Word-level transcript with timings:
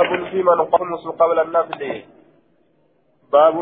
باب 0.00 0.24
في 0.24 0.42
من 0.42 0.58
خمس 0.72 1.08
قبل 1.20 1.38
النفل. 1.38 2.02
باب 3.32 3.56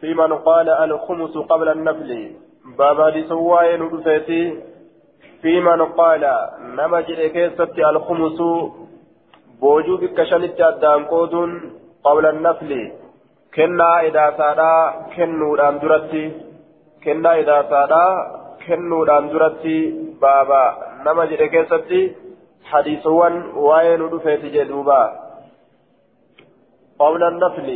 في 0.00 0.14
من 0.14 0.32
قال 0.32 0.68
الخمس 0.68 1.38
قبل 1.38 1.68
النفل. 1.68 2.30
باب 2.78 3.00
هذه 3.00 3.26
سواي 3.28 3.76
ندفتي 3.76 4.62
في 5.42 5.60
من 5.60 5.82
قال 5.82 6.22
نما 6.76 7.00
جري 7.00 7.28
كيست 7.28 7.78
الخمس. 7.78 8.38
بوجوب 9.60 10.04
كشنت 10.04 10.60
الدام 10.60 11.04
قود 11.04 11.34
قبل 12.04 12.26
النفل. 12.26 12.92
كنا 13.54 14.00
إذا 14.00 14.34
سادا 14.38 14.72
كنو 15.16 15.56
دام 15.56 15.78
درتي. 15.78 16.24
كنا 17.04 17.34
إذا 17.40 17.62
سادا 17.70 18.06
كنو 18.66 19.04
دام 19.04 19.28
درتي. 19.28 19.78
بابا 20.22 20.64
نما 21.06 21.24
جري 21.24 21.48
كيست 21.48 21.90
حديثوان 22.64 23.34
واي 23.54 23.96
ندفتي 23.96 24.48
جدوبا. 24.54 25.25
قول 26.98 27.22
النفل 27.24 27.68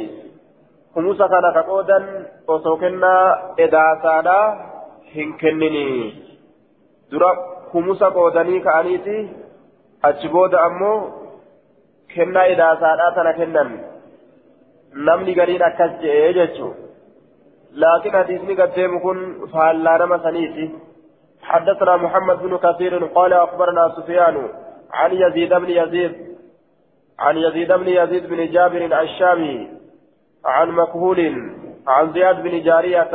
خموسا 0.95 1.27
كان 1.27 1.47
كقودا 1.55 1.98
وسوكنا 2.48 3.15
إداسادا 3.60 4.41
هنكنني 5.15 6.15
درا 7.12 7.30
خموسا 7.73 8.09
قودني 8.09 8.60
كأنيتي 8.60 9.29
أجبود 10.05 10.55
أمو 10.55 10.95
كنا 12.15 12.41
إداسادا 12.52 13.06
تنا 13.16 13.33
كنن. 13.33 13.91
namni 14.95 15.34
gariin 15.34 15.62
akkas 15.62 15.93
je'ee 16.02 16.32
jechuun 16.34 16.74
laakiin 17.82 18.15
hadiisni 18.18 18.55
gaddeemu 18.60 19.01
kun 19.01 19.18
faallaa 19.52 19.98
nama 19.98 20.18
saniiti 20.29 20.71
حدثنا 21.51 21.96
محمد 21.96 22.38
بن 22.43 22.57
كثير 22.57 23.05
قال 23.05 23.32
أخبرنا 23.32 23.88
سفيان 23.96 24.48
عن 24.93 25.12
يزيد 25.12 25.55
بن 25.55 25.71
يزيد 25.71 26.12
عن 27.20 27.37
يزيد 27.37 27.73
بن 27.73 27.88
يزيد 27.88 28.27
بن 28.27 28.51
جابر 28.51 29.01
الشامي 29.01 29.69
عن 30.45 30.70
مكهول 30.70 31.20
عن 31.88 32.13
زياد 32.13 32.43
بن 32.43 32.63
جارية 32.63 33.10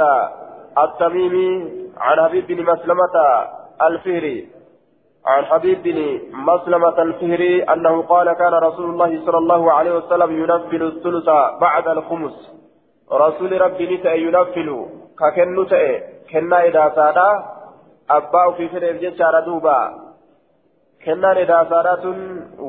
التميمي 0.83 1.71
عن 1.97 2.23
حبيب 2.23 2.47
بن 2.47 2.63
مسلمة 2.63 3.15
الفهري 3.81 4.47
عن 5.25 5.45
حبيب 5.45 5.83
بن 5.83 6.19
مسلمة 6.33 7.01
الفهري 7.01 7.63
أنه 7.63 8.01
قال 8.01 8.33
كان 8.33 8.53
رسول 8.53 8.89
الله 8.89 9.25
صلى 9.25 9.37
الله 9.37 9.71
عليه 9.71 9.91
وسلم 9.97 10.43
ينفل 10.43 10.83
الثلث 10.83 11.25
بعد 11.61 11.87
الخمس. 11.87 12.51
رسول 13.11 13.61
ربي 13.61 13.97
نتأ 13.97 14.13
ينفل 14.13 14.85
ككن 15.19 15.61
نتأ 15.61 16.01
كنا 16.31 16.63
إذا 16.63 16.91
سادا 16.95 17.29
أباء 18.09 18.51
في 18.51 18.69
فرق 18.69 18.91
جيشار 18.91 19.39
دوبا. 19.45 20.04
Kennaan 21.05 21.37
edaasaadhaa 21.37 21.97
tun 22.03 22.19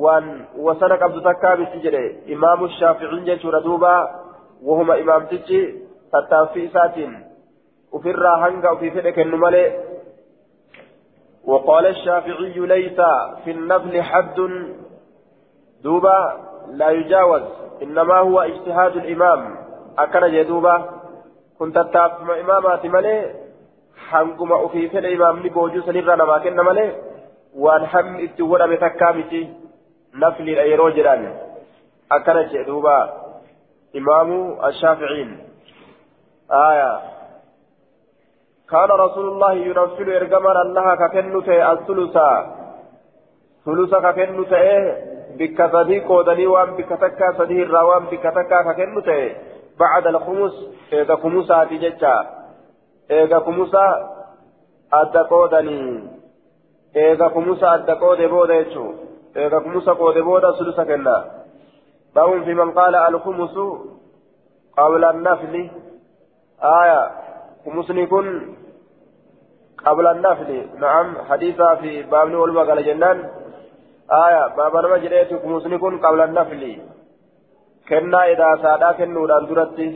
waan 0.05 0.27
wasana 0.69 1.01
qabdu 1.03 1.20
takkaa 1.29 1.56
miti 1.56 1.83
jedhe 1.84 2.05
imaamu 2.37 2.69
shaaficiin 2.79 3.27
jechuudha 3.29 3.65
duuba 3.67 3.92
wahuma 4.69 4.97
imaamtichi 5.05 5.61
tattaaffii 6.11 6.64
isaatiin 6.70 7.19
ufirraa 7.98 8.39
hanga 8.45 8.73
ufii 8.79 8.95
fedhe 8.97 9.12
kennu 9.19 9.45
malee 9.45 9.69
وقال 11.47 11.87
الشافعي 11.87 12.59
ليس 12.59 13.01
في 13.45 13.51
النفل 13.51 14.03
حد 14.03 14.39
دوبا 15.83 16.19
لا 16.70 16.91
يجاوز 16.91 17.42
إنما 17.83 18.19
هو 18.19 18.41
اجتهاد 18.41 18.97
الإمام 18.97 19.57
أكن 19.98 20.33
جدوبا 20.33 20.84
كنت 21.59 21.79
تتاف 21.79 22.31
إمامات 22.31 22.87
ملي 22.87 23.34
حنقم 24.09 24.69
في 24.69 24.89
فعل 24.89 25.07
إمام 25.07 25.47
نبوجو 25.47 25.81
سنرى 25.83 26.17
نما 26.17 26.39
كن 26.39 26.57
ملي 26.57 26.87
waan 27.65 27.85
hammi 27.93 28.23
itti 28.27 28.49
godhame 28.53 28.77
takkaa 28.85 29.12
miti 29.19 29.43
nafliidha 30.23 30.69
yeroo 30.71 30.91
jedhan 31.01 31.27
akkana 32.17 32.43
jedhe 32.53 32.65
duuba 32.71 32.97
imaamu 33.93 34.41
ashaaficiin 34.71 35.37
aya 36.63 36.91
كان 38.67 38.91
رسول 38.91 39.27
الله 39.29 39.53
ينفل 39.53 40.08
إرجمان 40.11 40.57
الله 40.67 40.95
ككنت 40.95 41.48
الثلث 41.48 42.17
ثلث 43.67 43.92
ككنت 43.95 44.53
بك 45.39 45.59
صديق 45.73 46.11
ودني 46.11 46.47
وام 46.47 46.70
بك 46.77 46.89
تكا 46.89 47.29
صديق 47.39 47.64
الروام 47.67 48.05
بك 48.11 48.23
تكا 48.23 48.59
ككنت 48.67 49.09
بعد 49.80 50.07
الخمس 50.07 50.55
إذا 50.92 51.14
خمسة 51.17 51.64
تجتا 51.64 52.17
إذا 53.11 53.39
خمسة 53.39 53.85
أدقودني 54.92 55.80
eega 57.05 57.27
kumusa 57.34 57.67
adda 57.77 57.95
qoode 58.02 58.27
booda 58.34 58.55
jechuun 58.61 58.95
eega 59.40 59.58
kumusa 59.64 59.92
qoode 60.01 60.20
booda 60.29 60.52
sulusa 60.58 60.84
kenna 60.90 61.17
ba'uun 62.14 62.45
fi 62.46 62.52
man 62.61 62.70
qaala 62.79 62.98
alkumusu 63.08 63.67
qabla 64.79 65.12
nafli 65.27 65.62
aya 66.80 67.01
kumusni 67.64 68.05
kun 68.12 68.27
qabla 69.85 70.14
nafli 70.24 70.58
na'am 70.83 71.08
hadiisaa 71.29 71.77
fi 71.83 71.90
baabni 72.11 72.36
walumaa 72.42 72.68
gala 72.70 72.83
jennaan 72.89 73.18
aya 74.24 74.42
baaba 74.56 74.83
nama 74.83 74.98
jedheetu 75.05 75.40
kumusni 75.45 75.79
kun 75.85 76.01
qabla 76.05 76.27
nafli 76.39 76.73
kennaa 77.89 78.27
edaasaadhaa 78.35 78.98
kennuudhaan 79.01 79.48
duratti 79.48 79.89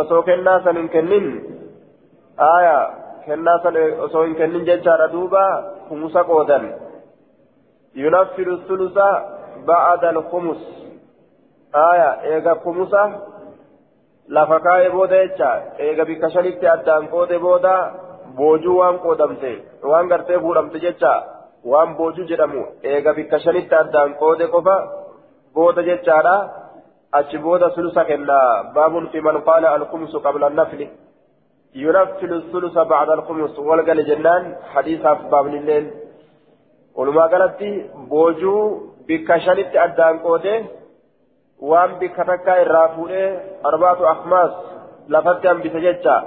osoo 0.00 0.22
kennaa 0.28 0.58
san 0.64 0.76
hin 0.80 0.88
kennin 0.94 1.26
aya 2.50 2.76
kennaa 3.26 3.58
san 3.64 3.76
osoo 4.06 4.22
hin 4.26 4.34
kennin 4.40 4.64
jechaadha 4.70 5.08
duuba 5.14 5.42
kumusa 5.88 6.24
qoodan 6.30 6.64
yunaffilu 8.02 8.56
thulusa 8.68 9.06
ba'ada 9.68 10.08
alkumus 10.14 10.62
aya 11.90 12.08
eega 12.32 12.54
kumusa 12.64 13.02
lafa 14.28 14.58
kaa'ee 14.66 14.90
booda 14.96 15.20
jecha 15.22 15.50
eega 15.86 16.04
bikka 16.10 16.30
shanitti 16.34 16.66
addaan 16.74 17.08
qoode 17.14 17.38
booda 17.46 17.74
boojuu 18.40 18.76
waan 18.80 18.98
qoodamte 19.04 19.52
waan 19.92 20.08
gartee 20.12 20.38
fuudhamte 20.44 20.78
jecha 20.84 21.12
waan 21.72 21.96
boojuu 21.98 22.28
jedhamu 22.30 22.62
eega 22.92 23.16
bikka 23.18 23.38
shanitti 23.46 23.74
addaan 23.82 24.14
qoode 24.22 24.46
qofa 24.54 24.76
booda 25.54 25.82
jechaadha 25.88 26.36
achi 27.18 27.38
booda 27.46 27.70
sulusa 27.74 28.04
kennaa 28.10 28.48
baabun 28.76 29.08
fi 29.12 29.20
man 29.26 29.42
qaala 29.48 29.74
alkumsu 29.78 30.20
qabla 30.26 30.46
annafli 30.50 30.86
ينفل 31.74 32.32
الثلث 32.34 32.78
بعد 32.78 33.10
الخمس. 33.10 33.58
والقل 33.58 34.04
جنان 34.04 34.56
حديث 34.74 35.02
باب 35.02 35.46
الليل. 35.46 35.90
ولما 36.94 37.26
قالت 37.26 37.62
بوجو 38.10 38.80
بكشنت 39.08 39.76
أدان 39.76 40.18
قوته 40.18 40.66
وان 41.60 41.90
بكتكا 41.98 42.62
الرافوله 42.62 43.40
أربعة 43.66 44.12
أخماس 44.12 44.50
لفتهم 45.08 45.58
بسججة. 45.58 46.22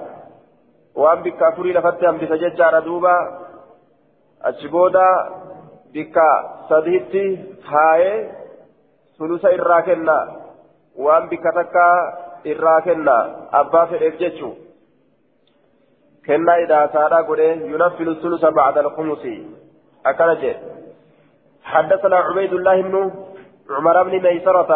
وان 0.95 1.21
بكافوري 1.23 1.73
لفتهم 1.73 2.17
بسججة 2.17 2.69
ردوبا 2.69 3.17
أشبودا 4.41 5.09
بكا 5.93 6.29
صديقتي 6.69 7.27
هاي 7.71 8.31
ثلث 9.19 9.45
إراكنا. 9.45 10.19
وان 10.95 11.29
بكتكا 11.29 11.89
إراكنا. 12.47 13.17
أبا 13.53 13.85
في 13.85 13.95
الإفجتشو 13.97 14.66
كنا 16.27 16.55
إذا 16.55 16.89
سارا 16.93 17.21
قده 17.21 17.43
ينفل 17.43 18.09
الثلث 18.09 18.45
بعد 18.45 18.77
الخمس 18.77 19.23
أكنج 20.05 20.55
حدثنا 21.63 22.15
عبيد 22.15 22.53
الله 22.53 22.81
بن 22.81 23.11
عمر 23.69 24.03
بن 24.03 24.21
ميسرة 24.21 24.71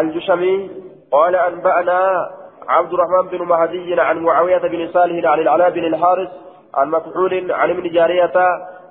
الجشمي 0.00 0.70
قال 1.12 1.36
أنبأنا 1.36 2.30
عبد 2.68 2.92
الرحمن 2.92 3.28
بن 3.28 3.44
مهدي 3.44 4.00
عن 4.00 4.18
معاوية 4.18 4.58
بن 4.58 4.88
صالح 4.92 5.30
عن 5.30 5.38
العلاء 5.40 5.70
بن 5.70 5.84
الحارث 5.84 6.30
عن 6.74 6.90
مفعول 6.90 7.52
عن 7.52 7.70
ابن 7.70 7.92
جارية 7.92 8.32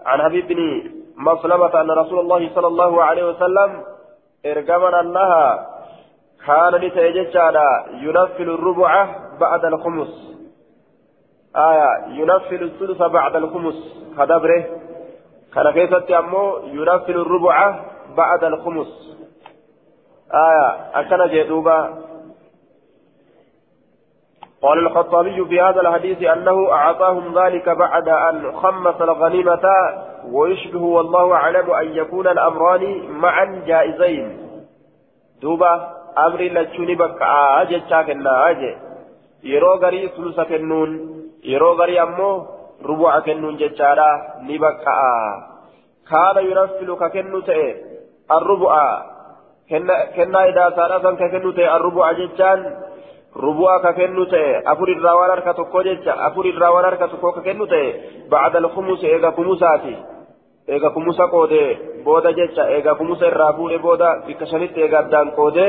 عن 0.06 0.22
حبيب 0.22 0.48
بن 0.48 0.92
مسلمة 1.18 1.82
أن 1.82 1.92
رسول 1.92 2.20
الله 2.20 2.50
صلى 2.56 2.68
الله 2.68 3.04
عليه 3.04 3.30
وسلم 3.30 3.84
ارجمنا 4.46 5.00
الله 5.02 5.60
كان 6.48 6.76
لتيجج 6.76 7.36
ينفل 7.94 8.50
الربع 8.50 9.08
بعد 9.40 9.66
الخمس 9.66 10.32
آية 11.56 12.06
ينفل 12.08 12.64
الثلث 12.64 13.02
بعد 13.02 13.36
الخمس. 13.36 13.76
كدبره 14.18 14.66
كان 15.56 15.72
كيف 15.72 16.12
أمو 16.12 16.58
ينفل 16.66 17.22
الربع 17.22 17.80
بعد 18.18 18.44
الخمس. 18.44 19.18
آية 20.34 20.70
أكن 20.96 21.28
جدوبا. 21.34 21.98
قال 24.62 24.80
الخطابي 24.80 25.46
في 25.46 25.62
هذا 25.62 25.82
الحديث 25.82 26.24
أنه 26.24 26.72
أعطاهم 26.72 27.40
ذلك 27.40 27.70
بعد 27.70 28.10
أن 28.10 28.52
خمس 28.52 29.02
الغنيمة 29.02 29.70
ويشبه 30.32 30.84
والله 30.84 31.34
أعلم 31.34 31.72
أن 31.72 31.88
يكون 31.98 32.28
الأمران 32.28 33.08
معا 33.12 33.64
جائزين. 33.66 34.38
دوبا 35.42 35.94
أمر 36.18 36.42
لتشوني 36.42 36.96
بك 36.96 37.22
آجي 37.22 37.82
شاكنا 37.90 38.50
آجي. 38.50 38.78
يرو 39.44 39.74
غري 39.74 40.08
ثلث 40.08 40.40
كنون 40.40 41.21
yeroo 41.44 41.76
garii 41.76 42.00
ammoo 42.00 42.36
rubu'a 42.84 43.22
kennuun 43.22 43.58
jechaadha 43.58 44.10
ni 44.48 44.60
bakka'a 44.60 45.16
kaana 46.12 46.42
yunaffilu 46.42 46.96
ka 46.98 47.10
kennu 47.10 47.42
ta'e 47.42 47.68
arrubu'a 48.30 48.86
kennaa 50.16 50.46
idaasaadha 50.52 51.02
san 51.02 51.18
ka 51.18 51.30
kennu 51.30 51.54
ta'e 51.54 51.68
arrubu'a 51.68 52.14
jechaan 52.20 52.62
rubu'a 53.36 53.80
ka 53.82 53.94
kennu 53.94 54.26
ta'e 54.26 54.62
afur 54.66 54.90
irraa 54.90 55.16
waan 55.16 55.32
harka 55.36 55.54
tokko 55.54 55.84
jecha 55.84 56.14
afur 56.28 56.46
irraa 56.46 56.72
waan 56.74 56.86
harka 56.86 57.08
tokko 57.08 57.32
ka 57.32 57.42
kennu 57.42 57.68
ta'e 57.68 57.88
ba'ada 58.30 58.58
alkhumus 58.64 59.04
eega 59.04 59.32
kumusaati 59.32 59.96
eega 60.68 60.90
kumusa 60.90 61.28
qoode 61.28 61.64
booda 62.06 62.34
jecha 62.34 62.70
eega 62.76 62.96
kumusa 62.96 63.28
irraa 63.28 63.54
fuudhe 63.54 63.78
booda 63.78 64.10
bikka 64.28 64.46
shanitti 64.46 64.82
eega 64.82 65.00
addaan 65.00 65.32
qoode 65.38 65.66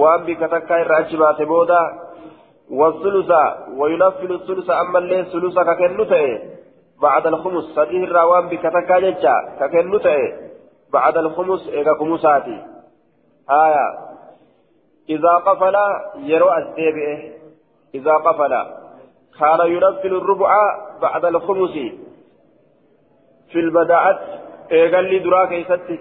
waan 0.00 0.24
bikka 0.26 0.48
takkaa 0.48 0.78
irraa 0.84 0.98
achi 1.04 1.16
baase 1.16 1.46
booda 1.46 1.80
والثلث 2.72 3.30
وينفل 3.76 4.32
الثلث 4.32 4.70
أما 4.70 4.98
الليل 4.98 5.26
ثلث 5.26 5.58
ككنته 5.58 6.38
بعد 7.02 7.26
الخمس 7.26 7.64
صديه 7.64 8.04
الراوان 8.04 8.48
بكتكا 8.48 8.98
ججا 8.98 9.34
ككنته 9.60 10.16
بعد 10.92 11.16
الخمس 11.16 11.68
إيغا 11.68 11.94
خمساتي. 11.94 12.64
آية. 13.50 13.86
إذا 15.08 15.34
قفل 15.46 15.76
يروى 16.16 16.58
الديبئ. 16.58 17.32
إذا 17.94 18.12
قفل. 18.12 18.52
كان 19.40 19.60
ينفل 19.72 20.16
الربع 20.16 20.52
بعد 21.02 21.24
الخمس. 21.24 21.72
في 23.50 23.58
البداءة 23.58 24.20
إيغا 24.72 25.00
لي 25.00 25.18
درا 25.18 25.44
كيستي. 25.44 25.98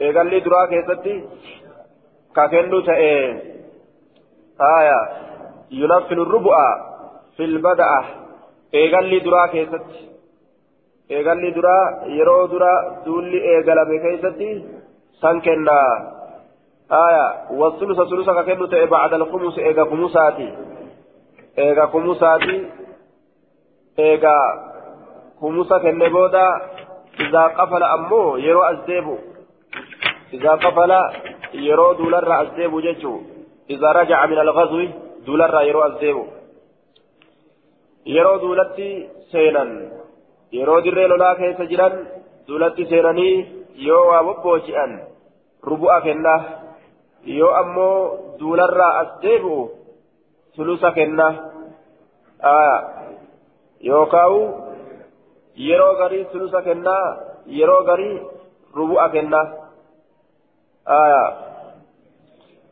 إيغا 0.00 0.22
لي 0.22 0.40
درا 0.40 0.66
كيستي. 0.66 1.24
ككنو 2.36 2.80
تأي. 2.80 3.42
آية. 4.60 5.29
ينفل 5.70 6.20
الربع 6.20 6.56
في 7.36 7.44
البداءة 7.44 8.04
إيغا 8.74 9.00
لي 9.00 9.18
درا 9.18 9.46
كيستي. 9.46 10.10
إيغا 11.10 11.34
لي 11.34 11.50
درا 11.50 12.04
يرو 12.06 12.46
درا 12.46 13.02
دولي 13.06 13.38
إيغا 13.50 13.74
لبي 13.74 13.98
كيستي 13.98 14.64
سنكنا 15.20 15.80
آية 16.92 17.26
والثلث 17.50 17.98
ثلث 18.10 18.30
ككنو 18.30 18.66
تأي 18.66 18.86
بعد 18.86 19.14
الخمس 19.14 19.58
إيغا 19.58 19.84
خمساتي. 19.84 20.48
إيغا 21.58 21.86
خمساتي. 21.86 22.66
إيغا 23.98 24.36
خمسة 25.40 25.78
كنبودا 25.78 26.48
إذا 27.20 27.42
قفل 27.46 27.82
أمو 27.82 28.36
يرو 28.36 28.62
أزديبو. 28.62 29.16
إذا 30.32 30.50
قفل 30.50 30.92
يرو 31.54 31.92
دولار 31.92 32.42
أزديبو 32.42 32.80
جيتشو. 32.80 33.20
إذا 33.70 33.92
رجع 33.92 34.26
من 34.26 34.38
الغزو 34.38 34.88
دولار 35.26 35.62
يرو 35.62 35.80
أزديبو 35.86 36.24
يرو 38.06 38.36
دولتي 38.36 39.08
سينا 39.32 39.64
يرو 40.52 40.78
دري 40.84 41.06
لولا 41.06 41.34
كيس 41.34 41.60
جران 41.70 41.94
دولتي 42.48 42.84
سيناني 42.84 43.28
يو 43.76 44.00
وابوشيئا 44.10 44.86
ربوء 45.64 45.98
كنه 46.04 46.60
yoo 47.24 47.52
ammoo 47.54 48.34
duularraa 48.38 48.98
as 49.00 49.08
deebi'u 49.22 49.70
sulusa 50.56 50.92
kenna 50.92 51.26
yookaan 53.80 54.36
yeroo 55.56 55.94
garii 55.96 56.26
sulusa 56.32 56.62
kenna 56.62 56.94
yeroo 57.46 57.82
garii 57.84 58.20
rubu'a 58.74 59.08
kenna 59.10 59.40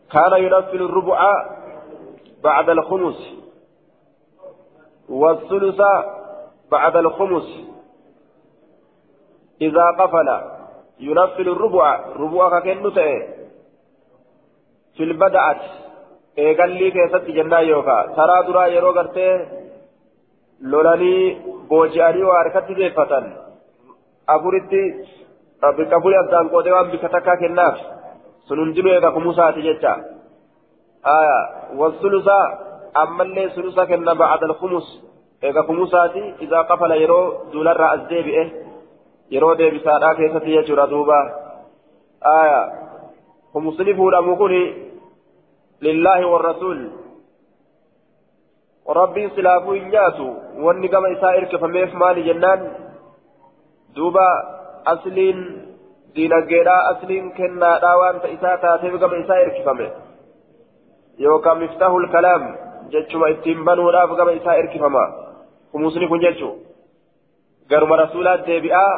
كان 0.09 0.33
ينفل 0.45 0.83
الربع 0.83 1.19
بعد 2.45 2.71
الخمس 2.71 3.19
والثلث 5.09 5.81
بعد 6.71 6.97
الخمس 6.97 7.49
إذا 9.61 9.87
قفل 9.99 10.29
ينفل 11.01 11.49
الربع 11.49 12.01
ربع 12.17 12.61
كأنه 12.61 12.91
في 14.97 15.03
البدعة 15.03 15.61
eegallii 16.39 16.93
keessatti 16.95 17.33
jennaa 17.37 17.61
yookaan 17.61 18.11
taraa 18.17 18.43
duraa 18.47 18.67
yeroo 18.73 18.93
gartee 18.99 19.33
lolanii 20.73 21.23
booji'anii 21.71 22.27
waa 22.29 22.37
harkatti 22.37 22.77
deeffatan 22.77 23.27
afuritti 24.35 24.83
bikka 25.77 25.97
afurii 25.97 26.19
addaan 26.19 26.51
qoodee 26.53 26.73
waan 26.73 26.91
bikka 26.93 27.09
takkaa 27.15 27.37
kennaaf 27.43 27.81
sun 28.47 28.63
hundinuu 28.63 28.93
eega 28.93 29.11
kumusaati 29.17 29.67
jecha 29.67 29.97
wasulusa 31.79 32.39
ammallee 32.95 33.51
sulusa 33.55 33.87
kenna 33.87 34.15
ba'adal 34.15 34.55
kumus 34.55 34.89
eega 35.43 35.63
kumusaati 35.63 36.23
isaa 36.41 36.65
qafala 36.65 36.97
yeroo 36.97 37.51
duularraa 37.53 37.91
as 37.91 38.09
deebi'e 38.11 38.45
yeroo 39.31 39.55
deebisaadhaa 39.59 40.15
keessatti 40.15 40.57
jechuudha 40.57 40.91
duuba 40.91 41.19
kumusni 43.53 43.95
fuudhamu 43.95 44.37
kuni 44.37 44.63
لله 45.83 46.27
والرسول 46.27 46.91
وربي 48.87 49.29
سلافو 49.37 49.73
إنياتو 49.75 50.29
واني 50.65 50.89
قام 50.89 51.07
إساء 51.07 51.39
إركف 51.39 51.65
ميف 51.65 51.95
مالي 51.95 52.23
جنان 52.23 52.61
دوبا 53.97 54.29
أسلين 54.87 55.39
دينا 56.15 56.41
قيرا 56.51 56.77
أسلين 56.93 57.31
كنا 57.31 57.79
داوان 57.79 58.19
فإساء 58.19 58.57
تاتيف 58.57 58.95
قام 59.03 59.15
إساء 59.23 59.39
مفتاح 61.21 61.91
الكلام 61.91 62.57
جتشما 62.91 63.31
اتنبانو 63.31 63.91
راف 63.91 64.11
قام 64.11 64.29
إساء 64.29 64.59
إركف 64.61 64.83
ما 64.83 65.05
خموسني 65.73 66.09
كن 66.09 66.19
جتشو 66.19 66.51
قرم 67.71 67.93
رسولات 67.93 68.41
ديبئا 68.41 68.89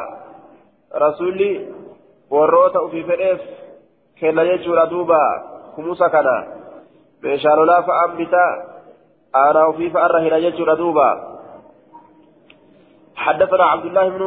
رسولي 0.95 1.51
warroota 2.31 2.79
ofii 2.79 3.03
fedheef 3.03 3.41
kenna 4.19 4.45
jechuudha 4.45 4.85
duuba. 4.85 5.19
Kumusa 5.75 6.09
kana 6.09 6.35
meeshaa 7.23 7.55
lolaa 7.55 7.83
fa'aan 7.83 8.15
bitaa 8.17 8.51
aanaa 9.41 9.67
ofii 9.71 9.89
fa'arra 9.89 10.23
hira 10.25 10.41
jechuudha 10.41 10.75
duuba. 10.75 11.07
حدثنا 13.21 13.63
عبد 13.63 13.85
الله 13.85 14.09
بن 14.09 14.23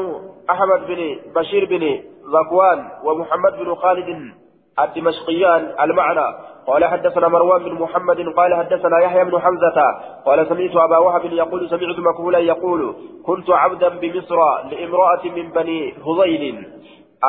أحمد 0.50 0.80
بن 0.86 1.00
بشير 1.34 1.64
بن 1.64 1.84
ذكوان 2.30 2.88
ومحمد 3.04 3.52
بن 3.58 3.74
خالد 3.74 4.08
الدمشقيان 4.78 5.62
المعنى. 5.80 6.28
قال 6.66 6.84
حدثنا 6.84 7.28
مروان 7.28 7.64
بن 7.64 7.74
محمد 7.74 8.28
قال 8.36 8.54
حدثنا 8.54 8.98
يحيى 8.98 9.24
بن 9.24 9.40
حمزة 9.40 9.78
قال 10.26 10.46
سمعت 10.48 10.76
أبا 10.76 10.98
وهب 10.98 11.24
يقول 11.24 11.70
سمعت 11.70 11.98
مكهولا 11.98 12.38
يقول 12.38 12.94
كنت 13.26 13.50
عبدا 13.50 13.88
بمصر 13.88 14.36
لامرأة 14.70 15.24
من 15.24 15.50
بني 15.50 15.94
هذيل. 16.06 16.66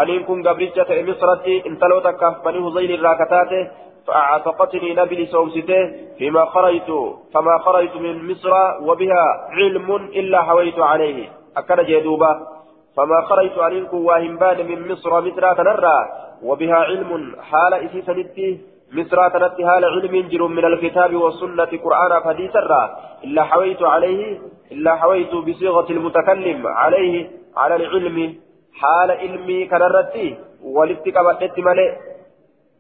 أن 0.02 0.24
كن 0.24 0.48
قبرجة 0.48 1.12
مصرتي 1.12 1.64
انتلوتك 1.68 2.22
بني 2.46 2.60
هذيل 2.60 3.04
راكتاته 3.04 3.72
فأعتقتني 4.08 4.94
نبي 4.94 5.26
سوسته 5.26 5.92
فيما 6.18 6.46
خرجت 6.46 6.90
فما 7.34 7.58
خرجت 7.58 7.96
من 7.96 8.32
مصر 8.32 8.52
وبها 8.82 9.48
علم 9.52 9.96
إلا 9.96 10.42
حويت 10.42 10.80
عليه. 10.80 11.30
أكد 11.58 11.80
جدوبة 11.80 12.38
فما 12.98 13.22
خرجت 13.22 13.58
عليكم 13.58 14.06
واهنبان 14.06 14.68
من 14.68 14.92
مصر 14.92 15.22
مصر 15.22 15.54
تنرى 15.54 16.00
وبها 16.44 16.76
علم 16.76 17.36
حال 17.42 17.74
إسيس 17.74 18.10
نتي 18.10 18.75
مصر 18.92 19.30
تنتي 19.30 19.66
حال 19.66 19.86
علم 19.86 20.28
جر 20.30 20.48
من 20.48 20.66
الكتاب 20.66 21.16
والسنة 21.16 21.72
قرآن 21.84 22.24
حديث 22.24 22.56
إلا 23.24 23.44
حويت 23.44 23.82
عليه 23.82 24.40
إلا 24.72 24.96
حويت 24.96 25.36
بصيغة 25.36 25.90
المتكلم 25.90 26.68
عليه 26.68 27.30
على 27.58 27.76
العلم 27.76 28.36
حال 28.74 29.12
علمي 29.12 29.66
كنرتي. 29.66 30.38
ولتك 30.64 31.18
ملئ 31.58 31.92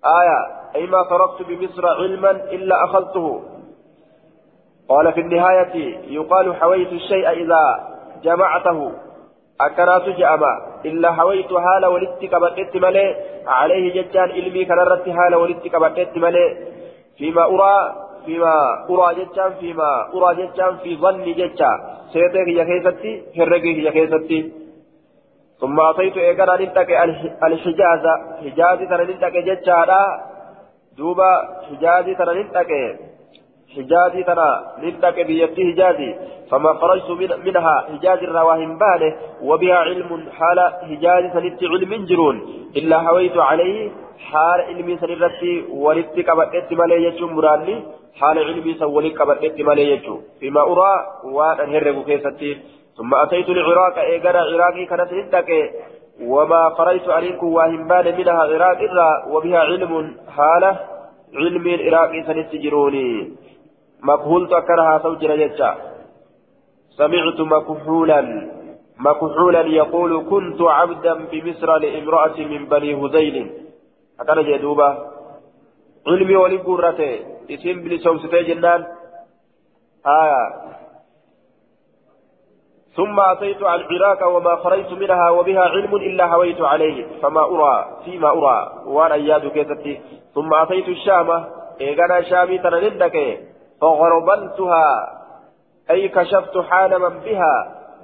آية 0.06 0.40
أي 0.76 0.88
ما 0.88 1.04
تركت 1.10 1.42
بمصر 1.48 1.88
علما 1.88 2.32
إلا 2.32 2.84
أخذته. 2.86 3.44
قال 4.90 5.14
في 5.14 5.20
النهاية 5.22 5.76
يقال 6.08 6.56
حويت 6.56 6.92
الشيء 6.92 7.30
إذا 7.30 7.64
جمعته. 8.24 8.92
أكرات 9.62 10.10
جأما 10.20 10.54
إلا 10.86 11.12
حويت 11.12 11.52
هال 11.52 11.86
ولدتك 11.86 12.36
بقيت 12.36 12.76
ملي 12.76 13.16
عليه 13.48 13.86
ججان 14.02 14.30
علمي 14.32 14.66
كنرت 14.66 15.08
هال 15.08 15.36
ولدتك 15.36 15.76
بقيت 15.76 16.18
ملي. 16.18 16.48
فيما 17.18 17.44
أرى 17.46 17.76
فيما 18.26 18.56
أرى 18.90 19.16
ججان 19.16 19.52
فيما 19.60 19.92
أرى 20.16 20.36
ججان 20.36 20.78
في 20.84 20.98
ظن 20.98 21.24
ججان 21.24 21.78
سيتك 22.14 22.48
يا 22.48 22.64
كيستي 22.64 23.12
هرقك 23.38 23.66
يا 23.66 23.92
كيستي 23.92 24.40
ثم 25.60 25.80
أعطيت 25.80 26.18
إيقنا 26.18 26.56
ننتك 26.62 26.90
الحجاز 27.44 28.06
حجازي 28.44 28.86
ترى 28.86 29.04
ننتك 29.06 29.36
ججانا. 29.48 30.02
دوبا 30.98 31.32
حجازي 31.68 32.16
ترى 32.16 32.44
ننتك 32.44 32.72
حجازي 33.76 34.24
ترى 34.24 34.50
ننتك 34.84 35.18
بيدي 35.28 35.62
حجازي 35.74 36.16
فما 36.52 36.74
خرجت 36.74 37.10
من 37.10 37.30
منها 37.46 37.76
حجاز 37.90 38.20
الرواهم 38.24 38.78
باله 38.78 39.16
وبها 39.42 39.76
علم 39.76 40.10
حال 40.38 40.60
حجازي 40.90 41.30
سنت 41.34 41.64
علم 41.64 42.06
جرون 42.06 42.38
إلا 42.78 42.98
هويت 43.10 43.38
عليه 43.38 43.92
حال 44.32 44.62
علمي 44.62 44.98
سنرتي 44.98 45.64
ولدت 45.70 46.20
كبت 46.20 46.74
مالي 46.80 47.14
مراني 47.22 47.76
حال 48.20 48.38
علمي 48.40 48.74
سولي 48.74 49.10
كبت 49.10 49.62
مالي 49.62 50.02
فيما 50.40 50.62
أرى 50.62 50.94
وأن 51.24 51.76
هرقوا 51.76 52.04
كيستي 52.04 52.58
ثم 52.98 53.12
أتيت 53.16 53.50
العراق 53.50 53.98
إيقنا 53.98 54.40
عراقي 54.40 54.86
كانت 54.86 55.14
ننتك 55.14 55.50
وما 56.22 56.68
قريت 56.68 57.10
عليكم 57.10 57.48
واهمبان 57.48 58.18
منها 58.18 58.42
عراق 58.52 58.80
إلا 58.80 59.26
وبها 59.30 59.60
علم 59.60 60.16
حالة 60.38 60.80
علم 61.36 61.68
العراق 61.68 62.12
سنستجروني 64.06 64.46
مكهول 64.46 64.50
تكرها 64.50 65.00
سوجر 65.04 65.36
جتا. 65.36 65.76
سمعت 66.98 67.40
مكحولا 67.40 68.22
مكحولا 69.00 69.62
يقول 69.62 70.26
كنت 70.30 70.62
عبدا 70.62 71.14
بمصر 71.14 71.78
لامرأة 71.78 72.38
من 72.38 72.66
بني 72.66 72.94
هذيل 72.96 73.52
أكان 74.20 74.44
جدوبا 74.44 75.12
علمي 76.08 76.36
ولي 76.36 76.58
قرته 76.58 77.20
إسم 77.52 77.82
بن 77.84 77.98
سوستي 77.98 78.44
جنان. 78.44 78.86
آه. 80.06 80.62
ثم 82.96 83.20
أتيت 83.20 83.64
على 83.64 83.82
العراق 83.82 84.28
وما 84.28 84.56
خرجت 84.56 84.92
منها 84.92 85.30
وبها 85.30 85.62
علم 85.62 85.96
إلا 85.96 86.26
هويت 86.34 86.62
عليه. 86.62 87.20
فما 87.22 87.42
أرى 87.42 88.02
فيما 88.06 88.30
أرى. 88.30 88.84
وأنا 88.86 89.14
أياد 89.14 89.48
كيستي. 89.48 90.02
ثم 90.36 90.54
أتيت 90.54 90.88
الشام. 90.88 91.46
إيغانا 91.82 92.22
شامي 92.22 92.58
تنندك 92.58 93.40
فغربلتها 93.82 94.88
أي 95.92 96.08
كشفت 96.08 96.58
حال 96.58 97.02
من 97.02 97.20
بها 97.20 97.56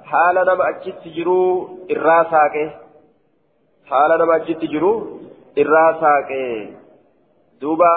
حال 0.04 0.34
نما 0.34 0.68
أجت 0.68 1.08
جرو 1.16 1.68
الراساك 1.90 2.56
حال 3.90 4.10
نما 4.20 4.36
أجت 4.36 4.64
جرو 4.64 4.92
الراساك 5.58 6.30
دوبا 7.60 7.94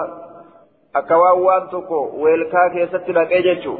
أكوان 0.95 1.39
وان 1.45 1.69
تكو 1.69 2.09
ويلكا 2.21 2.67
كيستي 2.67 3.11
نكي 3.11 3.77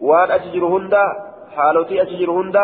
وان 0.00 0.30
أججر 0.30 0.64
هندا 0.66 1.34
haalotii 1.56 2.00
achi 2.00 2.16
jiru 2.20 2.34
hunda 2.34 2.62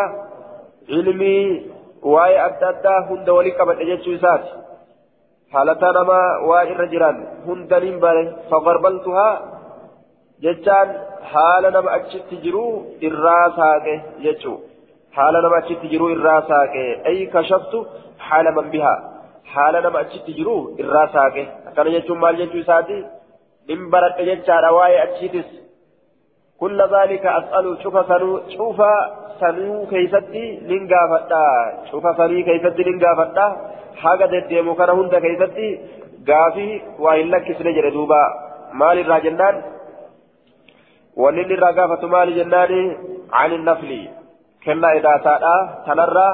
ilmii 0.87 1.71
waa'ee 2.13 2.39
adda 2.47 2.67
addaa 2.73 2.99
hunda 3.09 3.33
walii 3.37 3.53
qabadhe 3.59 3.85
jechuu 3.89 4.15
isaati 4.17 4.51
haalataa 5.53 5.91
namaa 5.99 6.27
waa 6.49 6.63
irra 6.71 6.87
jiran 6.93 7.21
hundaniin 7.45 7.99
bare 8.05 8.23
fagarbaltuhaa 8.49 9.33
jechaan 10.43 10.89
haala 11.33 11.71
nama 11.77 11.95
achitti 11.97 12.41
jiru 12.43 12.65
irraa 13.07 13.45
saaqe 13.59 13.93
jechuu. 14.25 14.57
Haala 15.17 15.41
nama 15.45 15.55
achitti 15.61 15.91
jiru 15.93 16.11
irraa 16.15 16.41
saaqe. 16.51 16.83
Ay 17.09 17.17
kashaftu? 17.35 17.79
Haala 18.27 18.51
man 18.57 18.69
haala 19.53 19.81
nama 19.85 20.03
achitti 20.03 20.37
jiru 20.39 20.55
irraa 20.83 21.07
saaqe. 21.15 21.43
Akkana 21.67 21.95
jechuun 21.95 22.19
maal 22.23 22.35
jechuu 22.41 22.63
isaati? 22.65 22.99
In 23.73 23.89
baradhe 23.93 24.23
jechaadha 24.29 24.69
waa'ee 24.77 25.01
achiitis. 25.07 25.49
Kulla 26.59 26.87
zaalika 26.93 27.35
as'alu 27.39 27.71
cufa 27.83 28.01
sanuu 28.09 28.37
cufa 28.53 28.91
sanuu 29.41 29.79
keeysatti 29.91 30.43
nin 30.69 30.83
gaafadhaa 30.91 31.53
cufa 31.89 32.11
sanii 32.19 32.43
keeysatti 32.49 32.87
nin 32.87 32.99
gaafadhaa 33.03 33.51
haga 34.03 34.27
deddeemu 34.33 34.75
kana 34.79 34.97
hunda 34.99 35.21
keeysatti 35.25 35.67
gaafii 36.29 36.73
waa 37.05 37.15
hin 37.19 37.31
lakkisne 37.33 37.73
jedhe 37.77 37.91
duuba. 37.97 38.21
Maalirraa 38.81 39.19
jennaan? 39.27 39.63
ولل 41.17 41.51
الرقافة 41.51 42.07
مال 42.07 42.35
جنان 42.35 42.97
عن 43.33 43.51
النفل 43.53 44.07
كنا 44.65 44.87
إذا 44.97 45.21
سادا 45.23 45.83
تنرى 45.87 46.29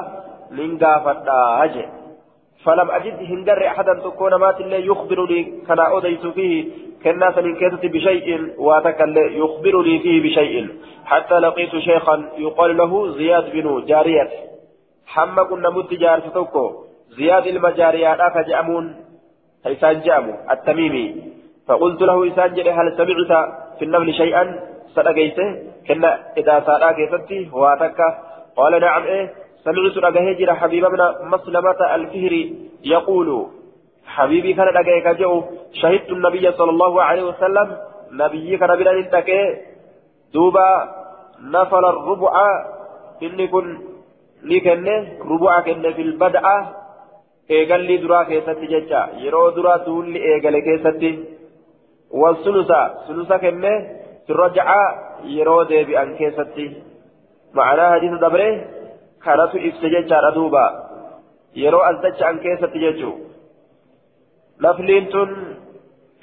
لنقا 0.50 0.98
فتا 0.98 1.40
هجي 1.60 1.84
فلم 2.64 2.90
أجد 2.90 3.18
هنجر 3.30 3.66
أحدا 3.66 3.94
تكون 3.94 4.34
مات 4.34 4.60
اللي 4.60 4.86
يخبرني 4.86 5.40
كان 5.68 5.78
أوديت 5.78 6.26
فيه 6.26 6.64
كنا 7.02 7.32
سنين 7.32 7.56
كيست 7.56 7.86
بشيء 7.94 8.28
واتكل 8.58 9.16
يخبرني 9.42 9.98
فيه 9.98 10.22
بشيء 10.22 10.68
حتى 11.04 11.34
لقيت 11.34 11.76
شيخا 11.76 12.16
يقال 12.38 12.76
له 12.76 13.10
زياد 13.18 13.52
بن 13.52 13.84
جارية 13.86 14.28
حما 15.06 15.42
كنا 15.42 15.70
متجار 15.70 16.20
ستوكو 16.20 16.84
زياد 17.18 17.46
المجاريات 17.46 18.20
فجأمون 18.34 18.84
إسان 19.66 20.00
جامو 20.00 20.34
التميمي 20.50 21.06
فقلت 21.68 22.02
له 22.02 22.28
إسان 22.28 22.54
جري 22.54 22.70
هل 22.70 22.96
سمعت 22.96 23.32
في 23.78 23.84
النبل 23.84 24.14
شيئا 24.14 24.60
صدقيته 24.96 25.48
كنا 25.88 26.10
إذا 26.36 26.60
صدق 26.66 26.90
كيستي 26.92 27.48
واتك 27.52 28.00
قال 28.56 28.80
نعم 28.80 29.02
إيه 29.02 29.34
سمعت 29.64 29.96
رجهجر 30.04 30.54
حبيب 30.54 30.84
بن 30.84 31.00
مسلمة 31.32 31.94
الفهري 31.94 32.42
يقول 32.84 33.46
حبيبي 34.06 34.52
كان 34.52 34.68
دقيق 34.74 35.12
جو 35.20 35.44
شهدت 35.72 36.10
النبي 36.10 36.52
صلى 36.52 36.70
الله 36.70 37.02
عليه 37.02 37.22
وسلم 37.22 37.76
نبي 38.12 38.56
كان 38.56 38.76
بلا 38.76 39.00
نتكي 39.00 39.56
دوبا 40.34 40.68
نفل 41.54 41.84
الربع 41.84 42.32
إني 43.22 43.46
كن 43.46 43.78
لكن 44.42 44.86
ربع 45.30 45.60
كن 45.60 45.92
في 45.92 46.02
البدعة 46.02 46.58
إيقال 47.50 47.80
لي 47.80 47.96
درا 47.96 48.22
كيستي 48.22 48.66
ججا 48.72 49.02
يرو 49.24 49.50
درا 49.50 49.76
دول 49.76 50.10
لي 50.10 50.40
إيقال 52.13 52.35
كيستي 52.35 52.47
والسلسة 52.47 52.93
سلسة 53.07 53.37
كن 53.37 53.61
في 54.27 54.29
الرجعة 54.29 55.13
يرو 55.23 55.63
دي 55.63 55.83
بأن 55.83 56.15
كيستي 56.15 56.83
معنى 57.53 57.91
حديث 57.93 58.11
دبره 58.11 58.65
كانت 59.25 59.55
إفسججا 59.55 60.29
دوبا 60.29 60.65
يرو 61.55 61.79
أزدج 61.79 62.23
أن 62.23 62.39
كيستي 62.39 62.79
ججو 62.91 63.13
lafliin 64.59 65.07
tun 65.07 65.57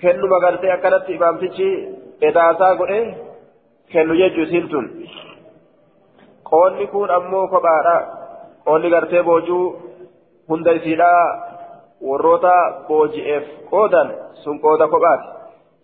kennuma 0.00 0.40
gartee 0.40 0.72
akkanatti 0.72 1.14
imaamtichi 1.14 1.88
edaasaa 2.20 2.74
godhe 2.74 3.16
kennu 3.92 4.14
jechuu 4.14 4.42
isiin 4.42 4.68
tun 4.68 4.86
qoonni 6.50 6.86
kun 6.86 7.10
ammoo 7.10 7.48
kophaadha 7.48 7.96
qoonni 8.64 8.90
gartee 8.90 9.22
boojuu 9.22 9.82
hunda 10.48 10.72
isiidhaa 10.72 11.24
warroota 12.08 12.54
booji'eef 12.88 13.44
qoodan 13.70 14.14
sun 14.32 14.60
qooda 14.60 14.88
kophaati 14.88 15.33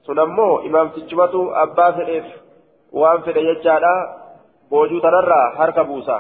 sun 0.06 0.18
ammoo 0.26 0.54
imaamtichumatu 0.68 1.40
abbaa 1.64 1.90
fedheef 1.98 2.26
waan 3.00 3.22
fedhe 3.26 3.42
jechaadha 3.48 3.94
boojuu 4.70 5.00
tanarraa 5.06 5.44
harka 5.58 5.84
buusa 5.90 6.16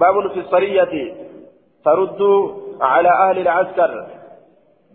baabun 0.00 0.30
fi 0.34 0.48
sariyati 0.54 1.04
tarudduu 1.84 2.40
على 2.80 3.08
أهل 3.08 3.38
العسكر 3.38 4.06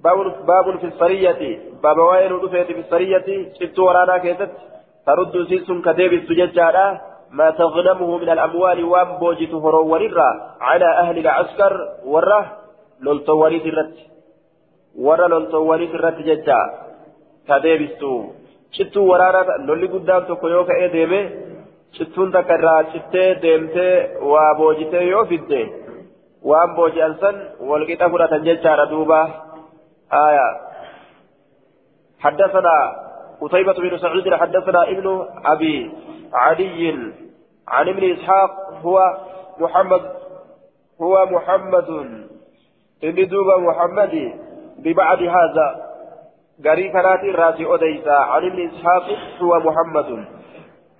باب 0.04 0.46
باب 0.46 0.78
في 0.78 0.86
السرية 0.86 1.60
باب 1.84 1.98
وين 1.98 2.32
ودفيت 2.34 2.68
في 2.68 2.80
السرية 2.80 3.54
شفت 3.60 3.80
ورانا 3.80 4.18
كيست 4.18 4.52
ترد 5.06 5.48
سيس 5.50 5.68
كتيب 5.86 6.14
السججارة 6.14 7.02
ما 7.32 7.50
تغنمه 7.50 8.18
من 8.18 8.30
الأموال 8.30 8.84
وان 8.84 9.18
بوجت 9.20 9.54
هروريرا 9.54 10.30
على 10.62 10.86
أهل 10.86 11.18
العسكر 11.18 11.74
ورة 12.06 12.58
لولتوانيت 13.00 13.66
الرت 13.66 13.96
ورة 14.99 15.27
لولتوانيت 15.27 15.95
الرت 15.95 16.19
ججا 16.19 16.61
كتيب 17.49 17.81
السو 17.83 18.15
شفت 18.73 18.97
ورانا 18.97 19.65
لولي 19.67 19.87
قدام 19.87 20.23
تكويوك 20.25 20.71
إيه 20.71 20.87
ديمي 20.87 21.23
شفتون 21.93 22.33
تكرا 22.33 22.83
شفتي 22.93 23.35
ديمتي 23.35 23.91
وابوجتي 24.23 25.01
يوفيتي 25.13 25.63
waan 26.41 26.73
booji'an 26.73 27.21
san 27.21 27.37
walqixa 27.61 28.09
fudhatan 28.09 28.41
jechaadha 28.49 28.89
duuba. 28.89 29.51
آية 30.13 30.61
حدثنا 32.19 32.77
قتيبة 33.41 33.73
بن 33.73 33.99
سعيد 33.99 34.35
حدثنا 34.35 34.89
ابن 34.89 35.27
أبي 35.45 35.93
علي 36.33 37.13
عن 37.69 37.89
ابن 37.89 38.13
إسحاق 38.13 38.51
هو 38.83 39.19
محمد 39.59 40.03
هو 41.03 41.27
محمد 41.27 41.89
ابن 43.05 43.29
دوبا 43.29 43.57
محمد 43.59 44.33
ببعد 44.85 45.23
هذا 45.23 45.67
قري 46.65 46.89
كانت 46.89 47.23
الراسي 47.25 47.65
أديسا 47.75 48.17
عن 48.31 48.43
ابن 48.45 48.59
إسحاق 48.69 49.07
هو 49.43 49.53
محمد. 49.67 50.25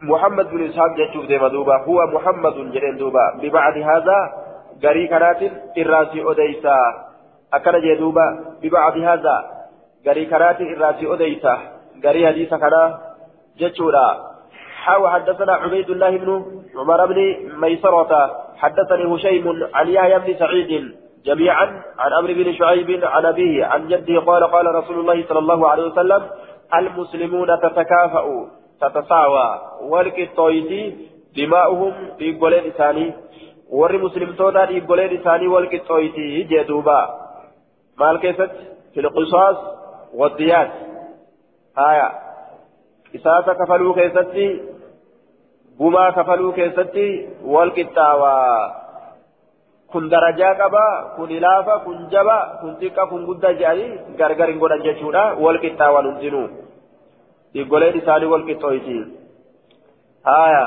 محمد 0.03 0.51
بن 0.51 0.61
إسحاق 0.67 0.91
جتشوف 0.99 1.27
ديما 1.27 1.49
دوبا. 1.49 1.77
هو 1.89 1.99
محمد 2.15 2.57
جرين 2.73 2.97
دوبا. 2.97 3.25
ببعد 3.43 3.77
هذا 3.79 4.19
kanaatiin 4.83 5.53
irraasii 5.77 6.25
odeysa 6.25 6.75
akkana 7.53 7.81
jee 7.85 7.99
duuba 7.99 8.25
bibacdi 8.63 9.03
haadha 9.05 9.35
garii 10.05 10.27
kanaatiin 10.27 10.71
irraasii 10.75 11.07
odeysa 11.07 11.53
garii 12.01 12.25
hadiisa 12.25 12.59
kanaa 12.59 12.99
jechuudha 13.61 14.31
حاو 14.81 15.09
حدثنا 15.09 15.53
عبيد 15.53 15.91
الله 15.91 16.11
بن 16.17 16.31
عمر 16.77 17.07
بن 17.07 17.19
ميسرة. 17.61 18.13
حدثني 18.57 19.05
هشيم 19.15 19.47
عن 19.75 19.89
يحيى 19.89 20.19
بن 20.19 20.39
سعيد. 20.39 20.73
جميعا 21.25 21.83
عن 21.99 22.13
عمرو 22.13 22.35
بن 22.35 22.53
شعيب 22.53 23.05
عن 23.05 23.27
أبيه 23.27 23.65
عن 23.65 23.89
جده 23.89 24.21
قال 24.21 24.45
قال 24.45 24.75
رسول 24.75 25.01
الله 25.01 25.25
صلى 25.29 25.39
الله 25.39 25.69
عليه 25.69 25.85
وسلم 25.85 26.23
المسلمون 26.75 27.49
تتكافأ 27.63 28.47
تتساوى 28.81 29.61
والكتويتي 29.83 31.09
دماؤهم 31.37 31.93
في 32.19 32.39
قولي 32.39 32.61
لساني 32.61 33.15
ور 33.71 33.99
مسلم 33.99 34.33
تودا 34.33 34.67
في 34.67 34.81
قولي 34.81 35.07
لساني 35.07 35.47
والكتويتي 35.47 36.43
جدوبا 36.43 37.21
مال 38.01 38.21
كيفت؟ 38.21 38.51
في 38.95 39.01
القصاص 39.01 39.57
والديات. 40.15 40.71
آية. 41.79 42.13
إساسة 43.17 43.53
كفلو 43.53 43.95
كيفتي 43.95 44.61
بما 45.81 46.11
كفلو 46.11 46.53
كيفتي 46.53 47.29
والكتاوى 47.45 48.37
kun 49.93 50.11
darajaa 50.11 50.55
qaba 50.55 50.83
kun 51.17 51.31
ilaafa 51.31 51.79
kun 51.85 52.07
jaba 52.11 52.37
kun 52.61 52.77
xiqqa 52.81 53.07
kun 53.07 53.25
guddaa 53.29 53.57
jedhanii 53.61 54.17
gargar 54.19 54.49
hin 54.51 54.61
godhan 54.63 54.85
jechuudha 54.87 55.25
wal 55.45 55.59
qixxaawan 55.65 56.11
hundinuu 56.11 56.47
dhiiggoleen 57.55 57.99
isaanii 58.03 58.31
wal 58.35 58.47
qixxooyti 58.51 59.01
haya 60.31 60.65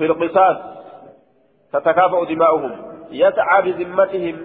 في 0.00 0.06
القصاص 0.06 0.56
تتكافأ 1.72 2.24
دماؤهم 2.24 2.72
يسعى 3.10 3.62
بذمتهم 3.62 4.36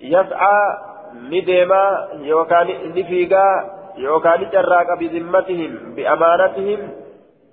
يسعى 0.00 0.60
ندما 1.30 2.08
يوكان 2.32 2.68
نفيقا 2.96 3.48
يوكان 3.96 4.50
جراك 4.52 4.98
بذمتهم 5.00 5.94
بأمانتهم 5.96 6.80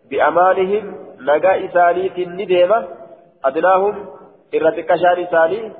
بأمانهم 0.10 0.84
نجا 1.22 1.66
إسانيت 1.66 2.18
ندما 2.20 2.88
أدناهم 3.46 3.96
irratti 4.00 4.17
إلا 4.54 4.70
isaanii 4.70 5.26
ثاني 5.32 5.72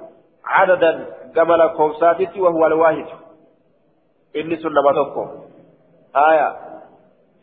gama 1.36 1.58
lakkoofsaatitti 1.58 2.38
كوساتي 2.38 2.42
وهو 2.42 2.66
الواحد 2.66 3.06
إني 4.36 4.56
سلم 4.56 4.92
تكو 4.92 5.28
آية 6.16 6.56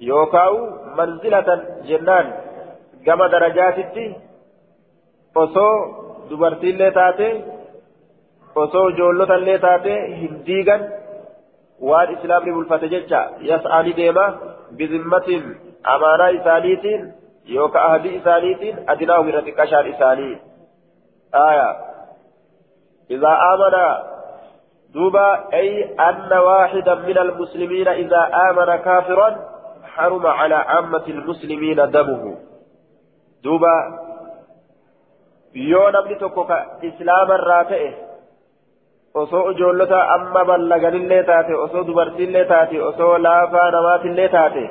يوكاو 0.00 0.54
manzilatan 0.96 1.60
jennaan 1.88 2.26
gama 3.04 3.28
darajaatitti 3.32 4.04
osoo 5.34 5.74
dubartiillee 6.30 6.90
taate 6.90 7.28
osoo 8.54 8.88
ijoollotallee 8.88 9.58
taate 9.58 9.94
hin 10.20 10.34
diigan 10.46 10.84
waan 11.90 12.12
islaamni 12.16 12.52
bulfate 12.56 12.88
jecha 12.94 13.20
yas'aanii 13.50 13.96
deema 14.00 14.26
bizimmatiin 14.78 15.44
amaanaa 15.94 16.28
isaaniitiin 16.38 17.12
yookaan 17.54 17.86
ahadii 17.86 18.16
isaaniitiin 18.20 18.82
adinaa 18.86 19.18
ofirratti 19.18 19.52
qashaan 19.52 19.86
isaanii. 19.94 20.34
آية 21.35 21.69
إذا 23.11 23.31
آمن 23.53 23.75
دوبا 24.93 25.53
أي 25.53 25.95
أن 25.99 26.37
واحدا 26.37 26.95
من 26.95 27.17
المسلمين 27.17 27.87
إذا 27.87 28.29
آمن 28.49 28.75
كافرا 28.75 29.29
حرم 29.83 30.27
على 30.27 30.55
عامة 30.55 31.03
المسلمين 31.07 31.75
دمه 31.75 32.37
دوبا 33.43 33.75
yoo 35.53 35.91
namni 35.91 36.15
tokko 36.21 36.43
ka 36.45 36.57
islaamarraa 36.87 37.63
ta'e 37.69 37.87
osoo 39.21 39.49
ijoollota 39.51 40.01
amma 40.15 40.43
ballaganillee 40.49 41.23
taate 41.29 41.55
osoo 41.63 41.83
dubartiillee 41.87 42.45
taate 42.51 42.81
osoo 42.89 43.17
laafaa 43.23 43.71
namaatillee 43.71 44.27
taate 44.35 44.63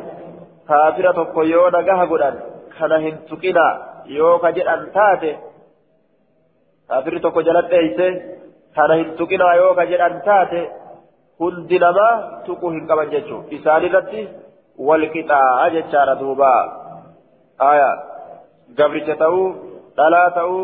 kaafira 0.69 1.13
tokko 1.19 1.43
yoo 1.43 1.71
nagaha 1.71 2.07
godhan 2.13 2.37
kana 2.79 2.99
hin 3.05 3.19
tuqina 3.31 3.67
yoo 4.19 4.39
ka 4.39 4.53
jedhan 4.59 4.87
taate 4.99 5.31
kafirri 6.90 7.20
tokko 7.26 7.42
jalatti 7.50 7.76
eeyse 7.82 8.08
kana 8.76 8.96
hin 9.02 9.12
tuqinaa 9.20 9.54
yoo 9.62 9.74
ka 9.80 9.86
jedhan 9.92 10.16
taate 10.30 10.62
hundi 11.44 11.80
namaa 11.86 12.14
tuquu 12.46 12.72
hin 12.76 12.88
qaban 12.88 13.14
jechuun. 13.14 13.44
Wal 14.88 15.06
qixaa 15.14 15.70
jechaadha 15.76 16.16
duuba. 16.20 16.52
Aya 17.70 17.90
gabricha 18.78 19.16
ta'uu 19.22 19.46
dhalaa 19.98 20.30
ta'uu 20.38 20.64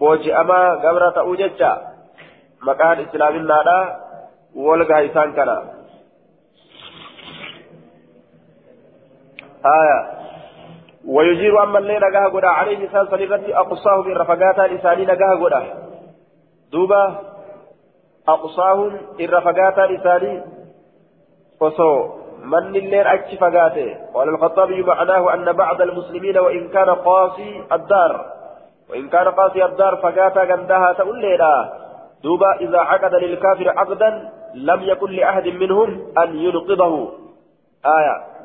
booji'amaa 0.00 0.76
gabra 0.84 1.10
ta'uu 1.18 1.36
jecha. 1.42 1.72
Maqaan 2.68 3.02
islaaminaadha 3.04 3.78
wal 4.66 4.84
gaha 4.88 5.08
isaan 5.08 5.34
kana. 5.38 5.56
Aya. 9.76 9.98
ويجير 11.08 11.62
أما 11.62 11.78
اللي 11.78 11.96
نجاه 11.96 12.26
قدا 12.28 12.48
عليه 12.48 12.88
مثال 12.88 13.08
سنرتي 13.08 13.56
أقصاهم 13.56 14.10
إن 14.10 14.16
رفقاتا 14.16 14.74
لساني 14.74 15.02
نجاه 15.02 15.34
قدا 15.44 15.62
دوبا 16.72 17.18
أقصاهم 18.28 18.98
إن 19.20 19.28
رفقاتا 19.30 19.80
لساني 19.92 20.42
فصو. 21.60 22.10
من 22.44 22.76
الليل 22.76 23.06
أكش 23.06 23.34
فقاته. 23.34 23.96
قال 24.14 24.28
الخطابي 24.28 24.82
معناه 24.82 25.34
أن 25.34 25.52
بعض 25.52 25.80
المسلمين 25.80 26.38
وإن 26.38 26.68
كان 26.68 26.90
قاسي 26.90 27.62
الدار. 27.72 28.26
وإن 28.90 29.08
كان 29.08 29.28
قاسي 29.28 29.64
الدار 29.64 29.96
فقاتا 29.96 30.40
قندها 30.40 30.92
تقول 30.92 31.22
لنا 31.22 31.72
دوبا 32.22 32.54
إذا 32.60 32.78
عقد 32.78 33.14
للكافر 33.14 33.78
عقدا 33.78 34.30
لم 34.54 34.82
يكن 34.82 35.10
لأحد 35.10 35.46
منهم 35.48 36.12
أن 36.18 36.36
ينقضه 36.36 37.12
آية. 37.86 38.35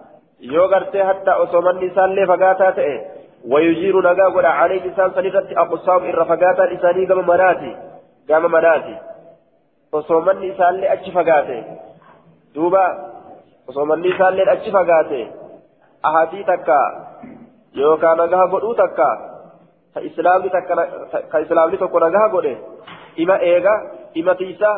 Yoo 0.42 0.68
gartee 0.68 1.04
hatta 1.04 1.36
osoo 1.36 1.62
manni 1.62 1.86
isaallee 1.86 2.26
fagaataa 2.32 2.72
ta'e 2.72 2.96
wayujiiru 3.52 4.02
nagaa 4.02 4.30
godha 4.36 4.54
calee 4.60 4.82
isaan 4.90 5.14
sanirratti 5.16 5.58
aqusaam 5.64 6.06
irra 6.12 6.26
fagaataan 6.32 6.74
isaanii 6.78 7.06
gama 7.12 7.24
manaati 7.32 7.72
gama 8.28 8.50
manaati 8.56 8.96
osoo 10.00 10.22
manni 10.22 10.52
isaallee 10.54 10.90
achi 10.96 11.12
fagaate 11.18 11.58
duuba 12.56 12.84
osoo 13.68 13.86
manni 13.92 14.14
isaallee 14.16 14.50
achi 14.56 14.72
fagaate 14.78 15.22
ahadii 16.10 16.44
takka 16.52 16.80
yookaan 17.82 18.18
nagaa 18.24 18.48
godhuu 18.56 18.74
takka 18.82 19.10
ka 19.94 21.40
islaamni 21.40 21.78
tokko 21.78 22.00
nagaa 22.06 22.28
godhe 22.36 22.58
ima 23.16 23.40
eega 23.54 23.74
ima 24.14 24.36
tiisa 24.36 24.76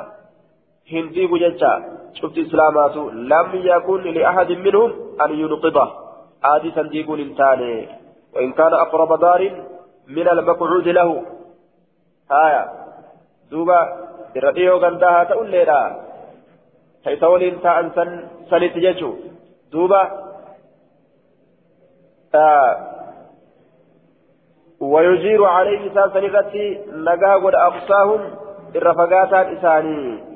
hin 0.94 1.14
diigu 1.16 1.44
jecha 1.48 1.74
شفت 2.14 2.38
إسلامات 2.38 2.96
لم 3.14 3.48
يكن 3.54 4.04
لأحد 4.04 4.52
منهم 4.52 4.92
أن 5.22 5.32
ينقضه 5.32 5.88
عادي 6.44 6.72
صنديق 6.72 7.12
انتاني 7.12 7.88
وإن 8.36 8.52
كان 8.54 8.74
أقرب 8.74 9.20
دار 9.20 9.66
من 10.08 10.28
المقعود 10.30 10.88
له. 10.88 11.24
آية 12.32 12.64
دوبا 13.52 13.80
الرقيو 14.36 14.78
غندها 14.78 15.24
تقول 15.24 15.52
لنا 15.52 16.00
حيث 17.06 17.24
ولين 17.24 17.62
تأن 17.62 17.92
سن 17.96 18.28
سنت 18.50 18.78
جيشو. 18.78 19.14
دوبا. 19.72 20.02
آه. 22.36 22.74
ويجير 24.80 25.44
عليه 25.46 25.80
إنسان 25.84 26.10
سنغتي 26.14 26.80
نقاه 26.92 27.36
قد 27.44 27.56
أقصاهم 27.56 28.22
الرفقات 28.76 29.34
إساني. 29.34 30.34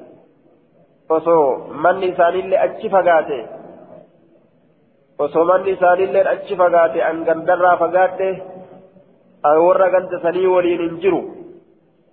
osoo 1.09 1.67
manni 1.83 2.07
isaaniillee 2.11 2.59
achi 2.65 2.89
fagaate 2.89 3.37
osoo 5.18 5.44
manni 5.50 5.74
isaaniillee 5.76 6.24
achi 6.32 6.56
fagaate 6.62 7.04
an 7.10 7.24
gandarraa 7.28 7.76
fagaadhe 7.82 8.30
warra 9.66 9.90
ganda 9.94 10.20
sanii 10.22 10.46
waliin 10.46 10.82
hin 10.84 10.96
jiru 11.04 11.20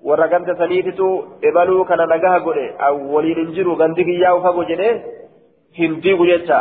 warra 0.09 0.27
ganda 0.27 0.57
saniititu 0.61 1.07
ebaluu 1.51 1.85
kana 1.85 2.05
nagaha 2.05 2.39
godhe 2.47 2.67
waliin 3.13 3.41
hin 3.41 3.55
jiru 3.57 3.75
gandi 3.81 4.05
kiyyaa 4.11 4.35
fago 4.47 4.63
jedhe 4.71 4.91
hin 5.79 5.97
diigu 6.03 6.29
jecha 6.31 6.59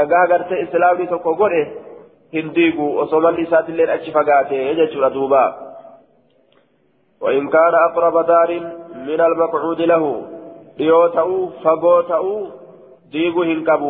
nagaa 0.00 0.26
gartee 0.26 0.60
islaamni 0.66 1.06
tokko 1.14 1.34
godhe 1.34 1.62
hin 2.36 2.52
diigu 2.58 2.90
osoo 3.04 3.20
manni 3.26 3.48
isaatiillee 3.48 3.90
achi 3.96 4.18
fagaate 4.18 4.66
jechuudha 4.82 5.14
duuba 5.16 5.46
وإن 7.20 7.48
كان 7.48 7.74
أقرب 7.74 8.26
دار 8.26 8.50
من 8.94 9.20
المقعود 9.20 9.80
له 9.80 10.24
dhiyoo 10.78 11.08
ta'uu 11.14 11.38
fagoo 11.62 12.02
ta'uu 12.02 12.36
diiguu 13.12 13.42
hin 13.42 13.64
qabu 13.64 13.88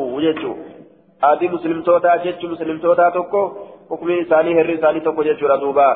jechuun 1.24 1.32
adii 1.32 1.50
muslimtootaa 1.50 2.18
jechuun 2.18 2.52
muslimtootaa 2.52 3.12
tokko 3.12 3.42
hukumiin 3.90 4.26
isaanii 4.26 4.54
herri 4.54 4.74
isaanii 4.74 5.02
tokko 5.02 5.24
jechuudha 5.24 5.58
duuba 5.62 5.88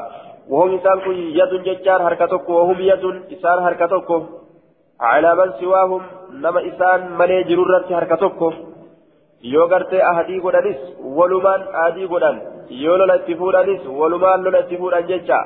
wahum 0.50 0.74
isaan 0.80 1.02
kun 1.02 1.18
yadun 1.40 1.64
jechaan 1.64 2.02
harka 2.02 2.28
tokko 2.28 2.56
wahum 2.60 2.80
yadun 2.80 3.18
isaan 3.30 3.64
harka 3.64 3.88
tokko 3.88 4.18
calaaman 5.00 5.54
siwaahum 5.60 6.04
nama 6.46 6.60
isaan 6.62 7.12
malee 7.12 7.44
jirurratti 7.44 7.94
harka 7.94 8.18
tokko 8.18 8.54
yoo 9.54 9.68
gartee 9.68 10.02
ahadii 10.12 10.40
godhanis 10.40 10.80
walumaan 11.18 11.62
adii 11.86 12.08
godhan 12.08 12.42
yoo 12.70 12.98
lola 12.98 13.16
itti 13.16 13.36
fuudhanis 13.36 13.82
walumaan 14.00 14.44
lola 14.44 14.60
itti 14.60 14.78
fuudhan 14.78 15.08
jecha 15.08 15.40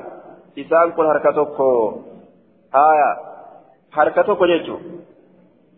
isaan 0.55 0.93
kun 0.93 1.07
harka 1.11 1.33
tokko 1.33 1.67
haya 2.71 3.09
harka 3.89 4.23
tokko 4.23 4.47
jechuudha. 4.47 4.89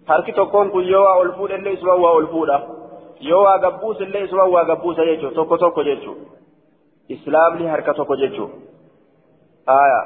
harki 0.06 0.32
tokkoon 0.34 0.70
kun 0.72 0.88
yoo 0.88 1.04
waa 1.04 1.16
ol 1.18 1.32
fuudhe 1.38 1.56
illee 1.58 1.74
isuma 1.74 1.96
waa 2.04 2.12
ol 2.12 2.28
fuudha 2.28 2.58
yoo 3.28 3.44
waa 3.44 3.58
gabbuus 3.66 4.00
illee 4.06 4.24
isuma 4.26 4.46
waa 4.56 4.66
gabbuusa 4.72 5.06
jechuudha 5.10 5.36
tokko 5.36 5.58
tokko 5.64 5.84
jechuudha 5.84 6.26
islaamni 7.16 7.68
harka 7.74 7.94
tokko 8.00 8.16
jechuudha 8.16 9.78
aya 9.78 10.00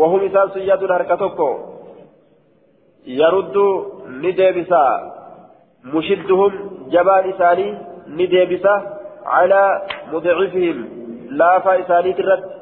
wahum 0.00 0.24
isaan 0.28 0.52
sun 0.52 0.66
yaduun 0.70 0.94
harka 0.96 1.16
tokko 1.24 1.48
yaruddu 3.20 3.66
ni 4.22 4.32
deebisa 4.40 4.80
mushidduhum 5.94 6.58
jabaan 6.96 7.30
isaanii 7.34 7.70
ni 8.16 8.26
deebisa 8.34 8.74
calaa 9.30 9.70
mudcifihim 10.12 10.82
laafaa 11.42 11.76
isaaniit 11.84 12.18
irratti 12.24 12.54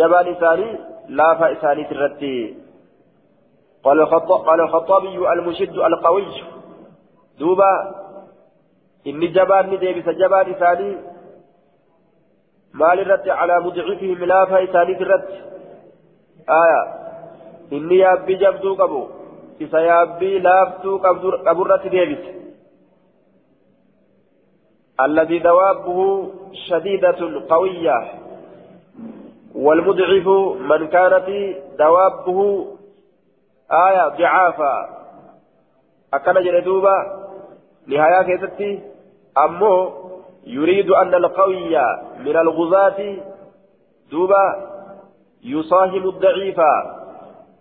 jabaan 0.00 0.32
isaanii 0.36 0.72
laafaa 1.20 1.54
isaaniit 1.58 1.96
irratti 1.98 2.34
قال 3.84 4.60
الخطابي 4.60 5.32
المشد 5.32 5.78
القوي 5.78 6.26
ندي 9.66 9.92
بس 9.92 10.08
جبان 10.08 10.52
ثاني 10.52 10.96
مال 12.74 13.00
الرد 13.00 13.28
على 13.28 13.60
مضعفهم 13.60 14.24
لا 14.24 14.44
فايساني 14.44 14.94
في 14.94 15.02
الرد 15.02 15.28
آية 16.48 16.82
إني 17.72 17.98
يابي 17.98 18.34
جبدو 18.34 18.74
قبو 18.74 19.06
إذا 19.60 19.78
يابي 19.78 20.38
لافتو 20.38 20.98
قبو 21.46 21.62
الرد 21.62 21.88
ديبس 21.88 22.24
الذي 25.00 25.38
دوابه 25.38 26.30
شديدة 26.68 27.20
قوية 27.48 27.98
والمضعف 29.54 30.26
من 30.70 30.88
كانت 30.88 31.56
دوابه 31.78 32.66
آية 33.72 34.08
ضعافا 34.08 35.00
أكن 36.14 36.34
جلدوبا 36.34 37.20
نهاية 37.90 38.22
كيستي. 38.28 38.70
أمو 39.44 39.74
يريد 40.46 40.90
أن 40.90 41.14
القوي 41.14 41.76
من 42.24 42.36
الغزاة 42.44 43.16
دوبا 44.10 44.44
يصاحب 45.44 46.04
الضعيف 46.08 46.60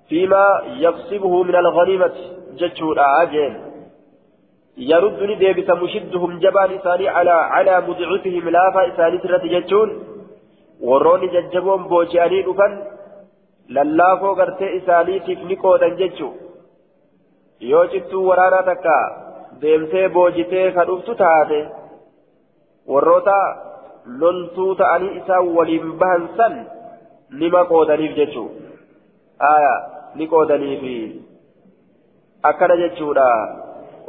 فيما 0.09 0.45
يقصبه 0.85 1.43
من 1.43 1.55
الغنيمة 1.55 2.15
جتشور 2.59 2.97
أجل 3.21 3.53
يردني 4.77 5.35
ديبس 5.35 5.69
مشدهم 5.69 6.39
جبان 6.39 6.69
إساني 6.77 7.07
على 7.07 7.31
على 7.31 7.73
مضعفهم 7.87 8.49
لافا 8.49 8.81
إساني 8.93 9.17
ترت 9.17 9.43
جتشون 9.53 9.89
booji'anii 10.81 12.43
dhufan 12.43 12.73
lallaafoo 13.75 14.35
gartee 14.35 14.75
isaaniitiif 14.75 15.39
ni 15.47 15.55
qoodan 15.63 15.97
jechuu 16.01 16.33
yoo 17.71 17.85
cittuu 17.93 18.27
waraanaa 18.27 18.63
takka 18.69 18.95
deemtee 19.61 20.09
boojitee 20.09 20.71
ka 20.71 20.85
dhuftu 20.89 21.15
taate 21.15 21.59
warroota 22.87 23.37
loltuu 24.19 24.75
ta'anii 24.75 25.15
isaan 25.21 25.53
waliin 25.55 25.91
bahan 26.03 26.29
san 26.37 26.59
nima 27.41 27.65
qoodaniif 27.71 28.15
jechuu 28.19 28.49
aya 29.53 29.73
ni 30.15 30.27
qoodaniifi 30.27 30.95
akkana 32.43 32.75
jechuudha 32.83 33.31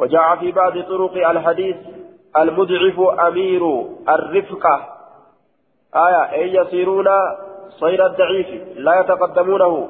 وجاء 0.01 0.37
في 0.37 0.53
بعض 0.53 0.73
طرق 0.73 1.29
الحديث 1.31 1.77
المضعف 2.37 3.01
أمير 3.01 3.63
الرفقة 4.09 4.77
آية 5.97 6.33
أي 6.33 6.55
يصيرون 6.55 7.09
صير 7.71 8.07
الضعيف 8.07 8.49
لا 8.77 9.01
يتقدمونه 9.01 9.89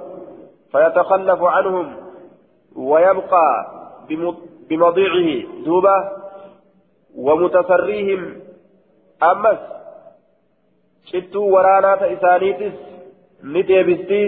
فيتخلف 0.72 1.42
عنهم 1.42 1.96
ويبقى 2.76 3.46
بمضيعه 4.70 5.28
دوبة 5.64 5.96
ومتسريهم 7.16 8.22
أمس. 9.22 9.60
شتوا 11.10 11.52
ورانا 11.52 12.12
إسانيتس 12.12 12.76
نديبستي. 13.44 14.24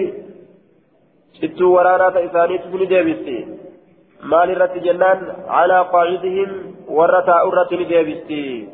شتوا 1.39 1.71
ورانا 1.75 2.25
إسانيتس 2.27 2.67
نديبستي. 2.67 3.39
مال 4.31 4.51
الرت 4.51 4.75
جنان 4.87 5.19
على 5.49 5.79
قاعدهم 5.93 6.51
ورتا 6.89 7.37
أرت 7.47 7.71
نديبستي. 7.73 8.69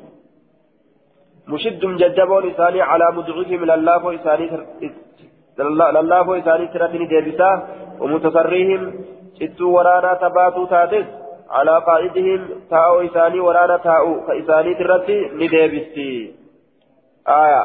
مشد 1.49 1.81
ججبون 1.81 2.51
إساني 2.51 2.81
على 2.81 3.07
مدعوهم 3.16 3.64
للافو 3.64 4.11
إساني 4.11 4.47
للافو 5.97 6.35
إساني 6.35 6.64
سرتني 6.73 7.07
ديبسا 7.12 7.51
cittuu 9.38 9.74
waraanaa 9.74 10.16
tabaatuu 10.24 10.66
taates 10.74 11.07
alaa 11.48 11.81
qaa'idihim 11.81 12.42
taa'uu 12.72 13.01
isaanii 13.09 13.44
waraana 13.48 13.79
taa'u 13.87 14.14
ka 14.27 14.35
isaaniit 14.40 14.81
irratti 14.81 15.16
ni 15.40 15.51
deebisti. 15.53 16.09
Aya. 17.37 17.62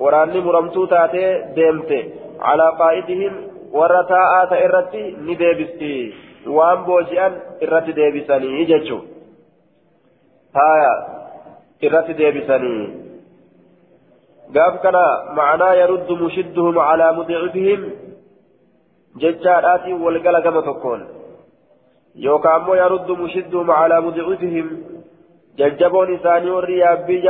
Waraanni 0.00 0.40
muramtuu 0.40 0.86
taatee 0.86 1.30
deemte. 1.56 2.00
Alaa 2.52 2.72
qaa'idihim 2.82 3.38
warra 3.72 4.02
taa'aa 4.12 4.46
ta'e 4.46 4.64
irratti 4.64 5.04
ni 5.28 5.38
deebisti. 5.38 5.92
Waan 6.56 6.84
booji'an 6.84 7.40
irratti 7.60 7.96
deebisanii 7.96 8.66
jechuun. 8.72 9.04
Aya. 10.54 10.92
Irratti 11.80 12.18
deebisanii. 12.18 12.82
Gaaf 14.54 14.82
kana 14.82 15.02
macnaa 15.38 15.74
yaruddu 15.74 16.16
mushidduhum 16.22 16.74
calaa 16.74 17.12
mudicifihim 17.18 17.84
jechaadhaatiin 19.18 20.02
walgala 20.04 20.40
gama 20.40 20.62
tokkoon. 20.62 21.06
Yookaan 22.24 22.60
ammoo 22.60 22.74
yaruddu 22.74 23.16
mushiddu 23.16 23.64
macalaa 23.64 24.00
mudicifihim 24.00 24.68
jajjaboon 25.58 26.14
isaanii 26.14 26.50
warri 26.50 26.78
yaabbii 26.78 27.22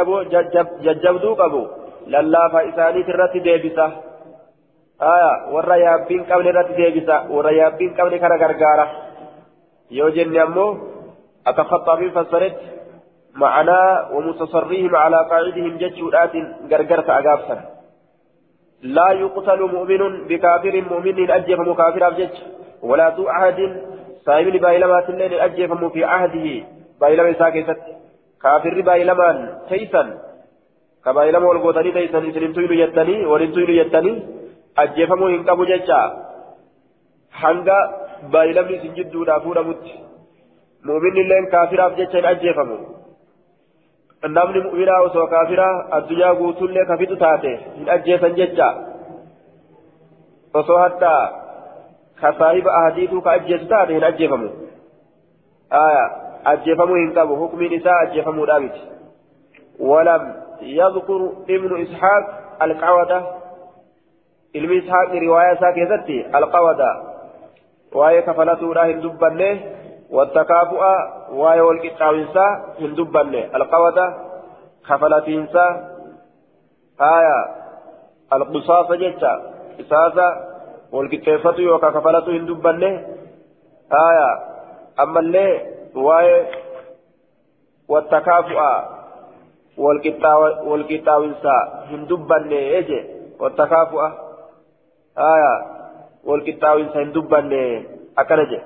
jajjabduu 0.85 1.37
qabu. 1.37 1.69
Lallaafa 2.07 2.61
isaaniit 2.61 3.09
irratti 3.09 3.45
deebisa. 3.45 3.90
Warra 5.55 5.77
yaabbiin 5.77 6.25
qabne 6.27 6.49
irratti 6.51 6.77
deebisa. 6.77 7.25
Warra 7.31 7.53
yaabbiin 7.61 7.95
qabne 7.95 8.19
kana 8.19 8.38
gargaara. 8.38 8.87
Yoo 9.90 10.11
jenne 10.11 10.40
ammoo 10.40 10.71
akka 11.45 11.64
faxaafiin 11.64 12.12
fassaretti 12.12 12.64
macanaa 13.35 14.11
wamustasarriihim 14.14 14.90
calaa 14.93 15.25
qaacidihim 15.31 15.79
jechuudhaatiin 15.83 16.47
gargar 16.71 17.03
ta'a 17.09 17.23
gaabsan 17.23 17.61
لا 18.83 19.11
يقتل 19.12 19.61
مؤمن 19.62 20.27
بكافر 20.29 20.85
مؤمن 20.90 21.31
أجف 21.31 21.59
مكافر 21.59 22.07
أبجج 22.07 22.35
ولا 22.83 23.09
ذو 23.16 23.29
عهد 23.29 23.83
صاحب 24.27 24.53
بايلما 24.64 25.01
تلين 25.01 25.33
أجف 25.33 25.85
في 25.93 26.05
عهده. 26.05 26.47
بايلما 27.01 27.33
ساكست 27.33 27.81
كافر 28.43 28.81
بايلما 28.81 29.59
تيسا 29.69 30.19
كبايلما 31.05 31.47
والقوتني 31.49 31.90
تيسا 31.93 32.19
إسلم 32.19 32.53
تيلو 32.53 32.73
يتني 32.73 33.27
ولن 33.27 33.53
تيلو 33.53 33.73
يتني. 33.81 34.12
أجف 34.79 35.11
مهم 35.12 35.45
كبو 35.45 35.64
جتشا 35.64 36.01
حنقا 37.33 37.79
بايلمني 38.33 38.79
سنجدو 38.83 39.25
دافور 39.25 39.59
مت 39.69 39.87
مؤمن 40.87 41.14
لين 41.31 41.45
كافر 41.53 41.87
أبجج 41.87 42.14
أجفمو 42.33 43.00
namni 44.29 44.61
mu'minaa 44.61 45.01
osoo 45.01 45.27
kaafiraa 45.27 45.87
addunyaa 45.99 46.35
guutuullee 46.35 46.85
kafitu 46.85 47.17
taate 47.17 47.53
hin 47.77 47.91
ajjeesan 47.91 48.35
jecha 48.41 48.75
osoo 50.55 50.79
hadda 50.79 51.13
ka 52.21 52.33
saahiba 52.39 52.75
ahadiituu 52.81 53.21
ka 53.21 53.31
ajjeesu 53.31 53.67
taate 53.75 53.95
hin 53.95 54.05
ajjeefamu 54.05 54.51
ajjeefamuu 56.45 57.03
hin 57.03 57.13
qabu 57.19 57.37
hukmiin 57.37 57.73
isaa 57.73 57.99
ajjeefamuudhaa 58.07 58.61
miti 58.61 58.91
ولم 59.81 60.35
يذكر 60.63 61.33
ابن 61.51 61.83
إسحاق 61.83 62.25
القودة 62.63 63.23
علم 64.57 64.73
إسحاق 64.79 65.15
رواية 65.15 65.55
ساكتة 65.55 66.39
القودة 66.39 67.03
وهي 67.93 68.23
كفلته 68.23 68.73
راهن 68.73 69.01
دبنه 69.01 69.61
والتكافؤ 70.11 70.83
واي 71.33 71.61
والقطاوينسا 71.61 72.46
من 72.81 72.94
دبنة. 72.94 73.42
القودة 73.57 74.14
كفلتينسا 74.88 75.66
آية 77.01 77.38
القصاص 78.33 78.92
جتا 78.92 79.33
قصاصا 79.79 80.29
والقطيفة 80.92 81.57
يوكا 81.59 81.90
من 82.29 82.46
دبنة. 82.46 82.92
آية 83.92 84.31
أما 85.01 85.20
اللي 85.20 85.66
والتكافؤ 87.88 88.61
والقطاوينسا 90.66 91.57
من 91.90 92.07
دبنة 92.07 92.57
يجي 92.57 93.05
والتكافؤ. 93.40 94.01
آية 95.18 95.55
والقطاوينسا 96.25 96.99
من 96.99 97.12
دبنة. 97.12 97.85
أكنجي 98.18 98.61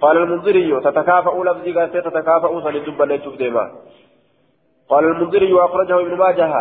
قال 0.00 0.16
المنذري 0.16 0.80
تتكافأ 0.80 1.44
لفظي 1.44 1.72
قالت 1.72 1.96
تتكافأ 1.96 2.60
سندب 2.64 3.02
نجوف 3.02 3.36
ديما. 3.36 3.70
قال 4.88 5.04
المنذري 5.04 5.52
وأخرجه 5.52 6.00
ابن 6.00 6.16
ماجه. 6.16 6.52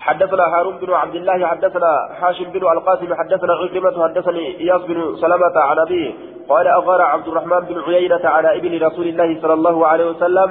حدثنا 0.00 0.44
هارون 0.54 0.76
بن 0.78 0.92
عبد 0.92 1.14
الله 1.14 1.46
حدثنا 1.46 2.08
حاشم 2.20 2.44
بن 2.44 2.62
القاسم 2.72 3.14
حدثنا 3.14 3.52
عكرمة 3.52 4.08
حدثني 4.08 4.60
إياس 4.60 4.82
بن 4.82 5.16
سلمة 5.16 5.56
عن 5.56 5.78
أبيه 5.78 6.14
قال 6.48 6.66
أغار 6.66 7.02
عبد 7.02 7.28
الرحمن 7.28 7.60
بن 7.60 7.80
عيينة 7.80 8.20
على 8.24 8.56
ابن 8.56 8.86
رسول 8.86 9.06
الله 9.06 9.40
صلى 9.42 9.52
الله 9.52 9.86
عليه 9.86 10.06
وسلم. 10.10 10.50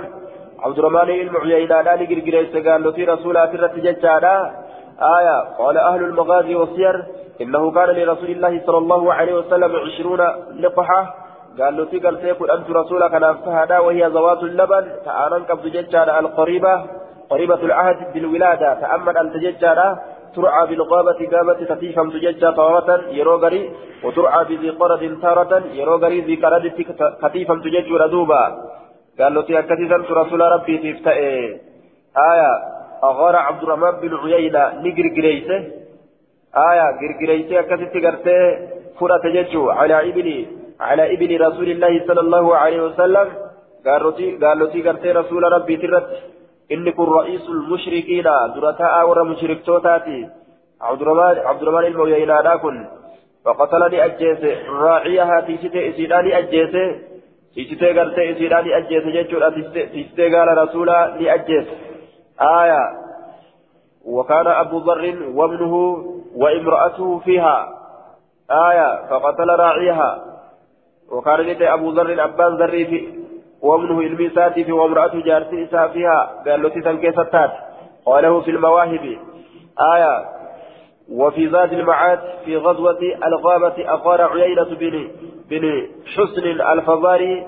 عبد 0.59 0.79
الرحمن 0.79 1.27
بن 1.29 1.37
عيينة 1.37 1.81
لا 1.81 1.95
نقر 1.95 2.19
قريس 2.19 2.51
في 2.95 3.05
رسول 3.05 3.37
الله 3.37 4.51
آية 5.17 5.57
قال 5.57 5.77
أهل 5.77 6.03
المغازي 6.03 6.55
والسير 6.55 7.03
إنه 7.41 7.71
كان 7.71 7.89
لرسول 7.89 8.29
الله 8.29 8.61
صلى 8.65 8.77
الله 8.77 9.13
عليه 9.13 9.33
وسلم 9.33 9.75
عشرون 9.75 10.21
لقحة. 10.59 11.26
قال 11.59 11.77
له 11.77 11.85
تقل 11.85 12.17
سيكون 12.21 12.51
أنت 12.51 12.69
رسولك 12.69 13.13
نفسها 13.13 13.79
وهي 13.79 14.09
زوات 14.09 14.43
اللبن 14.43 14.85
تعالى 15.05 15.35
قبض 15.35 15.67
ججارة 15.67 16.19
القريبة 16.19 16.85
قريبة 17.29 17.61
العهد 17.63 18.13
بالولادة 18.13 18.73
تأمل 18.73 19.17
أن 19.17 19.33
تججارة 19.33 19.99
ترعى 20.35 20.67
بالغابة 20.67 21.19
قامة 21.31 21.53
تتيفم 21.53 22.09
تججى 22.09 22.51
طارة 22.51 23.01
يروغري 23.09 23.71
وترعى 24.03 24.43
بذي 24.45 24.69
قرد 24.69 25.19
تارة 25.21 25.63
يروغري 25.73 26.21
ذي 26.21 26.35
قرد 26.35 26.71
تتيفم 27.21 27.61
تججى 27.61 27.93
ردوبا 27.97 28.43
قال 29.19 29.33
له 29.33 29.41
تأكد 29.41 29.91
رسول 30.11 30.41
ربي 30.41 30.77
تفتئ 30.77 31.19
آية 32.31 32.51
أغار 33.03 33.35
عبد 33.35 33.63
الرحمن 33.63 33.91
بن 34.01 34.15
عيينة 34.15 34.63
نجر 34.83 35.07
جريسه 35.17 35.59
آية 36.71 36.87
جرجريسه 37.01 37.61
كست 37.61 37.93
قرته 38.05 38.57
فرة 38.99 39.21
ججو 39.35 39.69
على 39.69 40.09
ابن 40.09 40.45
على 40.79 41.13
ابن 41.13 41.45
رسول 41.45 41.69
الله 41.69 42.07
صلى 42.07 42.19
الله 42.19 42.55
عليه 42.55 42.81
وسلم 42.81 43.27
قال 43.85 44.59
له 44.59 44.91
قرته 44.91 45.11
رسول 45.11 45.43
ربي 45.43 45.77
ترت 45.77 46.09
إني 46.71 46.91
كن 46.91 47.03
رئيس 47.03 47.49
المشركين 47.49 48.23
درتاء 48.55 49.09
ور 49.09 49.23
مشرك 49.23 49.65
توتاتي. 49.65 50.29
عبد 50.81 51.01
الرحمن 51.01 51.37
عبد 51.47 51.61
الرحمن 51.61 51.85
المويينا 51.85 52.55
كن. 52.55 52.85
فقتلني 53.45 54.05
أجيس 54.05 54.41
راعيها 54.69 55.41
تيستي 55.41 55.89
إسيداني 55.89 56.37
أجيس 56.37 56.73
تيستي 57.55 57.99
قرتي 57.99 58.31
إسيداني 58.31 58.77
أجيس 58.77 59.03
جيتشو 59.03 59.39
تيستي 59.73 60.35
قال 60.35 60.57
رسولا 60.57 61.17
لأجيس. 61.19 61.67
آية. 62.41 62.83
وكان 64.05 64.47
أبو 64.47 64.77
ذر 64.77 65.03
وابنه 65.35 65.73
وامرأته 66.35 67.19
فيها. 67.19 67.57
آية. 68.51 68.89
فقتل 69.09 69.49
راعيها. 69.49 70.36
وكان 71.11 71.61
أبو 71.61 71.89
ذر 71.89 72.23
أبان 72.23 72.57
ذري 72.57 72.85
في 72.85 73.07
وابنه 73.61 73.99
الميساتي 73.99 74.63
في 74.63 74.71
وامرأته 74.71 75.21
جارتي 75.21 75.63
إساء 75.63 75.87
فيها 75.87 76.43
قال 76.47 76.61
له 76.61 76.69
تسن 76.69 76.97
كيستات 76.97 77.51
قاله 78.05 78.41
في 78.41 78.51
المواهب. 78.51 79.17
آية. 79.93 80.25
وفي 81.11 81.49
زاد 81.49 81.73
المعاد 81.73 82.19
في 82.45 82.57
غزوة 82.57 82.99
الغابة 83.27 83.93
أقار 83.93 84.21
عيينة 84.21 84.63
بن 84.63 85.07
بن 85.49 85.87
حسن 86.15 86.61
الفضاري 86.71 87.47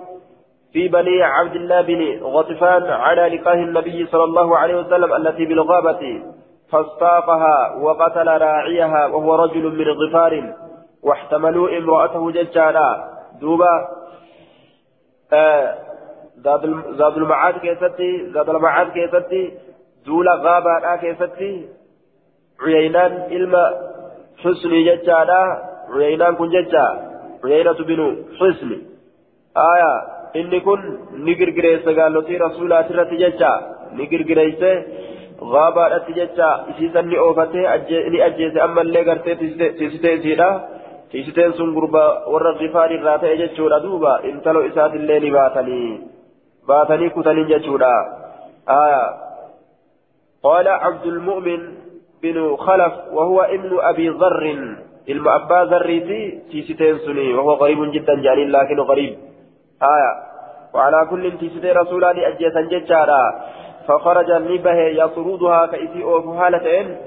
في 0.74 0.88
بني 0.88 1.24
عبد 1.24 1.56
الله 1.56 1.82
بن 1.82 2.24
غطفان 2.24 2.84
على 2.84 3.38
لقاه 3.38 3.54
النبي 3.54 4.06
صلى 4.06 4.24
الله 4.24 4.58
عليه 4.58 4.76
وسلم 4.76 5.14
التي 5.14 5.46
بالغابة 5.46 6.24
فاستاقها 6.72 7.76
وقتل 7.82 8.28
راعيها 8.28 9.08
وهو 9.08 9.36
رجل 9.36 9.64
من 9.64 9.86
غفار 9.86 10.54
واحتملوا 11.04 11.78
امرأته 11.78 12.32
ججالا. 12.32 13.19
دوبا 13.42 13.88
آه 15.34 15.76
زاد 16.98 17.18
المعاد 17.18 17.56
كيستي 17.60 18.32
زاد 18.34 18.50
المعاد 18.50 18.88
كيستي 18.92 19.54
دولا 20.06 20.34
غابة 20.36 20.96
كيستي 20.96 21.68
عيينان 22.66 23.12
إلما 23.32 23.64
حسني 24.38 24.80
ججالا 24.88 25.42
عيينان 25.96 26.36
كن 26.36 26.50
ججا 26.50 26.86
عيينة 27.44 27.80
بن 27.90 28.00
حسن 28.40 28.72
آية 29.58 30.20
inni 30.40 30.60
kun 30.62 30.82
ni 31.26 31.34
girgireessa 31.40 31.92
gaalotii 32.00 32.38
rasuulaati 32.46 32.94
irratti 32.94 33.18
jecha 33.24 33.52
ni 33.98 34.06
girgireesse 34.12 34.72
gaabaadhatti 35.54 36.14
jecha 36.20 36.50
isiisan 36.72 37.08
ni 37.12 37.18
oofatee 37.24 37.66
ni 38.14 38.22
ajjeese 38.28 38.60
ammallee 38.66 39.04
gartee 39.10 39.36
tiisitee 39.80 40.14
isiidha 40.20 40.50
tiisiteen 41.12 41.54
sun 41.58 41.74
gurba 41.74 42.04
warra 42.28 42.54
rifaan 42.60 42.92
irraa 42.98 43.18
ta'e 43.18 43.38
jechuudha. 43.38 43.80
Duuba 43.80 44.20
intalo 44.24 44.66
isaatillee 44.66 45.20
ni 45.20 45.32
baatanii 45.32 45.90
baatanii 46.68 47.10
kutanii 47.10 47.50
jechuudha. 47.54 47.94
قال 50.44 50.68
عبد 50.68 51.06
المؤمن 51.06 51.62
بن 52.24 52.56
خلف 52.56 52.94
وهو 53.12 53.42
ابن 53.42 53.80
أبي 53.80 54.10
ذر 54.10 54.44
المأبا 55.10 55.64
ذريتي 55.64 56.40
تيستين 56.52 56.98
سني 56.98 57.34
وهو 57.34 57.54
قريب 57.54 57.92
جدا 57.92 58.16
جليل 58.16 58.52
لكنه 58.54 58.84
قريب 58.84 59.18
آية 59.84 60.12
وعلى 60.74 61.08
كل 61.10 61.38
تيسير 61.40 61.82
رسولا 61.82 62.14
لأجيسا 62.14 62.62
ججارا 62.62 63.24
فخرج 63.88 64.32
نبه 64.32 64.80
يطردها 65.02 65.66
كإسي 65.66 66.04
أوف 66.04 66.28
هالتين 66.28 66.98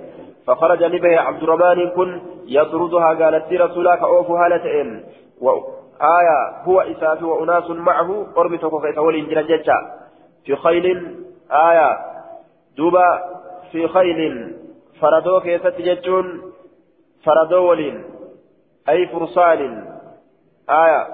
فخرج 0.46 0.84
نبه 0.84 1.20
عبد 1.20 1.42
الرحمن 1.42 1.90
كن 1.90 2.20
يطردها 2.46 3.08
قالت 3.14 3.52
رسولا 3.52 3.96
كأوف 3.96 4.30
هالتين 4.30 5.04
وآية 5.40 6.62
هو 6.64 6.80
إساف 6.80 7.22
وأناس 7.22 7.70
معه 7.70 8.26
قرمتك 8.36 8.70
كيف 8.82 8.98
ولين 8.98 9.28
جنججا 9.28 9.74
في 10.44 10.56
خيل 10.56 11.16
آية 11.50 11.98
دوبا 12.76 13.22
في 13.72 13.88
خيل 13.88 14.52
فردو 15.00 15.40
كيف 15.40 15.66
تججون 15.66 16.52
فردو 17.24 17.70
ولين 17.70 18.04
أي 18.88 19.06
فرسان 19.06 19.84
آية 20.70 21.06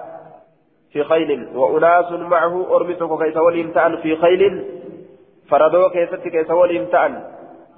في 0.92 1.04
خيل 1.04 1.48
وأناس 1.56 2.12
معه 2.12 2.76
أرمسك 2.76 3.24
كيس 3.24 3.36
وليم 3.36 3.70
تأن 3.70 3.96
في 3.96 4.16
خيل 4.16 4.64
فردو 5.50 5.88
كيست 5.88 6.28
كيس 6.28 6.50
وليم 6.50 6.84
تأن 6.84 7.22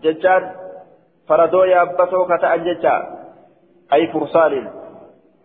ججان 0.03 0.51
فردو 1.31 1.63
يابتو 1.65 2.27
كتأن 2.27 2.65
ججا 2.65 2.97
أي 3.93 4.07
فرسان 4.13 4.71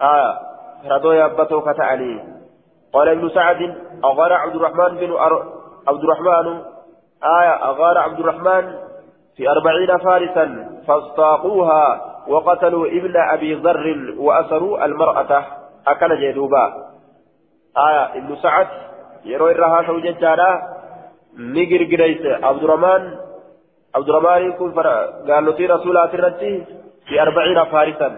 آه 0.01 0.39
فردو 0.83 1.11
يابتو 1.11 1.61
كتأني 1.61 2.13
قال 2.93 3.09
ابن 3.09 3.29
سعد 3.29 3.61
أغار 4.03 4.33
عبد 4.33 4.55
الرحمن 4.55 4.97
بن 4.97 5.11
أر... 5.11 5.33
عبد 5.87 6.03
الرحمن 6.03 6.61
آية 7.23 7.55
أغار 7.69 7.97
عبد 7.97 8.19
الرحمن 8.19 8.75
في 9.37 9.49
أربعين 9.49 9.97
فارسا 9.97 10.45
فاستاقوها 10.87 12.01
وقتلوا 12.27 12.87
ابن 12.87 13.13
أبي 13.17 13.53
ذر 13.53 14.15
وأسروا 14.17 14.85
المرأة 14.85 15.45
أكل 15.87 16.21
جدوبا 16.21 16.73
آية 17.77 18.17
ابن 18.17 18.35
سعد 18.35 18.67
يروي 19.25 19.51
الرها 19.51 19.87
سو 19.87 19.99
ججارا 19.99 20.61
نجر 21.37 21.83
جريس 21.83 22.43
عبد 22.43 22.63
الرحمن 22.63 23.25
عبد 23.95 24.09
الرحمن 24.09 24.49
يكون 24.49 24.71
قال 24.71 25.45
له 25.45 25.75
رسول 25.75 25.97
الله 25.97 26.07
في 27.07 27.21
أربعين 27.21 27.63
فارسا 27.63 28.09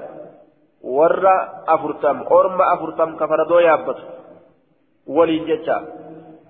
ورا 0.83 1.35
أفرتم 1.67 2.17
أرم 2.31 2.61
أفرتم 2.61 3.09
كفردو 3.19 3.59
يابت 3.59 3.99
ولين 5.07 5.45
ججا 5.45 5.77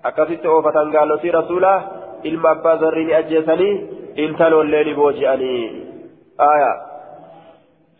أكثت 0.04 0.46
أوفتن 0.46 0.86
قال 0.96 1.08
له 1.08 1.22
رسوله 1.40 1.74
ilma 2.22 2.50
abbaa 2.50 2.76
zarrii 2.76 3.04
ni 3.04 3.14
ajjeesanii 3.14 3.88
intaloollee 4.14 4.84
ni 4.84 4.94
booji'anii. 4.94 5.86
Aya. 6.38 6.72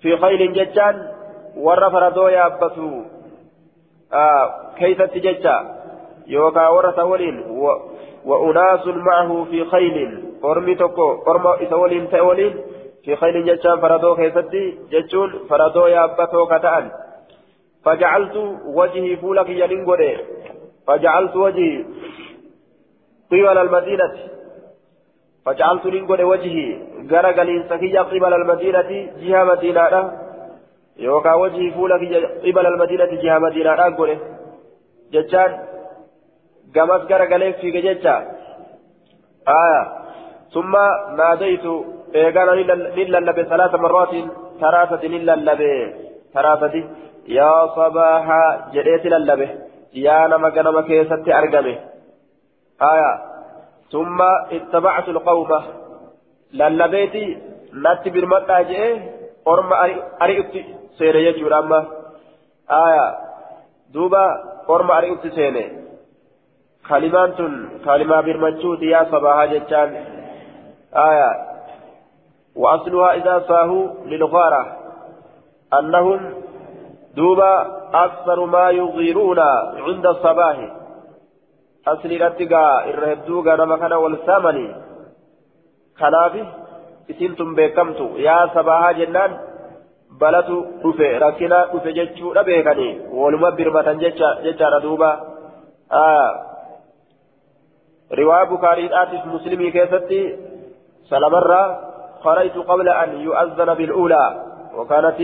Fi 0.03 0.17
khaylin 0.17 0.55
jechaan 0.55 0.97
warra 1.57 1.91
faradoo 1.91 2.29
yaabbatu 2.29 3.05
كيف 4.79 5.03
تججا 5.03 5.57
يوكا 6.27 6.69
ورث 6.69 6.99
ولين 6.99 7.37
وأناس 8.25 8.87
معه 8.87 9.45
في 9.51 9.65
خيل 9.65 10.25
أرمي 10.45 10.75
تكو 10.75 11.23
أرمى 11.27 11.67
إسولين 11.67 12.11
تأولين 12.11 12.55
في 13.05 13.17
خيل 13.17 13.45
ججان 13.45 13.81
فردو 13.81 14.17
كيستي 14.17 14.79
ججون 14.91 15.31
فردو 15.49 15.87
يابتو 15.87 16.47
كتان 16.47 16.91
فجعلت 17.85 18.37
وجهي 18.67 19.17
فولك 19.17 19.49
يلنقري 19.49 20.19
فجعلت 20.87 21.37
وجهي 21.37 21.85
قبل 23.31 23.59
المدينة 23.59 24.15
فجعلت 25.47 25.87
لنقري 25.87 26.25
وجهي 26.25 26.83
غرقل 27.11 27.65
سكية 27.71 28.01
قبل 28.01 28.33
المدينة 28.35 28.91
جهة 29.21 29.45
مدينة 29.45 30.13
يوكا 30.97 31.35
وجهي 31.35 31.71
فولك 31.71 32.03
قبل 32.45 32.67
المدينة 32.67 33.11
جهة 33.23 33.39
مدينة 33.39 33.71
أقوله 33.71 34.19
جتان 35.13 35.51
قمت 36.75 37.13
قرقلين 37.13 37.53
فيك 37.53 37.77
جتا 37.77 38.17
آية 39.49 39.98
ثم 40.55 40.73
ناديت 41.17 41.67
إيقانا 42.15 42.51
لللبي 42.51 43.45
ثلاث 43.45 43.75
مرات 43.75 44.15
ثلاثة 44.61 45.03
لللبي 45.09 45.95
ثلاثة 46.35 46.75
يا 47.29 47.67
صباحا 47.77 48.71
جريت 48.75 49.05
للبي 49.07 49.49
يا 49.95 50.27
نما 50.27 50.49
قنما 50.49 50.81
كيست 50.89 51.29
أرقمه 51.29 51.77
آية. 52.83 53.13
ثم 53.93 54.23
اتبعت 54.57 55.09
القوم. 55.09 55.51
للبيتي 56.53 57.39
نتي 57.75 58.11
بالمتى 58.11 58.65
جئ 58.69 58.83
أرم 59.49 59.73
أرئت 60.23 60.53
سير 60.99 61.17
يجور 61.17 61.59
أما. 61.59 61.87
آية. 62.71 63.07
دوبا 63.95 64.25
أرم 64.71 64.91
أرئت 64.91 65.27
سيني. 65.27 65.65
كلمان 66.89 67.31
تن 67.37 67.69
كلمة 67.85 68.21
برمجوت 68.21 68.83
يا 68.83 69.05
صباها 69.13 69.47
جتان 69.47 70.18
آية 70.95 71.31
وأصلها 72.57 73.13
إذا 73.15 73.45
صاهوا 73.49 73.89
للغارة 74.07 74.77
أنهم 75.79 76.35
دوبا 77.17 77.79
أكثر 77.95 78.45
ما 78.45 78.71
يغيرون 78.71 79.39
عند 79.87 80.07
الصباح 80.07 80.57
أصلي 81.89 82.17
رتقا 82.17 82.85
الرهدوغا 82.85 83.57
نمكنا 83.57 83.97
والثامني 83.97 84.75
كنافي 85.99 86.45
isintum 87.09 87.55
beekamtu 87.57 88.07
yaa 88.21 88.49
sabahaa 88.55 88.93
jennaan 88.99 89.37
balatu 90.21 90.57
dhufe 90.83 91.09
rakkina 91.25 91.61
dhufe 91.73 91.93
jechuudha 91.99 92.45
beekanii 92.49 92.91
waluma 93.21 93.51
birmatan 93.61 94.03
jechaadha 94.03 94.81
duuba 94.87 95.11
riwaa 98.21 98.45
bukaariidhaatif 98.53 99.25
muslimii 99.35 99.73
keessatti 99.77 100.21
سلمرة 101.11 101.81
خرجت 102.25 102.57
قبل 102.57 102.89
أن 102.89 103.21
يؤذن 103.21 103.75
بالأولى 103.75 104.45
وكانت 104.77 105.21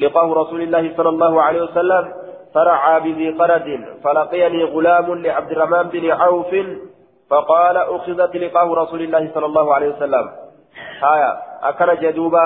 لقاه 0.00 0.34
رسول 0.34 0.60
الله 0.62 0.96
صلى 0.96 1.08
الله 1.08 1.42
عليه 1.42 1.62
وسلم 1.62 2.12
فرعى 2.54 3.00
بذي 3.00 3.30
قرد 3.30 3.68
فلقيني 4.04 4.64
غلام 4.64 5.14
لعبد 5.14 5.50
الرحمن 5.50 5.82
بن 5.82 6.10
عوف 6.10 6.54
فقال 7.30 7.76
أخذت 7.76 8.36
لقاه 8.36 8.74
رسول 8.74 9.02
الله 9.02 9.30
صلى 9.34 9.46
الله 9.46 9.74
عليه 9.74 9.88
وسلم. 9.88 10.28
آية 11.14 11.32
أكل 11.62 11.96
جدوبا 11.96 12.44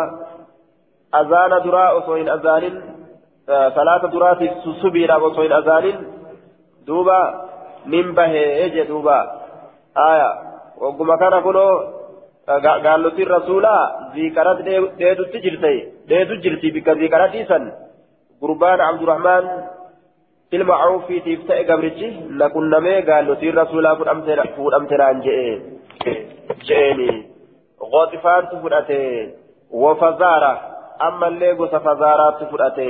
أذان 1.14 1.62
دراء 1.62 2.00
صوين 2.00 2.28
أذان 2.28 2.82
صلاة 3.48 4.06
دراء 4.06 4.54
سبيرا 4.82 5.16
وصوين 5.16 5.52
أذان 5.52 6.06
دوبا 6.86 7.20
نمبه 7.86 8.34
جدوبا. 8.66 9.18
آية 9.96 10.30
وقم 10.80 11.16
كان 11.16 11.40
كنو 11.40 11.66
gaallotiin 12.46 13.28
rasuulaa 13.28 14.10
ziikarat 14.14 14.58
dheedutti 14.98 15.40
jirte 15.44 15.72
dheedu 16.08 16.36
jirti 16.42 16.72
bikka 16.74 16.94
ziikaratii 16.94 17.44
san 17.46 17.72
gurbaan 18.40 18.80
abdurrahmaan 18.80 19.44
ilma 20.52 20.78
cawfiitiif 20.82 21.46
ta'e 21.48 21.64
gabrichi 21.64 22.08
na 22.38 22.48
qunnamee 22.54 23.02
gaallotiin 23.02 23.54
rasuulaa 23.54 23.96
fuudhamte 24.56 24.96
naan 25.02 25.22
je'e 25.26 25.52
je'eeni 26.68 27.08
qoxifaantu 27.92 28.56
fudhate 28.62 28.98
wafazaara 29.82 30.52
ammallee 31.08 31.54
gosa 31.60 31.80
fazaaraatti 31.86 32.50
fudhate 32.50 32.88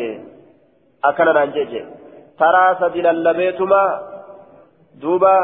akkana 1.09 1.33
naan 1.33 1.53
je'e 1.57 1.83
taraa 2.39 2.73
sadi 2.81 3.03
lallabeetuma 3.03 3.83
duuba 5.03 5.35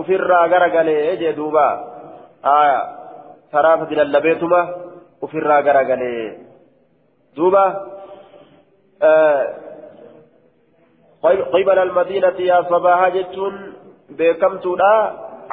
ufirraa 0.00 0.48
garagalee 0.48 1.16
jee 1.22 1.32
duuba 1.40 1.64
aayaa 2.56 2.84
karaaf 3.54 3.88
dilallabeetuma 3.90 4.60
ofirraa 5.24 5.62
garagalee 5.68 6.24
duuba 7.36 7.64
qibala 11.52 11.82
almadiinati 11.86 12.46
yaa 12.50 12.64
sabaahaa 12.70 13.10
jechuun 13.18 13.54
beekamtuudha. 14.18 14.90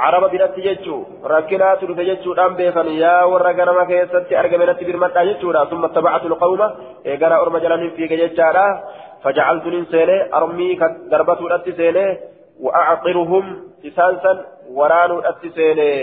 Araba 0.07 0.27
biratti 0.33 0.61
jechuu 0.65 0.99
rakkinaa 1.31 1.75
turte 1.79 2.03
jechuudhaan 2.09 2.55
beekan 2.59 2.87
yaa 3.03 3.27
warra 3.31 3.53
garama 3.53 3.85
keessatti 3.85 4.35
argame 4.41 4.65
natti 4.65 4.85
birmadhaa 4.89 5.25
jechuudha. 5.29 5.65
Summa 5.69 5.89
tabacatu 5.95 6.29
lqawma 6.33 6.67
eegaraa 7.05 7.41
orma 7.43 7.59
jalaniin 7.63 7.91
fiige 7.97 8.17
jechaadha. 8.23 8.65
Fajacaltuniin 9.23 9.87
seenee 9.91 10.19
armii 10.39 10.79
darbatuudhatti 11.11 11.71
seenee 11.79 12.09
wa'aciruhum 12.65 13.45
isaan 13.89 14.15
san 14.23 14.37
waraanuudhatti 14.77 15.49
seenee 15.57 15.97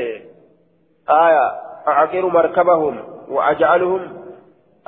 aayaa 1.20 1.50
أعقر 1.88 2.26
مركبهم 2.26 2.94
وأجعلهم 3.28 4.02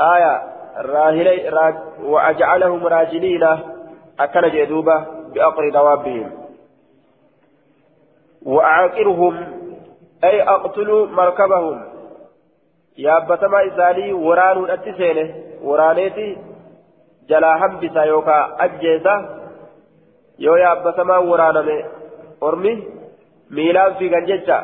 آية 0.01 0.43
راهلي 0.77 1.49
راج 1.49 1.75
وأجعلهم 2.03 2.87
راجلين 2.87 3.45
أكن 4.21 4.51
جدوبة 4.51 5.07
بأقر 5.35 5.71
دوابهم. 5.71 6.31
وأعقرهم 8.43 9.35
أي 10.25 10.43
أقتل 10.43 11.09
مركبهم. 11.13 11.85
يا 12.99 13.19
بتما 13.19 13.67
إسالي 13.67 14.13
وران 14.13 14.71
أتسينه 14.71 15.35
ورانيتي 15.63 16.39
جلا 17.29 17.67
همبسا 17.67 18.03
يوكا 18.05 18.57
أجيسا. 18.61 19.17
يا 20.39 20.75
بتما 20.75 21.19
ورانمي 21.19 21.85
أرمي 22.43 22.85
ميلان 23.51 23.95
في 23.95 24.09
غنججة 24.09 24.63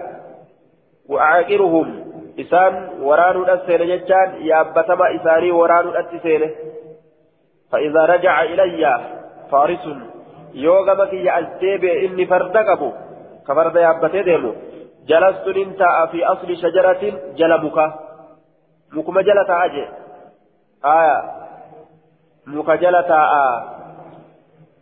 وأعقرهم. 1.09 2.06
Isaan 2.45 2.75
waraanuudhaan 3.09 3.67
seene 3.67 3.87
jechaan 3.93 4.41
yaabbatama 4.51 5.13
isaanii 5.19 5.59
waraanuudhaatti 5.61 6.25
seene. 6.27 6.51
فإذا 7.73 8.05
رجع 8.05 8.43
إلي 8.43 9.01
فارس 9.51 9.89
يوغا 10.55 11.05
كي 11.05 11.31
أجديب 11.31 11.85
إني 11.85 12.27
فرد 12.27 12.57
قبو 12.57 12.93
كفرد 13.49 13.77
يابتي 13.77 14.23
ديمو 14.23 14.53
جلست 15.09 15.47
انتا 15.57 16.07
في 16.07 16.27
أصل 16.27 16.57
شجرة 16.57 17.03
جلبك 17.37 17.79
مكما 18.93 19.23
جلتا 19.23 19.65
أجي 19.65 19.85
آية 20.85 21.19
مك 22.47 22.71
جلتا 22.71 23.15
آه 23.15 23.65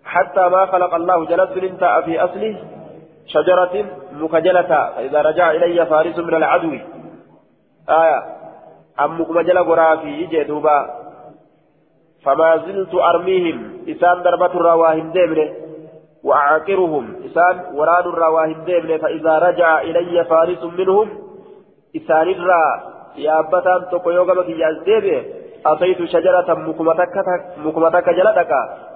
حتى 0.05 0.49
ما 0.49 0.67
خلق 0.67 0.95
الله 0.95 1.25
جلست 1.25 1.57
انتا 1.57 2.01
في 2.01 2.21
أصل 2.25 2.57
شجرة 3.27 3.75
مك 4.13 4.35
جلتا 4.37 4.93
فإذا 4.97 5.21
رجع 5.23 5.51
إلي 5.51 5.87
فارس 5.87 6.19
من 6.19 6.35
العدو 6.35 6.79
آية. 7.91 8.23
أمكم 9.01 9.41
جل 9.41 9.59
غرافي 9.59 10.27
جدوبا 10.27 10.91
فما 12.25 12.57
زلت 12.57 12.95
أرميهم. 12.95 13.59
إسان 13.89 14.23
دربة 14.23 14.47
الرواهن 14.47 15.13
ديمنه 15.13 15.53
وأعاقرهم. 16.25 17.17
إسان 17.27 17.61
وراد 17.75 18.07
الرواهن 18.07 18.65
ديمنه 18.65 18.97
فإذا 18.97 19.39
رجع 19.39 19.81
إلي 19.81 20.25
فارس 20.25 20.65
منهم. 20.65 21.09
إسان 21.97 22.29
الرا. 22.29 22.65
يا 23.17 23.39
أبتان 23.41 23.81
تقيوغا 23.93 24.35
بكي 24.35 24.61
يزديبه 24.61 25.25
أتيت 25.67 26.05
شجرة 26.05 26.55
مكمتك 27.57 28.09
جلتك 28.09 28.53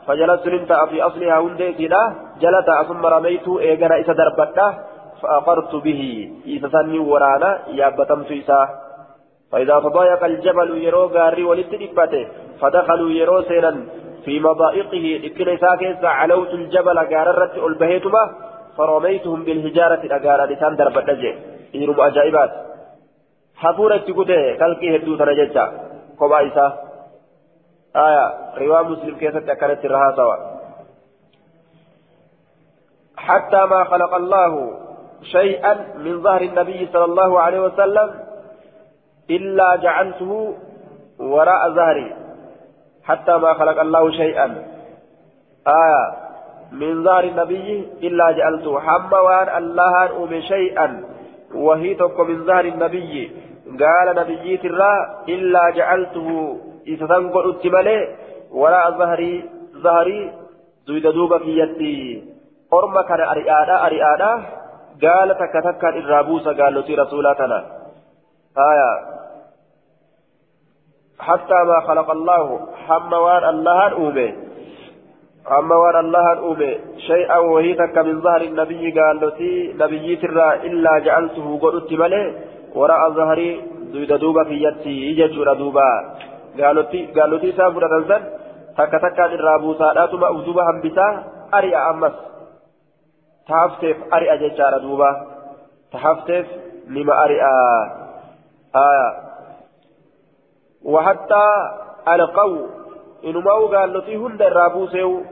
فجلست 0.06 0.46
انت 0.46 0.72
في 0.90 1.02
أصلها 1.02 1.40
هنديتنا 1.40 2.14
جلت 2.40 2.68
ثم 2.88 3.06
رميت. 3.06 3.48
إيغنا 3.48 4.00
إسا 4.00 4.12
دربته 4.12 4.74
فأقرت 5.22 5.74
به. 5.74 6.32
إذا 6.46 6.98
ورانا 6.98 7.58
يابتمت 7.68 8.30
إساه 8.32 8.68
فإذا 9.52 9.80
تضايق 9.80 10.24
الجبل 10.24 10.68
يرو 10.84 11.06
غاري 11.06 11.44
ولتدبته 11.44 12.28
فدخلوا 12.60 13.10
يرو 13.10 13.42
سيرا. 13.42 13.86
في 14.24 14.40
مضائقه 14.40 15.20
إكل 15.26 15.58
ساكس 15.58 16.04
علوت 16.04 16.50
الجبل 16.54 16.98
غاررت 16.98 17.58
ألبهيتما 17.58 18.24
فرميتهم 18.76 19.44
بالهجارة 19.44 20.02
الأغارة 20.04 20.44
لسان 20.44 20.76
درب 20.76 20.98
النجي 20.98 21.32
إيرم 21.74 22.00
أجائبات. 22.00 22.50
حفورة 23.56 23.96
تقوته 23.96 24.56
كالكي 24.60 24.96
هدو 24.96 25.16
تنججا. 25.16 25.64
كوبا 26.18 26.46
إساه 26.46 26.72
آية 27.96 28.26
رواه 28.58 28.82
مسلم 28.82 29.16
كيسة 29.16 29.52
أكلت 29.52 29.84
الرها 29.84 30.16
سوا 30.16 30.36
حتى 33.16 33.66
ما 33.66 33.84
خلق 33.84 34.14
الله 34.14 34.52
شيئا 35.22 35.74
من 35.98 36.22
ظهر 36.22 36.40
النبي 36.40 36.88
صلى 36.92 37.04
الله 37.04 37.40
عليه 37.40 37.60
وسلم 37.60 38.10
إلا 39.30 39.76
جعلته 39.76 40.54
وراء 41.18 41.70
ظهري 41.70 42.14
حتى 43.04 43.36
ما 43.36 43.54
خلق 43.54 43.80
الله 43.80 44.10
شيئا. 44.10 44.46
آية 45.66 46.04
من 46.72 47.04
ظهر 47.04 47.24
النبي 47.24 47.88
إلا 48.02 48.30
جعلته. 48.30 48.80
حما 48.80 49.20
وان 49.20 49.48
الله 49.56 50.24
أم 50.24 50.40
شيئا 50.40 51.04
وهي 51.54 51.94
من 52.28 52.44
ظهر 52.44 52.64
النبي. 52.64 53.30
قال 53.80 54.16
نبي 54.16 54.56
ترى 54.56 54.94
إلا 55.28 55.70
جعلته. 55.70 56.58
إذا 56.86 57.06
تنقل 57.06 57.50
التمالي 57.50 58.16
وراء 58.52 58.90
ظهري 58.90 59.44
ظهري 59.82 60.32
زيد 60.88 61.06
دوبا 61.06 61.38
في 61.38 61.58
يدي. 61.58 62.24
أرمك 62.72 63.10
أرئادا 63.10 63.86
أرئادا 63.86 64.32
قال 65.02 65.34
تكا 65.34 65.60
تكا 65.60 65.88
الرابوس 65.88 66.48
قال 66.48 66.74
لتي 66.74 66.94
رسولاتنا 66.94 67.64
آية 68.70 69.18
حتى 71.20 71.54
ما 71.66 71.80
خلق 71.86 72.10
الله 72.10 72.68
حموان 72.86 73.44
الله 73.44 73.92
أومي 73.92 74.34
حموان 75.46 75.96
الله 75.96 76.38
أومي 76.38 76.78
شيئا 77.06 77.36
وهي 77.36 77.74
من 77.96 78.20
ظهر 78.20 78.40
النبي 78.40 79.00
قال 79.00 79.16
لتي 79.26 79.74
نبي 79.80 80.16
ترى 80.16 80.54
إلا 80.54 80.98
جعلته 80.98 81.58
قلت 81.62 81.92
ملي 81.92 82.34
وراء 82.74 83.10
ظهري 83.10 83.62
دويد 83.92 84.12
دوبا 84.12 84.44
في 84.44 84.54
يدتي 84.54 84.96
يجور 85.20 85.52
دوبا 85.52 85.90
قال 86.60 86.76
لتي 87.30 87.52
سافر 87.52 87.88
تنزل 87.88 88.22
تكا 88.78 88.98
تكا 88.98 89.24
الرابوسات 89.26 89.96
أتما 89.96 90.28
همبتا 90.68 91.08
أريا 91.54 91.90
أمس 91.90 92.27
تحفتف 93.48 93.96
أرئة 94.14 94.48
ججارة 94.48 94.78
دوبا. 94.78 95.26
تحفتف 95.92 96.46
لما 96.88 97.24
أرئة 97.24 97.52
آية. 98.76 99.28
وحتى 100.84 101.46
ألقوا 102.08 102.66
إنما 103.24 103.52
قال 103.52 103.92
لطيهن 103.92 104.42
الرابوسيو 104.42 105.22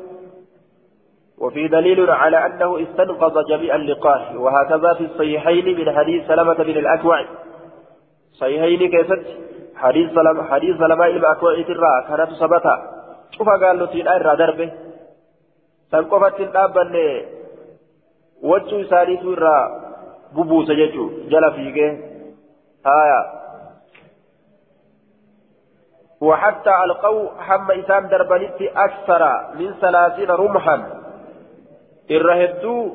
وفي 1.39 1.69
دليل 1.69 2.11
على 2.11 2.47
أنه 2.47 2.83
استنقذ 2.83 3.45
جميع 3.49 3.75
اللقاح. 3.75 4.35
وهكذا 4.35 4.95
في 4.95 5.05
الصحيحين 5.05 5.79
من 5.79 5.97
حديث 5.97 6.27
سلمة 6.29 6.55
بن 6.55 6.71
الأكوع. 6.71 7.25
صحيحين 8.33 8.91
كيست 8.91 9.27
حديث 9.77 10.11
سلمة 10.11 10.43
حديث 10.43 10.77
سلمة 10.77 11.09
بن 11.09 11.17
الأكوع 11.17 11.63
ترى 11.63 12.05
كانت 12.09 12.31
ثبتا 12.41 12.83
شوف 13.31 13.49
قال 13.49 13.79
لطيهن 13.79 14.09
أرى 14.09 14.37
دربه. 14.37 14.73
تنقفت 15.93 16.41
الأب 16.41 16.79
wachuu 18.43 18.79
isaaniitu 18.79 19.33
irraa 19.33 19.71
bubuusa 20.35 20.75
jechuu 20.75 21.11
jala 21.29 21.51
fiigee 21.51 21.93
haya 22.85 23.37
وحتى 26.21 26.71
ألقوا 26.85 27.29
حم 27.41 27.71
إسان 27.71 28.09
دربنت 28.09 28.63
أكثر 28.63 29.23
من 29.55 29.75
ثلاثين 29.81 30.31
رمحا 30.31 30.77
الرهدو 32.11 32.95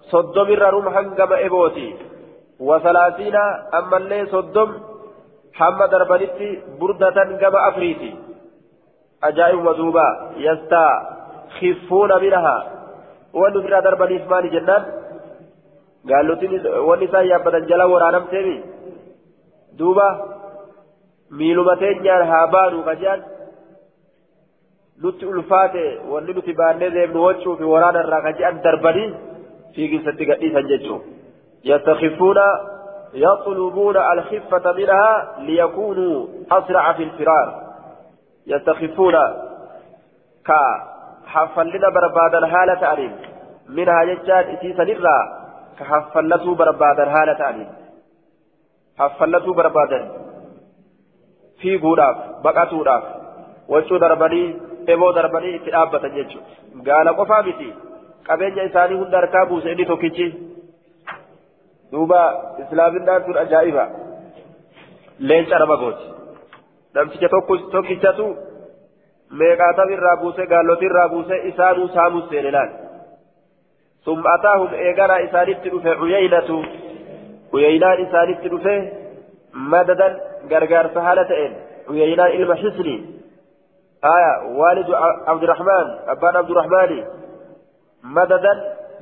صدم 0.00 0.42
الرمحا 0.42 1.02
كما 1.02 1.46
إبوتي 1.46 1.96
وثلاثين 2.60 3.36
أما 3.74 3.96
اللي 3.96 4.26
صدم 4.26 4.70
حم 5.54 5.84
دربنت 5.84 6.38
بردة 6.80 7.24
كما 7.40 7.68
أفريتي 7.68 8.14
أجائب 9.24 9.58
مذوبا 9.58 10.30
يستخفون 10.36 12.10
منها 12.22 12.75
ونفر 13.40 13.80
دربنت 13.86 14.24
مال 14.30 14.44
جنان 14.54 14.82
قالوا 16.10 16.36
تني 16.40 16.56
ونساء 16.88 17.24
يابدن 17.32 17.66
جلا 17.70 17.84
ورانم 17.92 18.24
تيمي 18.32 18.56
دوبا 19.78 20.08
miiluma 21.30 21.76
teenyaan 21.76 22.28
haa 22.28 22.46
baanu 22.54 22.82
kajaan 22.82 23.24
nutti 25.02 25.26
ulfaate 25.26 25.82
wanni 26.10 26.34
nuti 26.34 26.54
baannee 26.60 26.90
deemnu 26.96 27.24
wachuu 27.24 27.56
fi 27.56 27.64
waraana 27.72 28.02
irraa 28.04 28.20
kaje'an 28.26 28.62
darbanii 28.66 29.10
fiiginsatti 29.74 30.30
gadhiisan 30.32 30.72
jechuun 30.72 31.04
يستخفون 31.64 32.38
يطلبون 33.14 33.96
الخفة 33.96 34.72
منها 34.72 35.34
ليكونوا 35.38 36.26
أسرع 36.50 36.92
في 36.92 37.02
الفرار 37.02 37.48
يستخفون 38.46 39.14
كحفلنا 41.26 41.88
بربادا 41.88 42.46
حالة 42.46 42.92
أليم 42.92 43.12
منها 43.68 44.02
يجاد 44.02 44.46
إتيسا 44.54 44.82
للرا 44.82 45.18
كحفلته 45.78 46.54
بربادا 46.54 47.04
حالة 47.10 47.40
أليم 47.50 47.68
حفلته 48.98 49.54
بربادا 49.54 50.00
fiiguudhaaf 51.60 52.16
baqatuudhaaf 52.44 53.04
wachuu 53.72 53.98
darbanii 54.04 54.48
eboo 54.94 55.12
darbanii 55.18 55.52
itti 55.58 55.72
dhaabbatan 55.74 56.16
jechuudha 56.16 56.82
gaala 56.88 57.14
qofaa 57.20 57.42
miti 57.46 57.68
qabeenya 58.26 58.66
isaanii 58.70 58.98
hunda 59.02 59.20
harkaa 59.20 59.44
buuse 59.52 59.72
inni 59.72 59.86
tokkichi 59.90 60.26
duuba 61.92 62.20
islaaminaan 62.64 63.24
tun 63.28 63.40
ajaa'iba 63.44 63.84
leenca 65.30 65.62
nama 65.62 65.76
gooti 65.84 66.06
namticha 66.98 67.32
tokkichatu 67.76 68.26
meeqaatam 69.30 69.90
irraa 69.90 70.16
buuse 70.16 70.46
gaalotii 70.46 70.86
irraa 70.86 71.08
buuse 71.08 71.36
isaanuu 71.52 71.88
saamus 71.94 72.28
seene 72.30 72.50
laal 72.50 72.72
ثم 74.06 74.22
أتاهم 74.26 74.74
إيجارا 74.74 75.24
إسانيت 75.24 75.66
دفع 75.74 75.96
عيينة 76.02 76.64
عيينان 77.54 78.06
إسانيت 78.06 78.46
دفع 78.54 78.76
مددا 79.54 80.20
غرغار 80.50 80.90
سهالة 80.94 81.30
إن 81.46 81.52
عيينان 81.90 82.26
إلما 82.26 82.54
حسني 82.54 82.96
آية 84.04 84.32
والد 84.60 84.90
عبد 85.30 85.42
الرحمن 85.42 85.86
أبان 86.08 86.36
عبد 86.36 86.50
الرحمن 86.50 87.04
مددا 88.04 88.54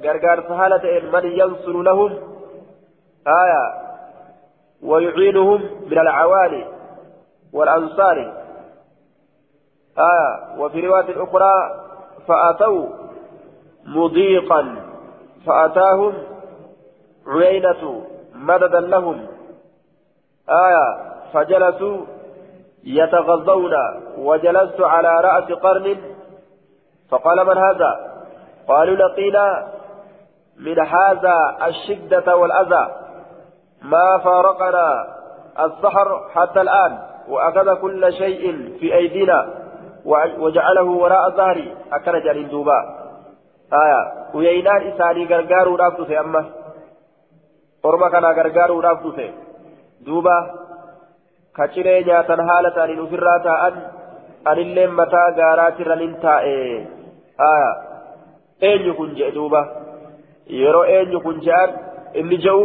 غرغار 0.05 0.39
سهالة 0.49 0.99
إن 0.99 1.05
من 1.13 1.25
ينصر 1.41 1.83
لهم 1.83 2.11
ويعينهم 4.83 5.61
من 5.87 5.99
العوالي 5.99 6.67
والأنصار 7.53 8.44
آية 9.99 10.59
وفي 10.59 10.87
رواية 10.87 11.25
أخرى 11.25 11.55
فأتوا 12.29 12.87
مضيقا 13.87 14.77
فأتاهم 15.47 16.13
عيينة 17.27 18.03
مددا 18.35 18.81
لهم. 18.81 19.27
آية 20.49 21.15
فجلسوا 21.33 21.99
يتغضون 22.85 23.73
وجلست 24.19 24.81
على 24.81 25.21
رأس 25.21 25.53
قرن. 25.53 25.97
فقال 27.11 27.47
من 27.47 27.59
هذا؟ 27.59 28.15
قالوا 28.69 28.97
لقينا 28.97 29.67
من 30.59 30.79
هذا 30.79 31.57
الشدة 31.67 32.37
والأذى. 32.37 32.95
ما 33.83 34.19
فارقنا 34.19 35.07
السحر 35.61 36.29
حتى 36.35 36.61
الآن 36.61 36.99
وأخذ 37.29 37.75
كل 37.81 38.13
شيء 38.13 38.73
في 38.81 38.95
أيدينا. 38.95 39.64
وجعله 40.39 40.83
وراء 40.83 41.31
ظهري 41.31 41.75
أكل 41.93 42.25
جارين 42.25 42.49
دوبا 42.49 42.79
آية 43.73 44.03
ويينان 44.35 44.83
إساني 44.89 45.25
غرغارو 45.25 45.77
رافدو 45.77 46.05
في 46.05 46.21
أمه 46.21 46.45
أرما 47.85 48.09
كان 48.09 48.25
غرغارو 48.25 48.81
رافدو 48.81 49.13
في 49.13 49.31
دوبا 50.01 50.65
kaciree 51.55 52.05
nyaatan 52.07 52.41
haala 52.49 52.71
ta'aniin 52.77 53.01
ofirraa 53.01 53.39
taa'an 53.47 53.75
anillee 54.51 54.87
mataa 55.01 55.31
gaaraatirra 55.37 55.97
nin 56.01 56.17
taa'e 56.25 56.57
eenyu 58.71 58.95
kun 58.95 59.13
jedhe 59.19 59.35
duuba 59.37 59.61
yeroo 60.61 60.85
eenyu 60.97 61.21
kun 61.27 61.39
je'an 61.45 61.71
inni 62.23 62.39
je'u 62.47 62.65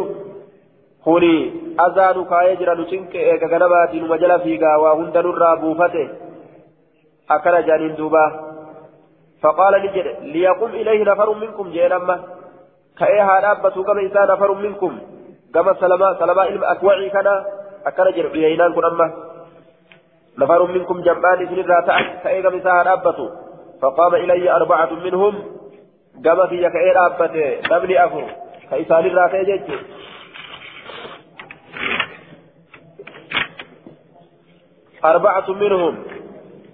kuni 1.04 1.36
azaanu 1.86 2.26
kaayee 2.32 2.58
jira 2.62 2.76
nu 2.80 2.90
cinqe 2.94 3.20
eega 3.34 3.52
ganamaatiin 3.54 4.08
uma 4.08 4.18
jala 4.24 4.40
fiigaa 4.46 4.78
waa 4.86 4.96
hunda 5.02 5.24
akkana 7.30 7.62
jedhaniin 7.62 7.98
duuba 7.98 8.24
فقال 9.44 9.74
نجد 9.84 10.08
ليقم 10.36 10.72
إليه 10.82 11.04
نفر 11.04 11.34
منكم 11.34 11.72
جئنا 11.72 11.96
أما 11.96 12.16
كأي 13.00 13.22
هذا 13.22 13.52
أبتوا 13.52 13.84
كما 13.84 14.02
إنسان 14.02 14.28
نفر 14.28 14.54
منكم 14.54 15.00
كما 15.54 15.74
سلمى 15.80 16.08
سلمى 16.20 16.44
إلم 16.50 16.64
أكوعي 16.64 17.10
كان 17.10 17.28
dhiyeynaan 18.34 18.74
kun 18.76 18.86
amma 18.86 19.08
nafarun 20.38 20.72
minkum 20.72 21.00
jam'aan 21.04 21.42
isinirraa 21.44 21.82
ta'an 21.88 22.06
ka'ee 22.24 22.42
gama 22.44 22.58
isaa 22.58 22.84
dhaabbatu 22.84 23.26
faqaama 23.82 24.20
ilayya 24.24 24.56
arbacatu 24.56 25.00
minhum 25.06 25.36
gama 26.22 26.48
kiyya 26.52 26.70
ka'ee 26.76 26.94
dhaabbate 26.98 27.46
namni 27.72 27.96
afur 28.06 28.28
ka 28.70 28.76
isaanirraa 28.84 29.30
ta'e 29.32 29.46
jechu 29.50 29.76
arbacatu 35.12 35.56
minhum 35.56 36.19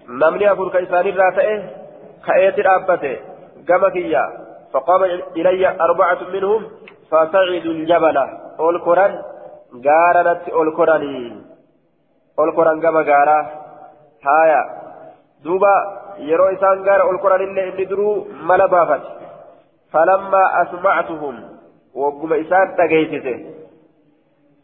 namni 0.07 0.45
afur 0.45 0.69
ka 0.71 0.79
isaanirraa 0.85 1.31
ta'e 1.37 1.55
ka'eeti 2.25 2.61
dhaabbate 2.67 3.11
gama 3.67 3.89
kiyya. 3.91 4.23
Faqaama 4.73 5.07
ilayya 5.39 5.69
arbacatu 5.85 6.25
minhum 6.33 6.61
fasacidu 7.09 7.73
ljabala 7.81 8.25
ol 8.59 8.79
koran 8.87 9.13
gaaranatti 9.85 10.51
ol 10.51 10.71
koranii 10.77 11.33
ol 12.37 12.51
koran 12.57 12.79
gama 12.85 13.03
gaaraa 13.03 13.43
haaya. 14.25 14.61
Duuba 15.43 15.73
yeroo 16.29 16.49
isaan 16.55 16.83
gaara 16.87 17.03
ol 17.09 17.17
koranillee 17.23 17.67
inni 17.71 17.85
duruu 17.89 18.27
mala 18.49 18.67
baafate. 18.67 19.09
Falammaa 19.91 20.47
asmactuhum 20.61 21.35
wogguma 21.95 22.35
isaan 22.43 22.75
dhageessise 22.77 23.35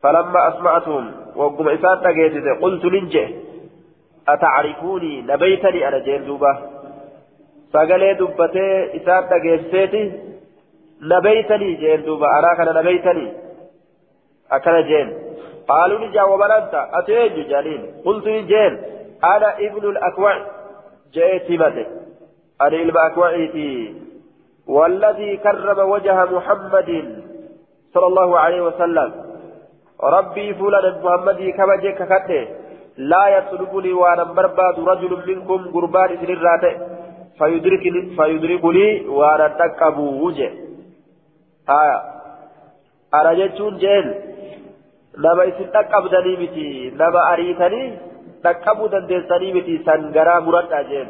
falammaa 0.02 0.46
asmactuhum 0.52 1.06
wogguma 1.40 1.72
isaan 1.78 2.00
dhageessise 2.06 2.52
qultu 2.64 2.90
nin 2.90 3.10
jee. 3.14 3.28
Atacrifuunii 4.26 5.22
nabaytanii 5.22 5.84
ana 5.84 6.00
jeen 6.00 6.26
duuba 6.26 6.52
sagalee 7.72 8.16
dubbatee 8.16 8.90
isaan 8.94 9.30
dhageessiseeti 9.30 10.04
nabaytanii 11.14 11.76
jeen 11.76 12.06
duuba 12.06 12.32
anaa 12.38 12.56
kana 12.56 12.74
nabaytanii 12.74 13.32
أكل 14.52 14.88
جين 14.88 15.14
قالوا 15.68 16.00
نجا 16.00 16.24
ومن 16.24 16.52
أنت؟ 16.52 16.88
أتين 16.94 17.48
جانين 17.48 17.82
قلت 18.06 18.28
جين 18.28 18.74
أنا 19.24 19.58
ابن 19.60 19.90
الأكوع. 19.90 20.38
جئت 21.14 21.52
متى 21.52 21.86
أنا 22.62 22.82
ابن 22.82 22.98
أكوعيتي 22.98 23.96
والذي 24.68 25.38
كرم 25.38 25.90
وجه 25.90 26.26
محمد 26.26 26.90
صلى 27.94 28.08
الله 28.08 28.40
عليه 28.40 28.62
وسلم. 28.62 29.12
ربي 30.04 30.54
فلان 30.54 31.02
محمد 31.04 31.54
كما 31.58 31.76
جيك 31.76 32.04
كته 32.04 32.48
لا 32.98 33.28
يطلبني 33.38 33.94
وأنا 33.94 34.24
برباد 34.24 34.80
رجل 34.80 35.12
منكم 35.28 35.72
قربان 35.74 36.10
إذن 36.10 36.34
الراتع 36.34 36.74
فيدركني 37.40 38.02
فيدركني 38.18 39.08
وأنا 39.08 39.48
تكبو 39.48 40.26
وجه 40.26 40.52
آية 41.70 41.98
أنا 43.14 43.34
جتون 43.34 43.78
جيل 43.78 44.08
isin 45.12 45.68
dhaqqabdanii 45.76 46.38
miti 46.40 46.92
nama 46.96 47.22
ariitanii 47.32 47.88
dhaqqabuu 48.44 48.88
dandeessanii 48.94 49.54
miti 49.54 49.74
san 49.86 50.12
garaa 50.16 50.40
muradhaa 50.42 50.84
jeen 50.92 51.10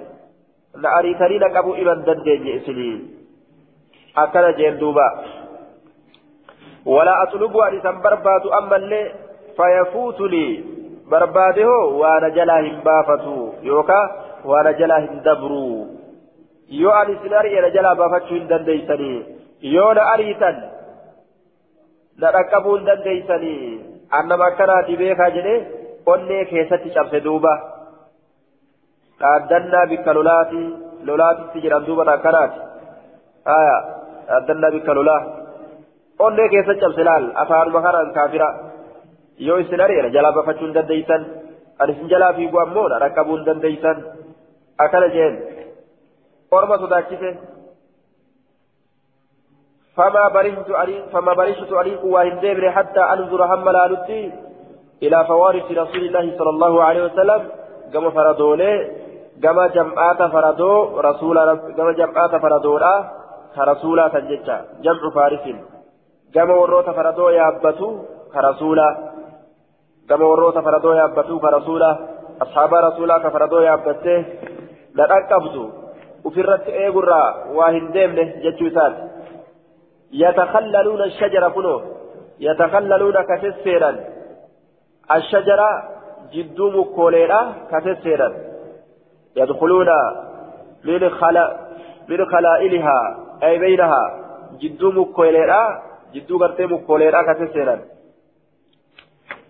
na 0.81 0.89
ariitanii 0.97 1.39
dhaqqabuu 1.43 1.75
iman 1.83 2.01
dandeenye 2.07 2.51
isinii 2.59 2.97
akkana 4.23 4.57
jeen 4.57 4.79
duuba 4.79 5.05
ولا 11.11 11.23
أطلب 11.23 11.37
أن 11.37 11.59
برباد 11.59 11.59
أما 11.59 11.59
اللي 11.59 11.59
فيفوتني 11.59 11.61
برباده 11.61 11.69
وأنا 11.99 12.29
جلاهم 12.29 12.79
بافتو 12.85 13.53
يوكا 13.63 14.01
وأنا 14.45 14.71
جلاهم 14.71 15.19
دبرو 15.25 15.87
يو 16.69 16.91
أن 16.91 17.17
سناري 17.23 17.59
أنا 17.59 17.69
جلا 17.69 17.93
بافتو 17.93 18.35
إن 18.35 18.47
دنديسني 18.47 19.13
يو 19.63 19.91
أريتن 19.91 20.57
نركبون 22.19 22.83
دنديسني 22.85 23.91
annama 24.11 24.45
akkanaati 24.45 24.97
beekaa 25.01 25.29
jedhee 25.35 25.59
onnee 26.13 26.45
keessatti 26.45 26.89
cabse 26.95 27.23
duuba 27.23 27.53
dhaaddannaa 29.21 29.85
bikka 29.91 30.15
lolaati 30.17 30.63
lolaatitti 31.09 31.61
jedhan 31.65 31.85
duuba 31.87 32.03
akkanaati 32.13 32.59
dhaaddannaa 34.27 34.71
bikka 34.75 34.95
lolaa 34.99 35.21
onnee 36.25 36.49
keessa 36.53 36.75
cabse 36.83 37.03
laal 37.09 37.29
afaanuma 37.43 37.81
kanaan 37.85 38.13
kaafira 38.17 38.49
yoo 39.47 39.57
isin 39.63 39.81
ari'e 39.81 40.09
jalaa 40.17 40.31
bafachuu 40.37 40.65
hin 40.65 40.75
dandeeysan 40.79 41.25
ani 41.79 41.93
isin 41.93 42.11
jalaa 42.13 42.33
fiigu 42.33 42.59
ammoo 42.65 42.89
dhaqqabuu 42.89 43.37
hin 43.37 43.45
dandeeysan. 43.45 44.03
Akkana 44.85 45.07
jeen 45.15 45.41
orma 46.51 46.77
sodaachise. 46.77 47.31
فما 49.97 50.39
أريق 50.81 51.09
فما 51.13 51.33
برشت 51.33 51.71
أريق 51.71 52.05
وإن 52.05 52.71
حتى 52.71 52.99
أنظر 52.99 53.45
هم 53.45 53.69
لالتي 53.69 54.31
إلى 55.03 55.25
فوارث 55.27 55.71
رسول 55.71 56.03
الله 56.07 56.37
صلى 56.37 56.49
الله 56.49 56.83
عليه 56.83 57.03
وسلم 57.05 57.41
كما 57.93 58.09
فردولي 58.09 58.91
كما 59.43 59.67
جمعات 59.67 60.21
فردو 60.33 60.99
رسول 60.99 61.37
كما 61.77 61.91
جمعات 61.91 62.35
فردولا 62.43 62.93
كرسولا 63.55 64.07
تنجتا 64.07 64.57
جمع 64.83 65.03
فارس 65.15 65.45
كما 70.11 70.25
وروت 70.25 70.57
فردو 70.65 70.91
يابتو 71.01 71.39
كرسولا 71.39 71.91
كما 71.95 71.97
وروت 71.97 71.97
فردو 71.97 71.99
يابتو 71.99 72.09
كرسولا 72.09 72.21
أصحاب 72.41 72.73
رسولا 72.73 73.17
كفردو 73.17 73.59
يابته 73.59 74.25
لنقبتو 74.95 75.65
وفرت 76.25 76.67
إيقرا 76.67 77.23
واهن 77.57 77.91
ديمنه 77.91 78.27
جتشو 78.43 78.67
يتخللون 80.21 81.01
الشجرة 81.09 81.49
كنو 81.55 81.81
يتخللون 82.39 83.17
كتسيرا 83.29 83.91
الشجرة 85.15 85.69
جدو 86.33 86.65
مكوليرا 86.75 87.41
كتسيرا 87.71 88.29
يدخلون 89.39 89.89
من 90.87 91.09
خلا 91.09 91.45
من 92.09 92.19
خلائلها 92.31 92.99
أي 93.43 93.53
بينها 93.63 94.03
جدو 94.61 94.91
مكوليرا 94.91 95.61
جدو 96.13 96.37
غرتي 96.41 96.65
مكوليرا 96.65 97.19
كتسيرا 97.27 97.75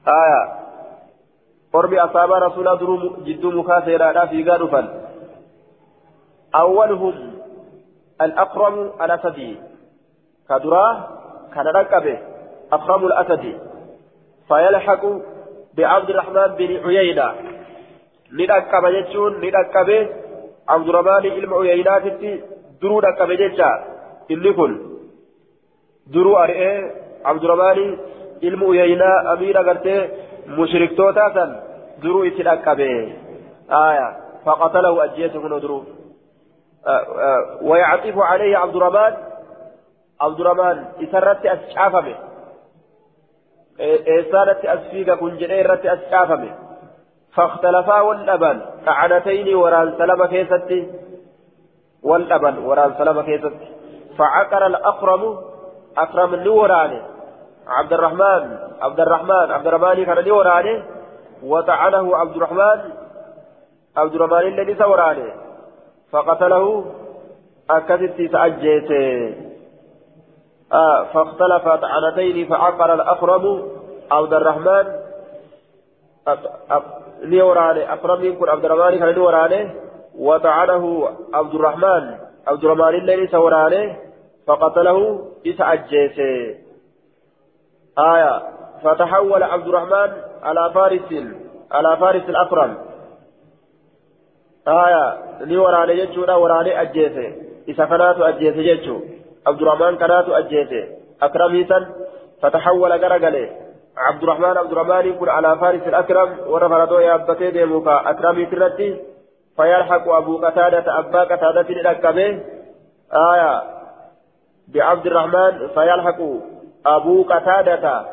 آية. 0.08 0.62
قرب 1.74 1.94
أصحاب 1.94 2.32
رسول 2.32 2.68
الله 2.68 3.18
جدو 3.26 3.52
مكاسيرا 3.52 4.26
في 4.26 4.44
غارفا 4.44 4.82
أولهم 6.56 7.34
الأقرم 8.22 8.92
الأسدي. 9.02 9.60
كدرا 10.50 11.08
كان 11.56 11.68
ركبه 11.68 12.18
أفخم 12.74 13.06
الأسد 13.06 13.60
فيلحق 14.48 15.06
بعبد 15.78 16.10
الرحمن 16.10 16.48
بن 16.48 16.88
عيينة. 16.88 17.34
ندكب 18.34 18.86
جتشون 18.86 19.32
ندكب 19.46 20.10
عبد 20.70 20.88
الرحمن 20.90 21.30
بن 21.30 21.54
عيينة 21.54 22.06
درو 22.82 23.00
دكب 23.00 23.32
جتشا. 23.32 23.70
إني 24.32 24.54
كن. 24.54 24.80
درو 26.08 26.38
أرئي 26.38 26.92
عبد 27.26 27.44
الرحمن 27.44 27.98
ilmu 28.48 28.66
uyaynaa 28.74 29.18
amiira 29.34 29.64
gartee 29.64 30.02
mushriktoota 30.58 31.26
san 31.36 31.50
duruu 32.04 32.24
itti 32.30 32.44
dhaqqabe. 32.44 32.90
Aya 33.86 34.08
faqatalahu 34.46 35.02
ajjeese 35.06 35.40
kun 35.40 35.62
duruu 35.66 35.82
ويعطف 37.62 38.18
عليه 38.18 38.58
عبد 38.58 38.76
الرحمن 38.76 39.14
عبد 40.22 40.40
الرحمن 40.40 40.86
إسرت 41.04 41.46
أسعافمه 41.46 42.16
إسارت 44.20 44.66
أسفيك 44.66 45.12
كن 45.12 45.38
جنيرت 45.38 45.86
أسعافمه 45.86 46.52
فاختلفا 47.36 48.02
والأبن 48.02 48.62
كعنتين 48.86 49.56
وران 49.56 49.94
سلم 49.98 50.26
كيستي 50.26 50.88
والأبن 52.04 52.58
وران 52.58 52.94
سلم 52.98 53.22
كيستي 53.22 53.68
فعقر 54.18 54.66
الأقرم 54.68 55.38
أكرم 55.98 56.34
النوراني 56.34 57.02
عبد 57.68 57.94
الرحمن 57.94 58.58
عبد 58.82 59.00
الرحمن 59.00 59.52
عبد 59.52 59.68
الرحمن 59.68 60.06
كان 60.06 60.28
نوراني 60.28 60.84
وطعنه 61.44 62.16
عبد 62.16 62.36
الرحمن 62.36 62.80
عبد 63.98 64.16
الرحمن 64.16 64.48
الذي 64.48 64.76
سوراني. 64.76 65.34
فقتله 66.12 66.86
أكدت 67.70 68.32
تأجيته 68.32 69.36
آه 70.74 71.04
فاختلف 71.04 71.68
طعنتين 71.68 72.48
فعقر 72.50 72.94
الأقرب. 72.94 73.72
عبد 74.12 74.34
الرحمن 74.34 74.86
نيوراني 77.24 77.94
أقرب 77.94 78.24
يكون 78.24 78.50
عبد 78.50 78.66
الرحمن 78.66 79.00
كان 79.00 79.16
نيوراني 79.16 79.72
وطعنه 80.20 81.10
عبد 81.34 81.56
الرحمن 81.56 82.04
عبد 82.48 82.64
الرحمن 82.64 82.96
الذي 82.96 83.28
سوراني. 83.28 83.96
فقتله 84.48 85.28
إسعجيس 85.48 86.18
آية 88.00 88.42
فتحول 88.84 89.44
عبد 89.44 89.68
الرحمن 89.68 90.12
على 90.44 90.72
فارس 90.74 91.14
على 91.72 91.98
فارس 91.98 92.24
الأقرم. 92.30 92.78
آية 94.68 95.18
نيوراني 95.46 95.94
يجونا 96.00 96.36
وراني 96.36 96.82
أجيسي 96.82 97.36
إذا 97.68 97.86
كانت 97.86 98.20
أجيسي 98.20 98.68
يجو 98.68 99.02
عبد 99.48 99.62
الرحمن 99.62 99.98
كانت 99.98 100.30
أجيته 100.30 100.88
أكرميتا 101.22 101.86
فتحول 102.42 102.92
قرقله 102.92 103.50
عبد 103.98 104.24
الرحمن 104.24 104.58
عبد 104.58 104.72
الرحمن 104.72 105.08
يكون 105.08 105.30
على 105.30 105.58
فارس 105.58 105.82
الأكرم 105.88 106.38
ورفرته 106.48 107.02
يابتي 107.02 107.52
ديموكا. 107.52 108.10
أكرمي 108.10 108.46
ترتي 108.46 109.00
فيلحق 109.58 110.10
أبو 110.10 110.38
قتادة 110.38 111.00
أبا 111.00 111.24
قتادة 111.24 111.70
لكبه 111.70 112.44
آية 113.14 113.62
بعبد 114.68 115.06
الرحمن 115.06 115.68
فيلحق 115.68 116.20
أبو 116.86 117.24
قتادة 117.24 118.06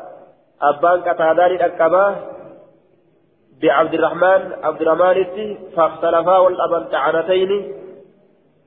أبا 0.61 0.89
قتادة 0.89 1.47
لكبه 1.47 2.15
بعبد 3.61 3.93
الرحمن 3.93 4.51
عبد 4.63 4.81
الرحمن 4.81 5.57
فاختلفا 5.75 6.37
والأبن 6.37 6.89
تعنتين 6.89 7.73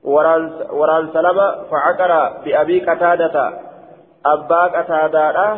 وران 0.03 1.09
سلمة 1.13 1.63
فعقر 1.71 2.41
بأبي 2.45 2.79
قتادة 2.79 3.59
أبا 4.25 4.63
قتادة 4.63 5.57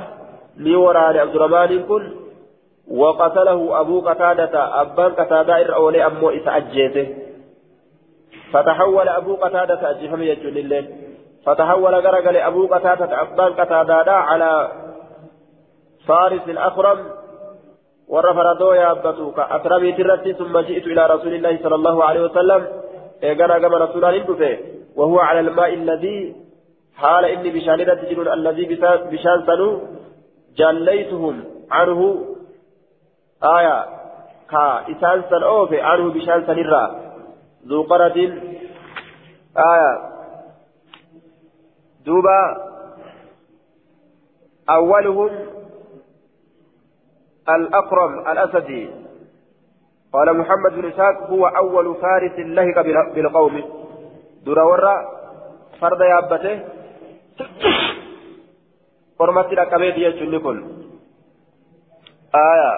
لي 0.58 0.76
وران 0.76 1.18
عبد 1.18 1.36
الرحمن 1.36 1.84
كن 1.84 2.26
وقتله 2.92 3.80
أبو 3.80 4.02
قتادة 4.02 4.82
أبا 4.82 5.04
قتادة 5.04 5.62
إرأولي 5.62 6.06
أمو 6.06 6.30
إسأجيته 6.30 7.16
فتحول 8.54 9.10
أبو 9.10 9.36
قتادة 9.36 9.90
أجفم 9.90 10.22
يجل 10.22 10.58
الليل 10.58 11.05
فتحول 11.46 11.96
قرقل 11.96 12.38
أبو 12.38 12.68
قتادة 12.68 13.22
أبا 13.22 13.46
قتادة 13.46 14.14
على 14.14 14.72
فارس 16.08 16.50
الأخرم 16.50 17.06
ورفردو 18.08 18.72
يا 18.72 18.92
أبتوك 18.92 19.40
أكرمي 19.40 19.92
ترتي 19.92 20.34
ثم 20.34 20.60
جئت 20.60 20.86
إلى 20.88 21.06
رسول 21.06 21.34
الله 21.34 21.60
صلى 21.64 21.76
الله 21.76 22.04
عليه 22.04 22.22
وسلم. 22.22 22.68
إيقنا 23.24 23.60
كما 23.60 23.78
رسول 23.78 24.06
الله 24.06 24.58
وهو 24.96 25.20
على 25.20 25.40
الماء 25.40 25.74
الذي 25.74 26.36
حال 26.96 27.26
إني 27.26 27.50
بشان 27.50 27.78
تجد 27.78 28.18
الذي 28.18 28.66
بشان 29.12 29.46
سنو. 29.48 29.82
جليتهم 30.58 31.44
عنه. 31.72 32.26
آية. 33.44 33.86
كا 34.52 34.82
إسان 34.92 35.22
سن 35.30 35.44
أوفي 35.44 35.82
عنه 35.82 36.14
بشان 36.14 36.46
سنرا. 36.48 36.84
ذو 37.68 37.84
قرة. 37.84 38.18
آية. 39.58 40.15
دوبا 42.06 42.42
أولهم 44.70 45.32
الأقرم 47.50 48.20
الأسدي. 48.20 48.90
قال 50.14 50.38
محمد 50.38 50.72
بن 50.72 50.86
إسحاق 50.86 51.30
هو 51.30 51.48
أول 51.48 51.96
فارس 51.96 52.40
لهق 52.40 52.82
بالقوم. 53.16 53.64
دور 54.46 54.60
ورا 54.60 54.96
فرد 55.82 56.02
يابته. 56.02 56.60
فرمت 59.20 59.46
الأكبيد 59.54 59.98
يجن 59.98 60.40
كل 60.40 60.64
آية. 62.36 62.72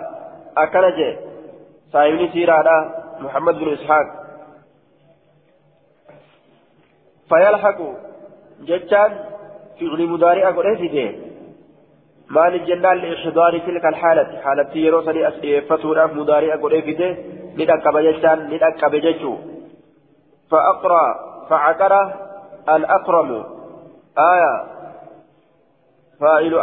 أكنجي 0.57 1.17
سايبني 1.91 2.31
سيرانا 2.31 2.77
محمد 3.19 3.55
بن 3.55 3.73
إسحاق. 3.73 4.07
فيلحق 7.29 7.79
جتان 8.61 9.19
في 9.79 9.85
مضارع 9.85 10.49
قل 10.49 10.77
مال 12.29 12.55
الجنان 12.55 12.97
لإحضار 12.97 13.57
تلك 13.59 13.85
الحالة. 13.85 14.41
حالة 14.41 14.75
يروسني 14.75 15.27
أسئفتنا 15.27 16.05
مضارع 16.05 16.55
قل 16.55 16.81
فيته 16.81 17.17
ندك 17.57 17.87
بجتان 17.93 18.49
ندك 18.53 18.85
بجتو 18.85 19.37
فأقرأ 20.51 21.03
فعقر 21.49 22.13
الأقرم. 22.69 23.43
آية. 24.17 24.53
فاعل 26.19 26.53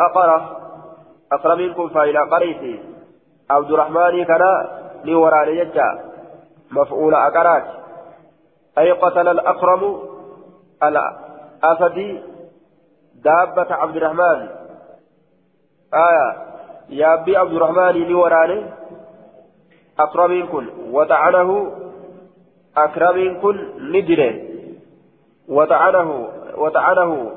أقرأ 1.32 1.56
منكم 1.56 1.88
فاعل 1.88 2.16
أقريتي 2.16 2.82
عبد 3.50 3.70
الرحمن 3.70 4.24
كان 4.24 4.42
لوراني 5.04 5.64
جتا. 5.64 5.88
مفعول 6.70 7.14
أقرات. 7.14 7.64
أي 8.78 8.92
قتل 8.92 9.28
الأكرم 9.28 10.00
الأسدي 11.64 12.20
دابة 13.24 13.74
عبد 13.74 13.96
الرحمن. 13.96 14.48
آية 15.94 16.36
يا 16.88 17.14
أبي 17.14 17.36
عبد 17.36 17.52
الرحمن 17.52 17.90
لي 17.90 18.14
وراني 18.14 18.66
أكرمين 19.98 20.46
كن 20.46 20.68
وطعنه 20.90 21.72
أكرمين 22.76 23.40
كن 23.40 23.56
ندره 23.92 24.34
وطعنه 25.48 26.28
وطعنه 26.56 27.30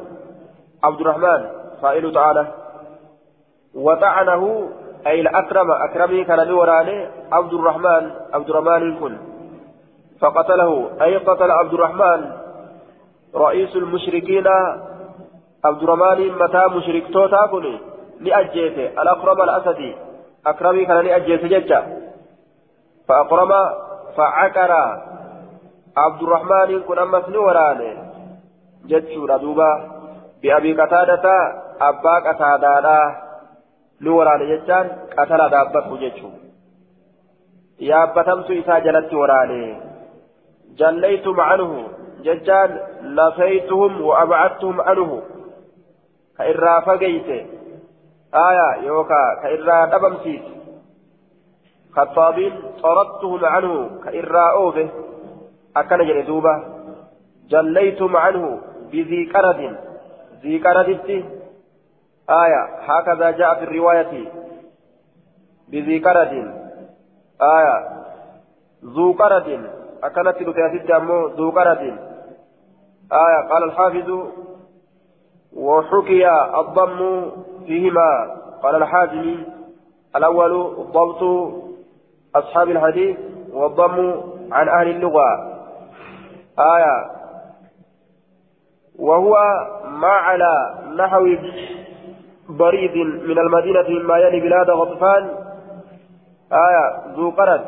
عبد 0.84 1.02
الرحمن 1.02 1.48
قائل 1.82 2.14
تعالى. 2.14 2.48
وطعنه 3.76 4.70
أي 5.08 5.22
الأكرم 5.22 5.72
أكرمي 5.72 6.24
كان 6.24 6.40
لوراني 6.40 7.08
عبد 7.32 7.54
الرحمن 7.54 8.12
عبد 8.34 8.50
الرحمن 8.50 9.00
كن. 9.00 9.18
فقتله 10.20 10.90
أي 11.02 11.18
قتل 11.18 11.52
عبد 11.52 11.74
الرحمن. 11.74 12.47
رئيس 13.36 13.76
المشركين 13.76 14.48
عبد 15.66 15.84
الرحمن 15.84 16.20
متى 16.42 16.64
مشرك 16.76 17.14
توتا 17.14 17.46
كن 17.52 17.80
لأجيته 18.20 19.02
الأكرم 19.02 19.42
الأسدي 19.42 19.96
أكرمي 20.46 20.86
كان 20.86 20.98
لأجيته 21.06 21.48
ججا. 21.48 21.82
فأقرم 23.08 23.52
فعكر 24.18 24.72
عبد 25.98 26.22
الرحمن 26.24 26.80
كن 26.82 27.00
أمس 27.00 27.30
نوراني 27.30 27.92
جتشورا 28.86 29.38
دوبا. 29.38 29.72
بأبي 30.44 30.74
قتادة 30.74 31.26
أبا 31.82 32.16
قتادة 32.26 33.28
ni 34.02 34.10
waraane 34.10 34.46
jechaan 34.48 34.90
qatala 35.16 35.50
dhaabbatu 35.54 35.98
jechuun 36.02 36.34
yaabbatamtu 37.90 38.54
isaa 38.54 38.82
jalatti 38.88 39.16
waraane 39.22 39.62
jallaytum 40.82 41.40
anhu 41.46 41.78
jechaan 41.78 42.07
wa 44.10 44.20
abcadtuhum 44.22 44.80
anhu. 44.80 45.22
Ka 46.38 46.44
irraa 46.46 46.82
fageyse 46.82 47.38
aya 48.32 48.68
yookaa 48.86 49.36
ka 49.42 49.50
irraa 49.50 49.88
dhabamsiise. 49.88 50.58
خطابين 51.98 52.54
طردتهم 52.84 53.46
عنه 53.46 54.02
كإراء 54.04 54.54
أوفه 54.54 54.90
أكن 55.78 55.98
جلدوبة 55.98 56.64
جليتم 57.50 58.18
عنه 58.18 58.62
بذي 58.92 59.26
كرد 59.26 59.78
ذي 60.44 60.60
كردت 60.60 61.10
آية 62.30 62.64
هكذا 62.90 63.32
جاء 63.32 63.56
في 63.56 63.64
الرواية 63.64 64.32
بذي 65.68 66.00
كرد 66.00 66.34
آية 67.42 67.78
ذو 68.86 69.14
كرد 69.14 69.70
أكنت 70.04 70.42
لتأتي 70.42 70.94
ذو 71.38 71.52
كرد 71.52 72.07
آية 73.12 73.48
قال 73.50 73.64
الحافظ 73.64 74.28
وحكي 75.56 76.30
الضم 76.60 77.32
فيهما. 77.68 78.38
قال 78.64 78.76
الحازمي 78.76 79.46
الأول 80.16 80.76
ضبط 80.92 81.54
أصحاب 82.36 82.70
الحديث 82.70 83.18
والضم 83.54 84.22
عن 84.52 84.70
أهل 84.70 84.88
اللغة. 84.90 85.58
آية 86.60 87.12
وهو 89.00 89.38
ما 89.86 90.08
على 90.08 90.76
نحو 90.98 91.36
بريد 92.50 92.98
من 92.98 93.38
المدينة 93.40 93.90
مما 93.90 94.18
يلي 94.18 94.40
بلاد 94.40 94.70
غطفان. 94.70 95.30
آية 96.52 97.14
ذو 97.16 97.30
قرد 97.30 97.66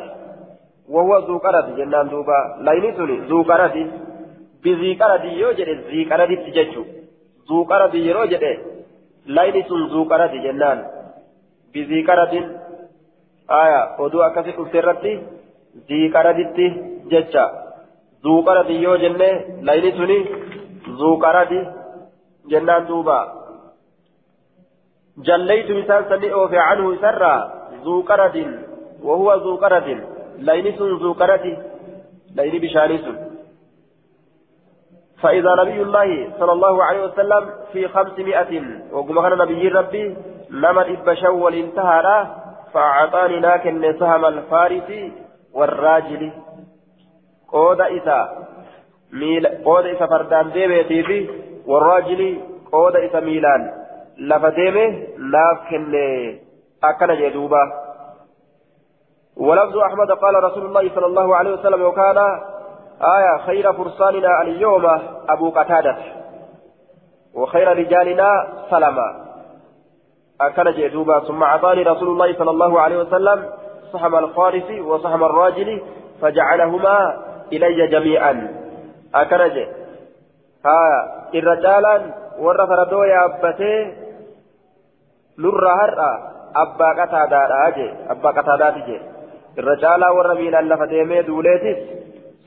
وهو 0.90 1.18
ذو 1.18 1.38
قرد 1.38 1.76
جنان 1.76 2.10
دوبا 2.10 2.56
لاينتني 2.60 3.20
ذو 3.20 3.44
قرد. 3.44 4.09
يوجد 4.66 5.70
ذي 5.90 6.04
قرد 6.10 6.32
تججو 6.46 6.84
ذو 7.50 7.64
قرد 7.64 7.96
يروجد 7.96 8.44
لاينتن 9.36 9.82
ذو 9.92 10.04
قرد 10.12 10.34
جنان 10.46 10.80
بذي 11.74 12.00
قرد 12.08 12.34
آية 13.62 13.82
ودو 14.00 14.22
أكسي 14.22 14.52
أفترتي 14.62 15.14
ذي 15.90 16.02
قرد 16.16 16.40
ججا 17.12 17.46
ذو 18.24 18.42
قرد 18.48 18.70
يوجد 18.70 19.14
لاينتني 19.68 20.18
ذو 21.00 21.12
قرد 21.24 21.52
جنان 22.52 22.86
دوبا 22.88 23.20
جليت 25.28 25.70
مثال 25.72 26.32
أوفي 26.32 26.58
عنه 26.58 26.86
سرا 27.02 27.36
ذو 27.86 27.96
قرد 28.10 28.36
وهو 29.04 29.30
ذو 29.44 29.56
قرد 29.56 29.88
لينس 30.48 30.80
ذو 31.02 31.12
قرد 31.14 31.46
لين 32.36 32.62
بشانس 32.62 33.06
فإذا 35.22 35.56
نبي 35.56 35.82
الله 35.82 36.32
صلى 36.40 36.52
الله 36.52 36.84
عليه 36.84 37.04
وسلم 37.04 37.50
في 37.74 37.88
خمسمائة 37.88 38.52
وقم 38.92 39.22
كان 39.22 39.38
نبي 39.38 39.68
ربي 39.68 40.18
نمت 40.52 40.88
إبشول 40.88 41.54
انتهى 41.54 42.28
فأعطاني 42.74 43.40
لكن 43.40 43.96
سهم 44.00 44.26
الفارس 44.26 44.90
والراجل. 45.54 46.32
قود 47.52 47.82
إسا 47.82 48.20
ميل 49.14 49.48
قود 49.66 49.86
إسا 49.86 50.06
فردان 50.06 50.52
ديبيتي 50.52 51.30
والراجل 51.68 52.22
قود 52.72 52.96
إسا 52.96 53.20
ميلان. 53.20 53.80
naaf 54.20 55.60
kenne 55.70 56.42
akkana 56.82 57.16
jee 57.16 57.32
duuba 57.32 57.62
ولفظ 59.40 59.78
أحمد 59.78 60.12
قال 60.12 60.44
رسول 60.44 60.66
الله 60.66 60.90
صلى 60.96 61.06
الله 61.06 61.36
عليه 61.36 61.52
وسلم 61.54 61.82
وكان 61.82 62.18
آية 63.02 63.38
خير 63.46 63.74
فرساننا 63.74 64.42
اليوم 64.42 64.86
أبو 65.30 65.50
قتادة 65.50 65.98
وخير 67.34 67.78
رجالنا 67.78 68.48
سلما 68.70 69.26
أكن 70.42 70.72
جدوبا 70.72 71.20
ثم 71.20 71.44
أعطاني 71.44 71.84
رسول 71.84 72.08
الله 72.08 72.34
صلى 72.34 72.52
الله 72.52 72.80
عليه 72.80 72.98
وسلم 72.98 73.50
صحم 73.94 74.16
الفارس 74.16 74.72
وصحم 74.82 75.24
الراجل 75.24 75.82
فجعلهما 76.22 77.24
إلي 77.54 77.88
جميعا. 77.88 78.52
أكن 79.16 79.50
جي 79.50 79.68
آية 80.66 81.40
الرجالا 81.40 82.02
ورفردوا 82.40 83.06
يابتي 83.06 83.94
nurraa 85.44 85.76
har'a 85.82 86.10
abbaa 86.64 86.96
qataadaadha 87.00 87.60
jee 87.78 87.92
abbaa 88.14 88.34
qataadaati 88.38 88.82
jee 88.88 89.02
irra 89.62 89.76
caalaa 89.84 90.10
warra 90.18 90.36
miilaan 90.40 90.70
lafa 90.72 90.90
deemee 90.94 91.24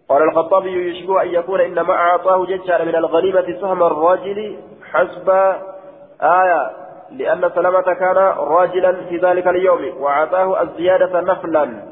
قال 0.09 0.21
الخطابي 0.21 0.89
يشبه 0.89 1.21
أن 1.21 1.27
يكون 1.27 1.61
إنما 1.61 1.93
أعطاه 1.93 2.45
ججار 2.45 2.85
من 2.85 2.95
الغنيمة 2.95 3.57
سهم 3.61 3.83
الراجل 3.83 4.57
حسب 4.91 5.29
آية 6.21 6.71
لأن 7.11 7.49
سلمة 7.55 7.81
كان 7.81 8.17
راجلا 8.37 8.91
في 9.09 9.17
ذلك 9.17 9.47
اليوم 9.47 10.01
وأعطاه 10.01 10.61
الزيادة 10.61 11.21
نفلا. 11.21 11.83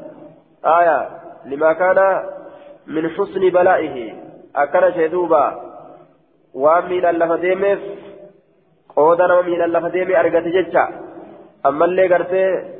آية 0.64 1.08
لما 1.44 1.72
كان 1.72 2.22
من 2.86 3.10
حسن 3.10 3.40
بلائه 3.50 4.14
أكل 4.56 4.94
شيدوبا 4.94 5.74
deemeef 7.42 7.80
qooda 8.94 9.26
nama 9.26 9.42
miilaan 9.42 9.72
lafa 9.72 9.90
deeme 9.90 10.14
argate 10.16 10.50
jecha 10.52 10.88
ammallee 11.64 12.08
gartee 12.08 12.73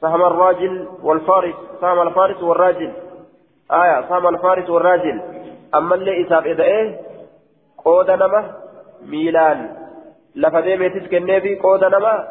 سهم 0.00 0.22
الراجل 0.22 0.88
والفارس 1.02 1.54
سهم 1.80 2.08
الفارس 2.08 2.42
والراجل. 2.42 2.92
آية 3.72 4.08
سهم 4.08 4.26
الفارس 4.28 4.70
والراجل. 4.70 5.20
أما 5.74 5.94
اللي 5.94 6.26
إساب 6.26 6.46
إذا 6.46 6.62
إيه؟ 6.62 7.00
قود 7.84 8.10
نما 8.10 8.52
ميلان. 9.06 9.76
لفدي 10.34 10.76
ميتس 10.76 11.08
كنبي 11.10 11.58
قود 11.58 11.84
نما؟ 11.84 12.28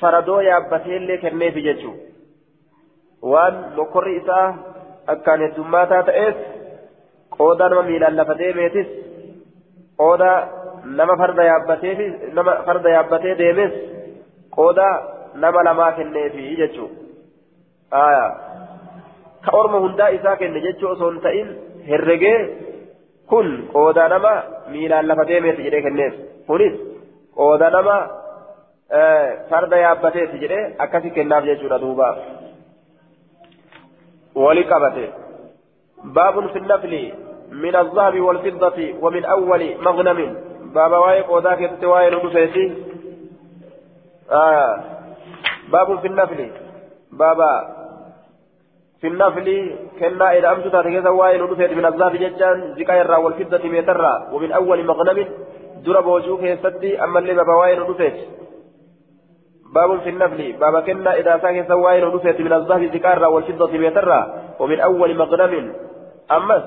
فردو 0.00 0.40
يابتين 0.40 0.96
اللي 0.96 1.18
كنبي 1.18 1.60
جتشو 1.72 1.92
وان 3.22 3.54
مقر 3.76 4.06
إساء 4.16 4.54
أكان 5.08 5.42
الدماتا 5.42 6.00
تأس 6.00 6.34
قود 7.38 7.62
نما 7.62 7.82
ميلان. 7.82 8.16
لفدي 8.16 8.52
ميتس؟ 8.52 8.90
qooda 10.00 10.30
nama 10.98 11.14
farda 11.20 11.44
yaabbatee 11.50 11.94
fi 11.98 12.06
nama 12.36 12.52
farda 12.66 12.92
yaabbatee 12.96 13.34
deemes 13.40 13.72
qooda 14.56 14.86
nama 15.34 15.62
lamaa 15.62 15.92
kenneefi 15.92 16.56
jechuudha 16.56 18.10
ka 19.44 19.56
orma 19.60 19.78
hundaa 19.84 20.08
isaa 20.18 20.36
kenne 20.36 20.60
jechuu 20.66 20.90
osoo 20.90 21.10
hin 21.10 21.20
ta'in 21.26 21.48
herregee 21.88 22.38
kun 23.28 23.48
qooda 23.72 24.08
nama 24.08 24.32
miilaan 24.74 25.08
lafa 25.08 25.28
deemeeti 25.28 25.66
jedhee 25.68 25.82
kenneef 25.86 26.14
kunis 26.46 26.76
qooda 27.40 27.70
nama 27.76 27.96
farda 29.50 29.82
yaabbateeti 29.84 30.42
jedhee 30.44 30.68
akkasi 30.86 31.16
kennaaf 31.16 31.48
jechuudha 31.50 31.80
duuba 31.86 32.12
wali 34.44 34.64
qabate 34.74 35.10
baabun 36.18 36.54
fi 36.54 36.60
nafli 36.60 37.02
من 37.50 37.76
الذهب 37.76 38.20
والفضة 38.20 38.94
ومن 39.00 39.24
أول 39.24 39.62
مغنم 39.82 40.36
بابا 40.74 40.98
واي 40.98 41.20
قوداك 41.20 41.60
يتواي 41.60 42.10
ندفيتي 42.10 42.74
آه 44.30 44.99
باب 45.72 46.00
في 46.00 46.06
النفل. 46.06 46.50
بابا 47.12 47.52
في 49.00 49.06
النفل 49.06 49.76
كنا 50.00 50.32
إذا 50.38 50.52
أمت 50.52 50.66
تاتي 50.66 51.08
وائل 51.08 51.42
ودفت 51.42 51.70
من 51.72 51.86
الذهب 51.86 52.12
ججان 52.12 52.74
زكايرا 52.78 53.16
والفضة 53.16 53.68
ميترا 53.68 54.28
ومن 54.32 54.52
أول 54.52 54.86
مغنم 54.86 55.28
درب 55.84 56.06
وجوه 56.06 56.42
يسدي 56.42 57.04
أما 57.04 57.18
اللي 57.18 57.34
بابا 57.34 57.54
وائل 57.54 57.80
ودفت 57.82 58.16
باب 59.74 60.00
في 60.00 60.10
النفل. 60.10 60.52
باب 60.52 60.82
كنا 60.82 61.14
إذا 61.14 61.38
ساك 61.38 61.68
سوائل 61.68 62.04
ودفت 62.04 62.40
من 62.40 62.52
الذهب 62.52 62.82
زكايرا 62.94 63.26
والفضة 63.26 63.72
ميترا 63.78 64.20
ومن 64.60 64.80
أول 64.80 65.16
مغنم 65.16 65.72
أمس 66.30 66.62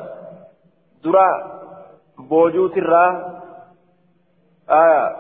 درا 1.03 1.29
بوجوت 2.29 2.77
الرا 2.77 3.05
آه 4.69 5.15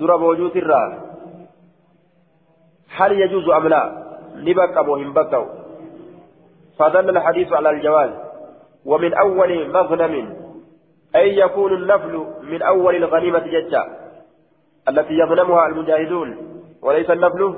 درا 0.00 0.16
بوجوت 0.16 0.56
الرا 0.56 0.82
هل 2.96 3.12
يجوز 3.20 3.48
أم 3.48 3.68
لا؟ 3.68 4.08
نبقى 4.36 4.84
بوهم 4.84 5.12
بقوا 5.12 5.46
فدل 6.78 7.10
الحديث 7.10 7.52
على 7.52 7.70
الجواز 7.70 8.10
ومن 8.86 9.14
أول 9.14 9.72
مغنم 9.72 10.36
أي 11.16 11.38
يكون 11.38 11.72
النفل 11.72 12.26
من 12.42 12.62
أول 12.62 12.96
الغنيمة 12.96 13.38
ججة 13.38 13.84
التي 14.88 15.14
يغنمها 15.14 15.66
المجاهدون. 15.66 16.36
وليس 16.82 17.10
النفل 17.10 17.54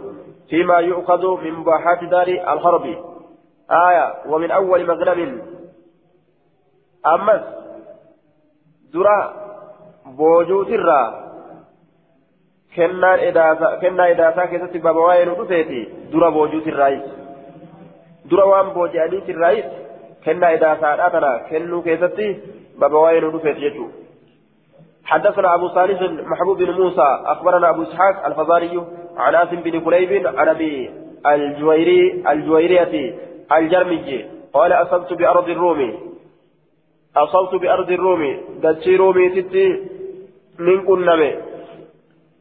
فيما 0.49 0.79
يؤخذ 0.79 1.41
من 1.45 1.53
مباحات 1.53 2.05
دار 2.05 2.27
الحرب. 2.27 2.85
آية. 3.71 4.15
ومن 4.27 4.51
أول 4.51 4.87
مغنم. 4.87 5.43
أمس. 7.07 7.43
درا. 8.95 9.35
بوجود 10.07 10.69
الرا. 10.69 11.30
Kennaan 12.75 13.21
edaasaa 13.21 14.47
keessatti 14.51 14.79
baba 14.89 15.07
waa'ee 15.07 15.25
nu 15.25 15.39
dhufeeti 15.39 15.81
dura 16.13 16.31
boojuutirraayis 16.37 17.07
dura 18.31 18.45
waan 18.53 18.75
booji'aniitirraayis 18.77 19.73
kennaa 20.27 20.51
edaasaadhaa 20.59 21.11
tana 21.17 21.33
kennuu 21.51 21.83
keessatti 21.89 22.29
baba 22.79 23.03
waa'ee 23.07 23.25
nu 23.25 23.33
dhufeeti 23.33 23.67
jechuudha. 23.69 24.01
حدثنا 25.11 25.55
أبو 25.55 25.69
صالح 25.69 26.03
محبوب 26.03 26.59
بن 26.59 26.71
موسى 26.71 27.09
أخبرنا 27.27 27.71
أبو 27.71 27.83
إسحاق 27.83 28.27
الفزاري 28.27 28.83
عن 29.17 29.35
آسم 29.35 29.57
بن 29.57 29.81
كليب 29.81 30.27
عن 30.27 30.49
أبي 30.49 30.91
الجويري 31.27 32.25
الجويرية 32.31 33.15
الجرمجي 33.53 34.27
قال 34.53 34.73
أصبت 34.73 35.13
بأرض 35.13 35.49
الروم 35.49 35.81
أصبت 37.17 37.55
بأرض 37.63 37.91
الروم 37.91 38.23
دتشي 38.63 38.97
رومي 38.97 39.29
ستي 39.31 39.67
من 40.59 40.83
كنمي 40.83 41.50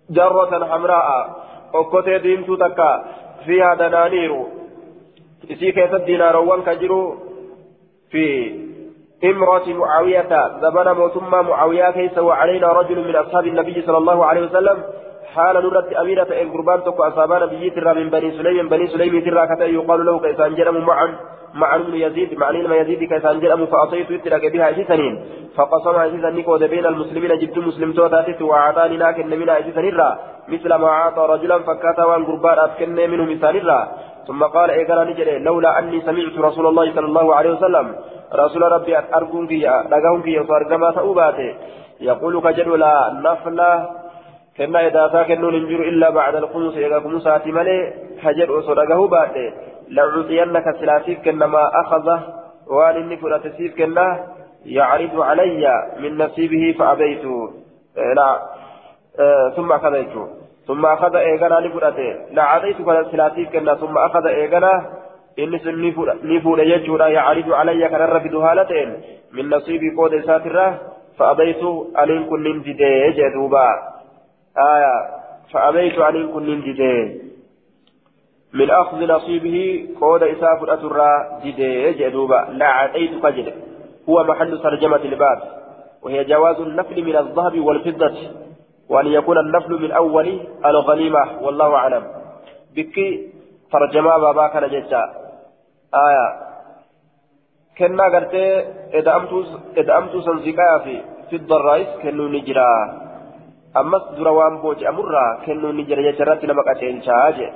جرة 0.09 0.65
حمراء 0.65 1.07
أكوتي 1.73 2.17
ديمتو 2.17 2.55
تكا 2.55 3.05
فيها 3.45 3.73
دنانير 3.75 4.43
إسي 5.51 5.71
كيس 5.71 5.93
الديناروان 5.93 6.61
كجرو 6.61 7.15
في 8.11 8.25
امرأة 9.23 9.67
معاوية 9.67 10.31
زمن 10.61 10.91
موتما 10.97 11.41
معاوية 11.41 11.91
كيس 11.91 12.17
وعلينا 12.17 12.67
رجل 12.67 13.07
من 13.07 13.15
أصحاب 13.15 13.47
النبي 13.47 13.81
صلى 13.81 13.97
الله 13.97 14.25
عليه 14.25 14.41
وسلم 14.41 14.83
حال 15.35 15.55
نرد 15.65 15.93
أميرة 15.93 16.41
إن 16.41 16.51
قربان 16.53 16.83
تكو 16.83 17.03
أصابان 17.03 17.45
بيي 17.45 17.69
ترى 17.69 17.93
من 17.93 18.09
بني 18.09 18.31
سليم 18.37 18.69
بني 18.69 18.87
سليم 18.87 19.13
ترى 19.25 19.47
كتا 19.47 19.65
يقال 19.65 20.05
له 20.05 20.19
كيسان 20.19 20.55
جرم 20.55 20.77
معا 20.85 21.07
مع 21.53 21.75
ابن 21.75 21.93
يزيد 21.93 22.37
مع 22.39 22.51
ما 22.51 22.75
يزيد 22.75 23.03
كيسان 23.11 23.39
جرم 23.39 23.65
فأعطيت 23.65 24.11
يترك 24.11 24.45
بها 24.53 24.69
أجسنين 24.69 25.13
فقسم 25.55 25.95
أجسا 26.05 26.29
نكود 26.29 26.63
بين 26.63 26.85
المسلمين 26.85 27.39
جبت 27.41 27.57
مسلم 27.57 27.93
توتاتت 27.93 28.41
وأعطاني 28.41 28.97
لكن 28.97 29.29
من 29.29 29.49
أجسا 29.49 29.81
نرى 29.81 30.09
مثل 30.47 30.73
ما 30.73 30.87
أعطى 30.87 31.23
رجلا 31.33 31.57
فكاتا 31.59 32.03
وان 32.05 32.25
قربان 32.25 32.57
أفكن 32.59 32.95
منه 32.95 33.23
مثال 33.33 33.55
نرى 33.63 33.87
ثم 34.27 34.43
قال 34.43 34.69
إيقنا 34.69 35.03
نجري 35.03 35.39
لولا 35.39 35.79
أني 35.79 36.01
سمعت 36.01 36.35
رسول 36.37 36.65
الله 36.67 36.95
صلى 36.95 37.05
الله 37.05 37.35
عليه 37.35 37.51
وسلم 37.51 37.95
رسول 38.35 38.61
ربي 38.61 38.97
أرجون 38.97 39.47
فيها 39.47 39.83
لقاهم 39.91 40.21
فيها 40.21 40.43
فأرجما 40.43 40.91
تأوباته 40.91 41.55
يقول 42.01 42.41
كجل 42.41 42.79
لا 42.79 42.95
نفله 44.59 44.67
كنا 44.67 44.87
إذا 44.87 45.09
ساكنون 45.13 45.55
انجر 45.55 45.81
إلا 45.81 46.09
بعد 46.09 46.35
الخمس 46.35 46.77
إذا 46.77 46.99
خمسات 46.99 47.47
ملي 47.47 47.93
حجر 48.21 48.59
أصدقه 48.59 49.07
بعد. 49.07 49.53
لأعطينك 49.89 50.63
سلاسيف 50.79 51.19
كنما 51.25 51.69
أخذه 51.81 52.23
وأن 52.67 52.95
إني 52.95 53.17
فراتسيف 53.17 53.77
كنا 53.77 54.27
يعرض 54.65 55.21
علي 55.21 55.89
من 55.99 56.17
نصيبه 56.17 56.75
فأبيت 56.79 57.25
لا. 58.15 58.39
آه 59.19 59.49
ثم 59.55 59.71
أخذت 59.71 60.29
ثم 60.67 60.85
أخذ 60.85 61.15
إيغانا 61.15 61.67
لفرته 61.67 62.15
لا 62.31 62.43
عطيت 62.43 62.77
سلاسيف 63.11 63.49
كنا 63.49 63.75
ثم 63.75 63.97
أخذ 63.97 64.27
إيغانا 64.27 64.89
إني 65.39 65.59
نفور 66.23 66.59
يجورا 66.59 67.07
يعرض 67.07 67.51
علي 67.51 67.89
كان 67.89 68.01
رفض 68.01 68.35
هالتين 68.35 69.01
من 69.33 69.49
نصيبي 69.49 69.95
قود 69.97 70.21
ساترة 70.21 70.79
فأبيت 71.17 71.63
أن 71.99 72.25
كن 72.29 72.43
ننجدي 72.43 73.11
جدوبا 73.11 73.98
آية 74.57 75.19
فأبيت 75.53 75.99
أن 75.99 76.27
كن 76.33 76.61
جدي 76.61 77.21
من 78.53 78.69
أخذ 78.69 78.97
نصيبه 78.97 79.87
قود 80.01 80.23
إساف 80.23 80.63
الأترى 80.63 81.39
جدي 81.45 81.91
جدوبا 81.93 82.47
لا 82.51 82.65
عطيت 82.65 83.23
كجد 83.23 83.53
هو 84.09 84.23
محل 84.23 84.61
ترجمة 84.63 84.95
الباب. 84.95 85.41
وهي 86.01 86.23
جواز 86.23 86.55
النفل 86.55 87.03
من 87.03 87.15
الذهب 87.15 87.59
والفضة. 87.59 88.17
وأن 88.89 89.07
يكون 89.07 89.37
النفل 89.37 89.81
من 89.81 89.91
أول 89.91 90.39
الغنيمة. 90.65 91.41
والله 91.41 91.75
أعلم. 91.75 92.03
بك 92.75 92.95
ترجمة 93.71 94.17
بابا 94.17 94.47
كان 94.47 94.69
جدا 94.69 95.03
آية. 95.93 96.49
كنا 97.77 98.03
قلت 98.03 98.33
إذا 99.77 99.97
أمتو 99.97 100.21
سنزكايا 100.21 100.77
في 100.83 101.01
في 101.29 101.35
الضرايس 101.35 101.87
كنو 102.01 102.27
نجرا 102.27 102.69
ammas 103.73 104.03
dura 104.17 104.31
waan 104.31 104.61
booji'amurraa 104.61 105.31
kennuun 105.45 105.75
ni 105.75 105.85
jira 105.89 106.03
jecha 106.07 106.23
irratti 106.23 106.47
nama 106.47 106.63
qaceelchaa 106.63 107.31
jee. 107.31 107.51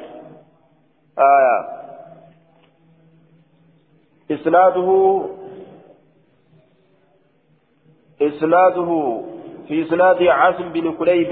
إسناده 4.32 4.90
إسناده 8.22 9.22
في 9.68 9.82
إسناد 9.84 10.24
عاصم 10.24 10.70
بن 10.70 10.92
كليب 10.92 11.32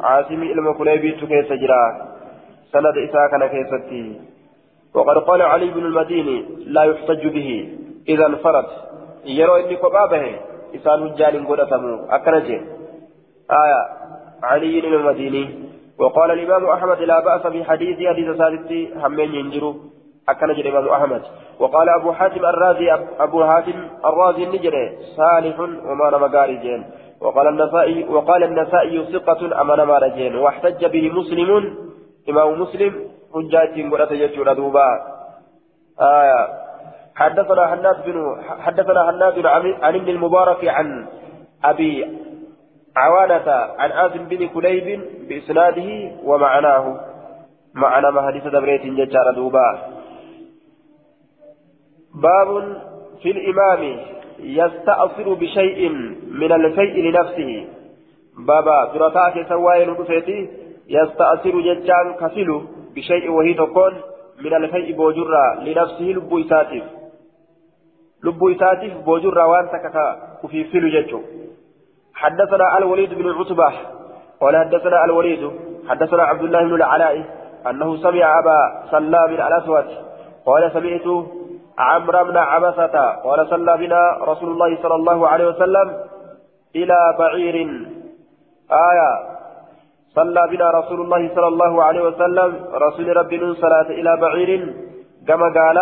عاصم 0.00 0.42
إلما 0.42 0.72
كليب 0.72 1.16
تكيس 1.20 1.52
جرا 1.52 1.82
سند 2.72 2.96
إساء 2.98 3.30
كان 3.30 3.46
كيستي 3.46 4.20
وقد 4.94 5.18
قال 5.18 5.42
علي 5.42 5.70
بن 5.70 5.84
المديني 5.86 6.44
لا 6.66 6.82
يحتج 6.84 7.26
به 7.26 7.78
إذا 8.08 8.26
انفرد 8.26 8.66
يرى 9.24 9.64
إني 9.64 9.76
قبابه 9.76 10.24
إسان 10.74 11.02
هجان 11.06 11.46
قدتمو 11.46 12.04
أكنجي 12.10 12.60
آية 13.50 13.80
علي 14.42 14.80
بن 14.80 14.94
المديني. 14.94 15.44
وقال 15.98 16.30
الإمام 16.30 16.64
أحمد 16.66 17.00
لا 17.02 17.20
بأس 17.20 17.46
بحديث 17.46 18.08
حديث 18.08 18.36
سادتي 18.36 18.92
همين 18.96 19.34
ينجروا 19.34 19.74
أكن 20.28 20.52
جري 20.52 20.68
الإمام 20.68 20.88
أحمد. 20.88 21.22
وقال 21.60 21.88
أبو 21.88 22.12
حاتم 22.12 22.44
الرازي 22.44 22.92
أبو 23.20 23.44
حاتم 23.44 23.88
الرازي 24.04 24.44
النجري 24.44 24.98
صالح 25.16 25.60
وما 25.60 26.18
مقارجين 26.18 26.84
وقال 27.20 27.48
النسائي 27.48 28.04
وقال 28.04 28.44
النسائي 28.44 29.12
ثقة 29.12 29.60
أمانة 29.60 29.84
مارجين 29.84 30.36
واحتج 30.36 30.84
به 30.84 31.10
مسلم 31.10 31.50
إمام 32.28 32.60
مسلم 32.60 32.92
حجات 33.34 33.92
قرأت 33.92 34.10
يجور 34.10 34.52
دوبا. 34.52 34.88
آية. 36.00 36.66
حدثنا 37.16 37.66
حناد 37.66 38.04
بن 38.04 38.36
حدثنا 38.60 39.06
حناد 39.06 39.46
عن 39.82 39.94
ابن 39.94 40.08
المبارك 40.08 40.68
عن 40.68 41.06
أبي 41.64 42.06
عوانة 42.96 43.48
عن 43.78 43.92
آسم 43.92 44.24
بن 44.24 44.48
كليب 44.48 45.00
بإسناده 45.28 46.10
ومعناه 46.24 47.00
معنى 47.74 48.10
ما 48.10 48.26
حديث 48.26 48.46
دبريت 48.46 48.82
ججار 48.82 49.32
دوبا. 49.34 49.68
باب 52.14 52.76
في 53.22 53.30
الإمام 53.30 54.00
يستأثر 54.38 55.34
بشيء 55.34 55.88
من 56.30 56.52
الفيء 56.52 56.96
لنفسه. 57.02 57.66
بابا 58.38 58.92
درتاك 58.94 59.48
سواين 59.48 59.90
رفيتي 59.90 60.48
يستأثر 60.88 61.60
ججان 61.60 62.14
كفل 62.20 62.60
بشيء 62.94 63.30
وهي 63.30 63.54
تكون 63.54 63.94
من 64.40 64.54
الفيء 64.54 64.96
بوجرة 64.96 65.60
لنفسه 65.60 66.04
لب 66.04 66.38
إساتف. 66.38 66.84
لب 68.24 68.44
إساتف 68.44 69.04
بوجرة 69.04 69.46
وانتك 69.46 69.92
كفي 70.42 70.64
فيل 70.64 70.90
ججو. 70.90 71.20
حدثنا 72.16 72.78
الوليد 72.78 73.14
بن 73.14 73.26
عتبة 73.38 73.72
قال 74.40 74.56
حدثنا 74.56 75.04
الوليد 75.04 75.50
حدثنا 75.88 76.22
عبد 76.22 76.42
الله 76.42 76.62
بن 76.64 76.74
العلاء 76.74 77.24
أنه 77.70 77.96
سمع 77.96 78.38
أبا 78.38 78.58
سلام 78.90 79.30
الأسود 79.34 79.86
قال 80.46 80.72
سمعت 80.72 81.06
عمرو 81.78 82.24
بن 82.24 82.36
عبسة 82.36 82.96
قال 83.24 83.46
صلى 83.48 83.76
بنا 83.76 84.16
رسول 84.20 84.50
الله 84.52 84.82
صلى 84.82 84.94
الله 84.94 85.28
عليه 85.28 85.46
وسلم 85.48 85.96
إلى 86.76 86.98
بعير. 87.18 87.56
آية 88.90 89.10
صلى 90.14 90.48
بنا 90.50 90.70
رسول 90.70 91.00
الله 91.00 91.34
صلى 91.34 91.48
الله 91.48 91.84
عليه 91.84 92.02
وسلم 92.02 92.64
رسول 92.74 93.16
ربنا 93.16 93.54
صلاة 93.54 93.88
إلى 93.90 94.16
بعير 94.20 94.74
كما 95.28 95.46
قال 95.60 95.78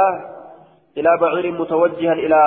إلى 0.97 1.18
بعير 1.20 1.53
متوجها 1.53 2.12
إلى 2.12 2.43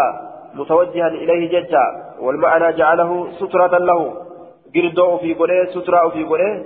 متوجها 0.54 1.08
إليه 1.08 1.60
ججا. 1.60 2.07
والمعنى 2.20 2.68
جعله 2.74 3.11
سترة 3.39 3.78
له. 3.78 4.13
قردو 4.76 5.18
في 5.18 5.34
قوله 5.34 5.65
سترة 5.65 6.09
في 6.09 6.24
قوله 6.24 6.63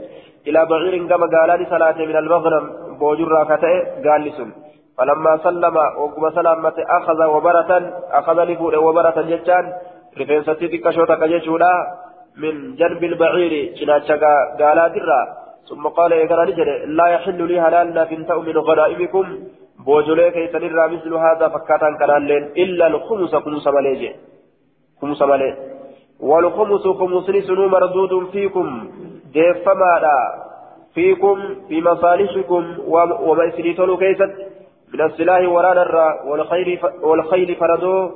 إلى 0.48 0.66
بعير 0.66 1.08
كما 1.08 1.28
قال 1.34 1.68
صلاة 1.70 1.98
من 2.10 2.16
المغنم 2.24 2.64
بوجر 3.00 3.32
كتئ 3.50 3.76
قال 4.06 4.22
لسن 4.22 4.50
فلما 4.98 5.38
سلم 5.44 5.76
وقم 6.02 6.24
سلامة 6.30 6.78
أخذ 6.98 7.20
وبرة 7.34 7.72
أخذ 8.12 8.38
لفور 8.44 8.74
وبرة 8.86 9.18
ججان. 9.30 9.66
رفين 10.20 10.44
ستيتك 10.44 10.86
شوتك 10.96 11.24
ججولا 11.24 11.74
من 12.42 12.76
جنب 12.76 13.04
البعير. 13.04 13.54
جناتشا 13.78 14.16
قالات 14.60 14.96
الرا 15.02 15.22
ثم 15.70 15.84
قال 15.88 16.14
إذا 16.14 16.36
نجد 16.46 16.60
لا 16.98 17.08
يحل 17.16 17.40
لي 17.48 17.60
هلالنا 17.60 18.06
فنتأ 18.06 18.36
من 18.36 18.58
غنائمكم 18.58 19.26
بوجولي 19.86 20.32
كيسن 20.32 20.64
الرا 20.70 20.88
مثل 20.88 21.14
هذا 21.14 21.46
فكاتا 21.54 21.90
كنان 22.00 22.24
لين 22.30 22.44
إلا 22.64 22.88
الخمس 22.88 23.36
خمس 23.36 23.68
مليجي. 23.68 24.12
خمس 25.02 25.22
ملي 25.22 25.52
والخمس 26.20 26.84
خمس 27.00 27.28
سنو 27.48 27.68
مردود 27.68 28.30
فيكم. 28.32 28.68
ديفما 29.34 29.94
فيكم 30.96 31.38
في 31.68 31.82
مصالحكم 31.82 32.64
وما 33.28 33.44
يسريتون 33.44 33.98
كيست. 33.98 34.32
من 34.94 35.02
السلاح 35.02 35.50
ورانا 35.50 35.82
الرا 35.82 36.24
والخيل 36.28 36.80
والخيل 37.04 37.56
فردو 37.56 38.12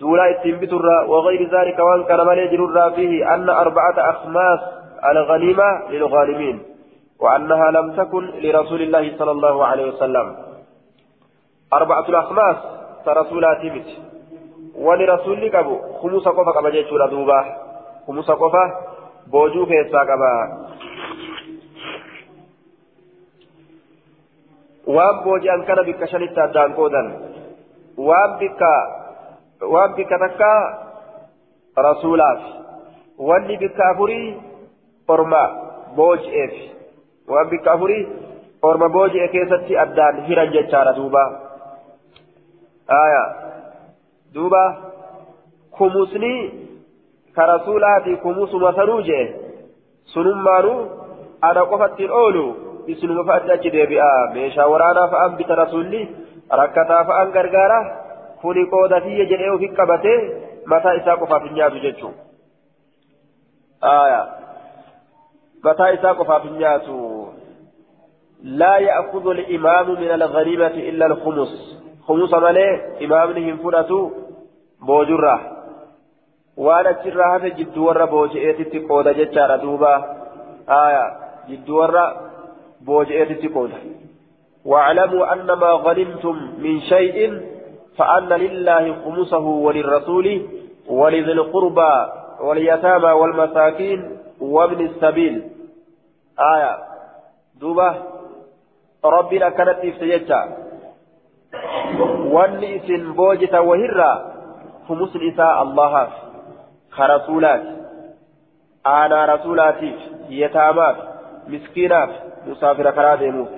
دولا 0.00 0.24
الرا 0.72 0.98
وغير 1.10 1.42
ذلك 1.56 1.78
وان 1.78 2.04
كان 2.04 2.26
مليجر 2.26 2.64
الرا 2.64 2.90
فيه 2.90 3.34
أن 3.34 3.48
أربعة 3.48 3.96
أخماس 4.10 4.60
الغنيمة 5.10 5.90
للغالبين 5.90 6.62
وأنها 7.20 7.70
لم 7.70 7.92
تكن 7.92 8.24
لرسول 8.42 8.82
الله 8.82 9.04
صلى 9.18 9.30
الله 9.30 9.64
عليه 9.64 9.86
وسلم. 9.92 10.36
أربعة 11.72 12.06
الأخماس 12.08 12.56
ترسولات 13.06 13.64
مت 13.64 13.88
ولرسول 14.74 15.50
قبو 15.50 15.76
خمس 16.02 16.28
قفا 16.28 16.50
قبا 16.50 16.70
جيشورا 16.70 17.06
دوبا 17.06 17.40
خمس 18.06 18.30
قفا 18.30 18.64
بوجو 19.32 19.66
كيسا 19.66 20.00
قبا 20.10 20.32
waan 24.90 25.22
booji'an 25.24 25.62
kana 25.66 25.82
bikka 25.86 26.06
shanitti 26.10 26.40
addaan 26.40 26.74
qoodan 26.74 27.06
waan 28.08 28.30
bikka 28.40 28.72
waan 29.72 29.94
bikka 29.94 30.16
takka 30.18 30.52
rasuulaaf 31.86 32.40
wanni 33.28 33.54
bikka 33.62 33.84
afurii 33.92 34.34
orma 35.08 35.42
booji'eef 35.96 36.54
waan 37.30 37.48
bikka 37.52 37.70
afurii 37.76 38.08
orma 38.62 38.88
booji'e 38.96 39.28
keessatti 39.34 39.78
addaan 39.84 40.24
hiran 40.26 40.50
jechaadha 40.56 40.96
duuba 40.98 41.24
aya 43.02 43.22
duuba 44.34 44.64
kumusni 45.70 46.34
ka 47.34 47.46
rasuulaafi 47.46 48.16
kumusuma 48.16 48.72
sanuu 48.78 49.02
jee 49.02 49.26
sunummaanuu 50.12 50.78
ana 51.48 51.64
qofattiin 51.70 52.10
oolu 52.10 52.44
isinuma 52.86 53.24
fa'atti 53.24 53.52
achi 53.52 53.70
deebi'a. 53.70 54.10
Meeshaa 54.34 54.68
waraanaa 54.72 55.08
fa'aan 55.08 55.36
bita 55.36 55.54
rasuulli 55.54 56.02
rakkataa 56.60 57.04
fa'aan 57.04 57.32
gargaara 57.36 57.80
kuni 58.42 58.66
qooda 58.66 59.00
tiyya 59.00 59.24
jedhee 59.30 59.50
ofi 59.50 59.68
qabatee 59.68 60.18
mataa 60.66 60.94
isaa 61.00 61.16
qofaaf 61.16 61.42
hin 61.44 61.54
nyaatu 61.54 61.78
jechuun. 61.84 62.14
Mataa 65.64 65.90
isaa 65.98 66.14
qofaaf 66.14 66.42
hin 66.44 66.58
nyaatu 66.62 66.96
laa 68.62 68.78
ya'kudhu 68.78 69.30
al-imaamu 69.30 69.96
min 70.02 70.10
al-ghaniimati. 70.10 70.88
خمس 72.08 72.32
مالي 72.34 72.68
إمامني 73.04 73.52
هم 73.52 73.56
فرأتو 73.56 74.10
بوجرة. 74.86 75.40
وأنا 76.56 76.92
تشرا 76.92 77.36
هذا 77.36 77.48
جد 77.48 77.78
ورا 77.78 78.04
بوجئتي 78.04 78.64
تقود 78.64 79.08
جتشارة 79.08 79.56
دوبا. 79.56 79.94
آية 80.68 81.04
جد 81.48 81.70
ورا 81.70 82.30
بوجئتي 82.80 83.34
تقود. 83.34 83.70
واعلموا 84.64 85.32
أن 85.32 85.46
ما 85.46 85.70
غنمتم 85.84 86.36
من 86.58 86.80
شيء 86.80 87.18
فأن 87.96 88.28
لله 88.28 88.84
خمسه 89.04 89.46
وللرسول 89.64 90.26
ولذي 90.88 91.32
القربى 91.32 91.94
واليتامى 92.40 93.10
والمساكين 93.10 94.18
وابن 94.40 94.80
السبيل. 94.86 95.34
آية 96.54 96.78
دوبة 97.60 97.94
ربنا 99.04 99.48
كانت 99.48 99.78
واني 102.34 102.76
إسن 102.76 103.12
بوجتا 103.12 103.58
وهرا 103.58 104.32
خمس 104.88 105.16
الإساء 105.16 105.62
الله 105.62 106.08
كرسولات 106.96 107.62
أنا 108.86 109.34
رسولاتي 109.34 109.94
يتامات 110.28 110.96
مسكينات 111.48 112.10
مسافر 112.46 112.90
كرا 112.90 113.14
ديموت 113.14 113.48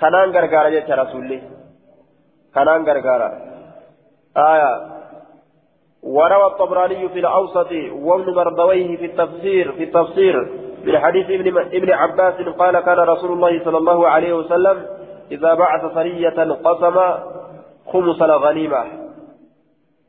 كنان 0.00 0.28
غرغارا 0.36 0.70
جتا 0.70 0.94
رسولي 0.94 1.42
كنان 2.54 2.80
غرغارا 2.88 3.28
آية 4.36 4.94
وروى 6.02 6.46
الطبراني 6.46 7.08
في 7.08 7.18
الأوسط 7.18 7.72
وابن 7.92 8.34
مردويه 8.34 8.96
في 8.96 9.04
التفسير 9.04 9.72
في 9.72 9.84
التفسير 9.84 10.36
من 10.84 10.98
حديث 10.98 11.26
ابن 11.30 11.58
ابن 11.58 11.92
عباس 11.92 12.34
قال 12.34 12.80
كان 12.80 12.98
رسول 12.98 13.32
الله 13.32 13.64
صلى 13.64 13.78
الله 13.78 14.08
عليه 14.08 14.32
وسلم 14.32 14.86
إذا 15.30 15.54
بعث 15.54 15.94
سرية 15.94 16.38
قسم 16.52 16.96
خمس 17.92 18.22
الغنيمة 18.22 18.84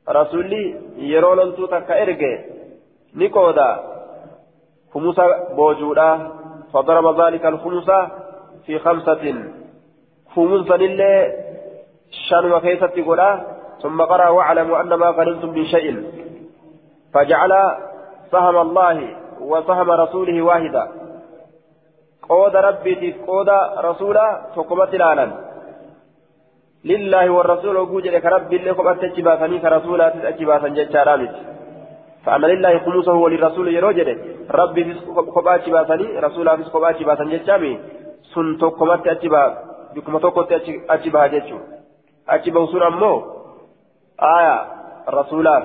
رسولي 0.09 0.75
يرون 0.97 1.39
أنتو 1.39 1.65
تكا 1.65 2.03
نيكودا 3.15 3.69
خمس 4.93 5.15
بوجودا. 5.55 6.31
فضرب 6.73 7.21
ذلك 7.21 7.45
الخمس 7.45 7.89
في 8.65 8.79
خمسة. 8.79 9.23
خمسا 10.35 10.73
لله. 10.73 11.33
شان 12.29 12.51
وكيسة 12.51 13.05
قولا 13.05 13.41
ثم 13.81 14.01
قرأ 14.01 14.29
واعلموا 14.29 14.81
أن 14.81 14.93
ما 14.93 15.09
غنمتم 15.09 15.49
من 15.49 15.65
شيء. 15.65 16.03
فجعل 17.13 17.53
سهم 18.31 18.57
الله 18.57 18.97
وسهم 19.41 19.91
رسوله 19.91 20.41
واحدا. 20.41 21.04
قود 22.29 22.55
ربي 22.55 23.11
قود 23.27 23.49
رسولا 23.77 24.41
تقمت 24.55 24.93
الآن 24.93 25.31
لله 26.85 27.29
والرسول 27.29 27.77
وجوج 27.77 28.07
لك 28.07 28.25
ربي 28.25 28.55
اللي 28.55 28.71
قمت 28.71 29.01
تجباسني 29.01 29.59
كرسولا 29.59 30.09
تجباسا 30.09 30.67
جتشارامت 30.67 31.35
فأن 32.25 32.41
لله 32.41 32.73
خمسه 32.79 33.13
وللرسول 33.13 33.67
يروجد 33.77 34.09
ربي 34.51 34.83
في 34.83 34.99
قبات 35.35 35.61
تجباسني 35.61 36.19
رسولا 36.19 36.55
في 36.57 36.63
قبات 36.63 36.95
تجباسا 36.95 37.23
جتشامي 37.23 37.73
سن 38.33 38.57
تقمت 38.61 39.07
أجبا 39.07 39.43
بكم 39.95 40.17
تقمت 40.17 40.51
أجبا 40.89 41.27
جتشو 41.27 41.59
أجبا 42.29 42.65
سورة 42.65 42.89
مو 42.89 43.13
آية 44.19 44.57
رسولا. 45.09 45.63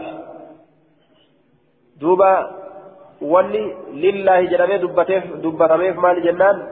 دوبا 2.00 2.59
wanni 3.20 3.62
lillahi 4.04 4.48
jedhamee 4.48 4.78
dubbateef 4.84 5.24
dubbatameef 5.42 5.96
maali 5.96 6.22
jennaan 6.26 6.62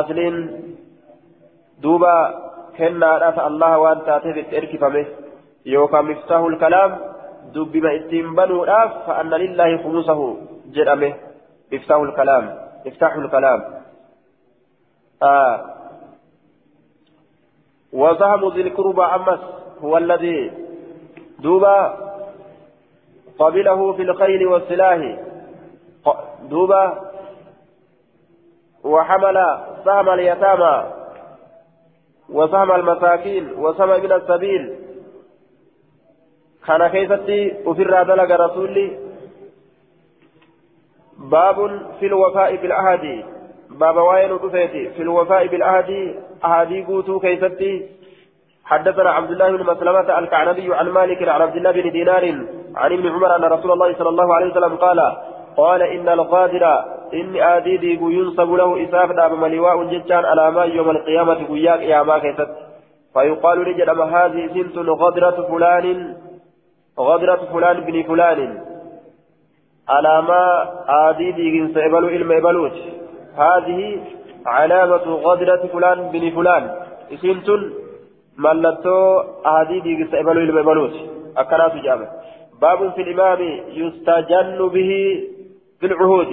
asliin 0.00 0.36
duuba 1.82 2.14
kennaadhaaf 2.76 3.38
allaha 3.48 3.80
waan 3.84 4.04
taateef 4.08 4.36
itti 4.42 4.56
erkifame 4.56 5.02
yookaan 5.74 6.06
miftaahul 6.06 6.56
kalaam 6.64 6.92
dubbima 7.54 7.92
ittiin 7.98 8.34
banuudhaaf 8.38 8.90
fa'anna 9.06 9.38
lillahi 9.44 9.78
khumusahu 9.82 10.26
jedhame 10.76 11.10
miftaahul 11.70 12.12
kalaam 12.20 12.44
miftaahul 12.84 13.30
kalaam 13.36 13.60
وسهم 17.94 18.42
ذي 18.54 18.60
القربى 18.60 19.02
أمس 19.02 19.40
هو 19.84 19.96
الذي 19.96 20.50
دوبا 21.38 21.78
قبله 23.38 23.92
في 23.92 24.02
الخيل 24.02 24.46
والسلاح 24.46 24.98
دوبا 26.42 26.84
وحمل 28.84 29.58
سهم 29.84 30.08
اليتامى 30.08 30.84
وسهم 32.28 32.72
المساكين 32.72 33.52
وسهم 33.58 33.88
من 33.88 34.12
السبيل. 34.12 34.74
كان 36.66 36.86
كيفتي 36.86 37.54
وفر 37.66 38.02
دلق 38.02 38.30
رسولي. 38.40 38.98
باب 41.18 41.80
في 42.00 42.06
الوفاء 42.06 42.56
بالعهد 42.56 43.24
باب 43.70 43.96
وين 43.96 44.38
في 44.94 45.02
الوفاء 45.02 45.46
بالعهد 45.46 45.90
أهدي 46.44 46.84
قوتو 46.84 47.20
كيفتي. 47.20 47.88
حدثنا 48.64 49.10
عبد 49.10 49.30
الله 49.30 49.50
بن 49.50 49.62
مسلمة 49.72 50.18
الكعنبي 50.18 50.74
عن 50.74 50.88
مالك 50.88 51.28
عن 51.28 51.42
عبد 51.42 51.56
الله 51.56 51.70
بن 51.70 51.90
دينار 51.90 52.24
عن 52.76 52.92
ابن 52.92 53.08
عمر 53.08 53.36
أن 53.36 53.44
رسول 53.44 53.72
الله 53.72 53.98
صلى 53.98 54.08
الله 54.08 54.34
عليه 54.34 54.50
وسلم 54.50 54.76
قال 54.76 55.16
قال 55.56 55.82
إن 55.82 56.08
القادر 56.08 56.64
إن 57.14 57.36
آديدي 57.36 57.98
ينصب 58.00 58.52
له 58.52 58.84
إساف 58.84 59.12
داب 59.12 59.32
ملواء 59.32 59.84
جتان 59.84 60.24
على 60.24 60.50
ما 60.50 60.64
يوم 60.64 60.90
القيامة 60.90 61.34
قياك 61.48 61.80
يا 61.80 62.02
ما 62.02 62.18
كيست. 62.18 62.48
فيقال 63.14 63.58
لجل 63.58 64.00
هذه 64.00 64.48
سنت 64.54 64.78
غدرة 64.78 65.46
فلان 65.50 66.16
غدرة 66.98 67.40
فلان 67.52 67.80
بن 67.80 68.02
فلان. 68.02 68.60
على 69.88 70.22
ما 70.22 70.42
آدي 70.88 71.32
ديجن 71.32 71.74
سيبلو 71.74 72.08
إلما 72.08 72.38
إبلوت 72.38 72.76
هذه 73.36 74.00
علامة 74.46 75.06
غدرة 75.26 75.62
فلان 75.72 75.98
بن 76.12 76.30
فلان. 76.30 76.70
سنت 77.22 77.48
ملتو 78.38 79.22
آدي 79.44 79.80
ديجن 79.80 80.06
سيبلو 80.10 80.40
إلما 80.40 80.60
إبلوت 80.60 80.94
أكرات 81.36 81.74
جامع. 81.74 82.08
باب 82.62 82.92
في 82.94 83.02
الإمام 83.02 83.40
يستجن 83.80 84.68
به 84.68 84.90
في 85.84 85.92
العهود 85.92 86.32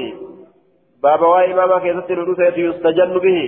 باب 1.03 1.21
واي 1.21 1.53
إماما 1.53 1.79
كيست 1.79 2.09
يستجن 2.57 3.13
به 3.25 3.39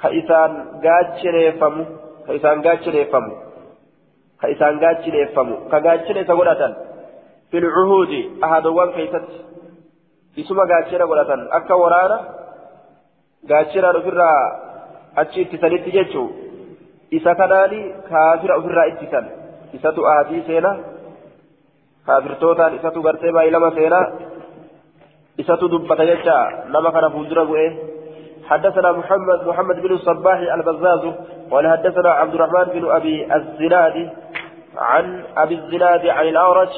كإسان 0.00 0.52
قاتشري 0.84 1.52
فمو 1.52 1.84
كإسان 2.26 2.62
قاتشري 2.66 3.04
فمو 3.12 3.34
كإسان 4.42 4.74
قاتشري 4.84 5.26
فمو 5.26 5.56
كقاتشري 5.72 6.24
تقولة 6.24 6.62
في 7.50 7.58
العهود 7.58 8.12
أحدوان 8.44 8.90
كيست 8.96 9.28
isuma 10.40 10.64
gaachira 10.64 11.04
godhatan 11.10 11.40
akka 11.58 11.74
waraana 11.82 12.16
gaachira 13.50 13.88
ofirraa 13.98 14.40
achi 15.20 15.42
ittisanitti 15.44 15.92
jechuu 15.96 16.28
isa 17.18 17.34
kanaani 17.40 17.80
kaafira 18.08 18.56
ofirraa 18.60 18.86
ittisan 18.92 19.26
isatu 19.76 20.06
ahadii 20.12 20.42
seena 20.48 20.72
kaafirtootaan 22.06 22.78
isatu 22.78 23.04
gartee 23.06 23.32
baay'ee 23.36 23.54
lama 23.56 23.70
dubbata 25.38 26.04
jecha 26.06 26.68
nama 26.68 26.92
kana 26.92 27.10
fuuldura 27.10 27.44
bu'ee 27.44 27.92
حدثنا 28.42 28.92
محمد 28.92 29.46
محمد 29.46 29.76
بن 29.82 29.92
الصباح 29.92 30.38
البزاز 30.38 31.02
قال 31.50 31.64
حدثنا 31.72 32.10
عبد 32.10 32.34
الرحمن 32.34 32.66
بن 32.74 32.84
ابي 32.90 33.16
الزناد 33.36 33.96
عن 34.76 35.24
ابي 35.36 35.54
الزناد 35.54 36.06
عن 36.06 36.26
الاورج 36.28 36.72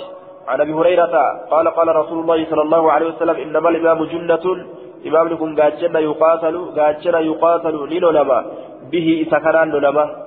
عن 0.49 0.61
ابي 0.61 0.73
هريره 0.73 1.15
قال 1.51 1.67
قال 1.69 1.89
رسول 1.97 2.19
الله 2.21 2.47
صلى 2.51 2.63
الله 2.63 2.93
عليه 2.93 3.07
وسلم 3.07 3.37
انما 3.37 3.69
الامام 3.69 4.05
جنة 4.05 4.45
امام 5.07 5.27
لكم 5.29 5.49
غاتشنا 5.61 5.99
يقاتل 5.99 6.57
غاتشنا 6.77 7.19
يقاتل 7.21 7.77
لنولما 7.91 8.39
به 8.93 9.27
سكران 9.31 9.69
لولما 9.71 10.25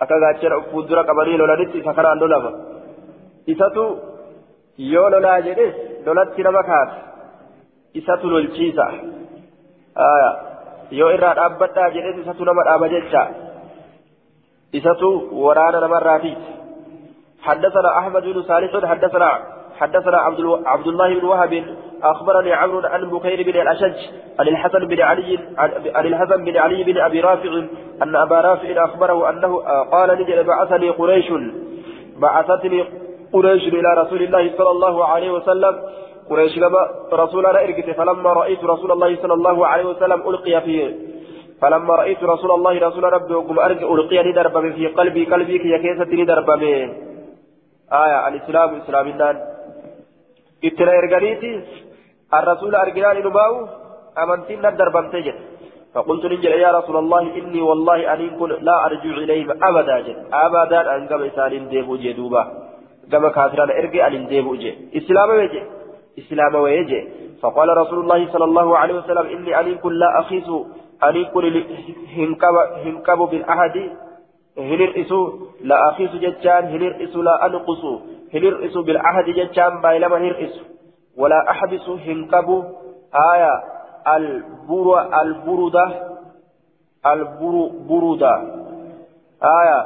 gaachana 0.00 0.60
fuuldura 0.70 1.04
qabanii 1.04 1.36
lolanitti 1.38 1.78
isa 1.78 1.94
kanaan 1.94 2.18
lolama 2.18 2.50
isatu 3.46 3.84
yoo 4.78 5.10
lolaa 5.10 5.40
jedhes 5.40 5.74
lolatti 6.06 6.42
nama 6.42 6.62
kaasa. 6.62 6.96
Isatu 7.94 8.30
lolchiisa. 8.30 8.86
Yoo 10.90 11.10
irraa 11.16 11.34
dhaabbadhaa 11.34 11.90
jedhes 11.96 12.18
isatu 12.22 12.44
nama 12.44 12.64
dhaaba 12.64 12.88
jecha. 12.88 13.22
Isatu 14.72 15.08
waraana 15.44 15.80
namarraatiiti. 15.80 16.54
حدثنا 17.44 17.98
أحمد 17.98 18.22
بن 18.22 18.42
صالح 18.42 18.86
حدثنا 18.86 19.28
حدثنا 19.80 20.16
عبد 20.16 20.40
عبد 20.66 20.86
الله 20.86 21.20
بن 21.20 21.24
وهب 21.24 21.64
اخبرني 22.02 22.52
عمرو 22.52 22.80
عن 22.80 23.10
بكير 23.10 23.42
بن 23.42 23.60
الاشج 23.60 23.98
عن 24.38 24.48
الحسن 24.48 24.86
بن 24.88 25.00
علي 25.00 25.38
عن 25.94 26.06
الحسن 26.06 26.44
بن 26.44 26.56
علي 26.56 26.84
بن 26.84 26.98
ابي 26.98 27.20
رافع 27.20 27.52
ان 28.02 28.16
ابا 28.16 28.40
رافع 28.40 28.84
اخبره 28.84 29.30
انه 29.30 29.56
قال 29.92 30.10
نجل 30.20 30.44
بعثني 30.44 30.90
قريش 30.90 31.32
بعثتني 32.16 32.84
قريش 33.34 33.64
إلى 33.78 33.90
رسول 34.02 34.20
الله 34.22 34.44
صلى 34.58 34.70
الله 34.76 34.94
عليه 35.12 35.30
وسلم. 35.36 35.74
قريش 36.30 36.54
لما 36.58 36.82
رسولنا 37.12 37.60
ارقت 37.66 37.88
فلما 37.98 38.30
رأيت 38.40 38.62
رسول 38.64 38.90
الله 38.92 39.10
صلى 39.22 39.34
الله 39.34 39.56
عليه 39.66 39.86
وسلم 39.92 40.20
ألقي 40.30 40.54
فيه. 40.66 40.86
فلما 41.60 41.94
رأيت 41.94 42.22
رسول 42.24 42.50
الله 42.50 42.74
رسول 42.88 43.04
ربي 43.16 43.34
وقم 43.34 43.58
ألقي 43.60 44.18
ندرب 44.28 44.54
في 44.76 44.86
قلبي 44.98 45.22
قلبي 45.24 45.58
كي 45.58 45.78
كيست 45.82 46.10
ندرب 46.20 46.50
آية 47.92 48.18
الإسلام 48.28 48.70
اسلام 48.80 49.06
النان 49.08 49.36
na 50.64 50.92
erganiiti 51.00 51.52
الرسول 52.34 52.74
أرجلان 52.74 53.16
نباو 53.26 53.52
أمنتين 54.22 54.58
ندر 54.66 54.88
بمتجد 54.88 55.34
فقلت 55.94 56.24
نجل 56.24 56.52
يا 56.64 56.70
رسول 56.78 56.96
الله 56.96 57.22
إني 57.38 57.60
والله 57.60 58.14
أن 58.14 58.30
كن 58.38 58.50
لا 58.60 58.76
أرجع 58.86 59.10
إليهم 59.24 59.50
أبدا 59.62 59.96
جد. 60.00 60.16
أبدا 60.32 60.80
أن 60.96 61.06
قم 61.08 61.22
إسان 61.22 61.68
ديبو 61.68 61.96
جدوبا. 61.96 62.42
قم 63.12 63.28
كافران 63.28 63.70
إرجع 63.70 64.06
أن 64.06 64.26
ديبو 64.26 64.54
جد 64.54 64.74
إسلام 64.96 65.30
ويجي 65.30 65.62
إسلام 66.18 66.54
ويجي 66.54 67.08
فقال 67.42 67.68
رسول 67.76 67.98
الله 67.98 68.32
صلى 68.32 68.44
الله 68.44 68.78
عليه 68.78 68.94
وسلم 68.94 69.26
أن 69.60 69.74
كن 69.74 69.92
لا 69.92 70.20
أخيس 70.20 70.48
أن 71.04 71.24
كن 71.24 71.44
هنكب 72.16 72.54
هنكب 72.84 73.18
بالأحد 73.18 73.76
هنرئسو 74.58 75.20
لا 75.60 75.90
أخيس 75.90 76.10
جتان 76.10 76.64
هنرئسو 76.64 77.22
لا 77.22 77.46
أنقصو 77.46 78.00
هنرئس 78.34 78.74
بالعهد 78.76 79.24
جتشان 79.24 79.80
بايلما 79.80 80.18
هنرئس 80.18 80.54
ولا 81.16 81.50
أحبس 81.50 81.88
هنكبو 81.88 82.64
آية 83.32 83.52
البر 84.16 85.22
البرودة 85.22 85.86
البر 87.06 87.70
برودة 87.88 88.32
آية 89.42 89.78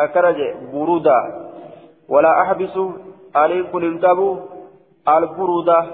أكرج 0.00 0.36
برودة 0.72 1.16
ولا 2.10 2.42
أحبس 2.42 2.76
عليكم 3.34 3.78
هنكبو 3.84 4.38
البرودة 5.08 5.84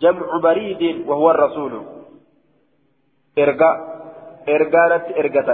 جمع 0.00 0.38
بريد 0.42 0.82
وهو 1.08 1.30
الرسول. 1.30 1.72
إرقاء 3.38 3.76
إرقانت 4.48 5.04
إرقة 5.18 5.48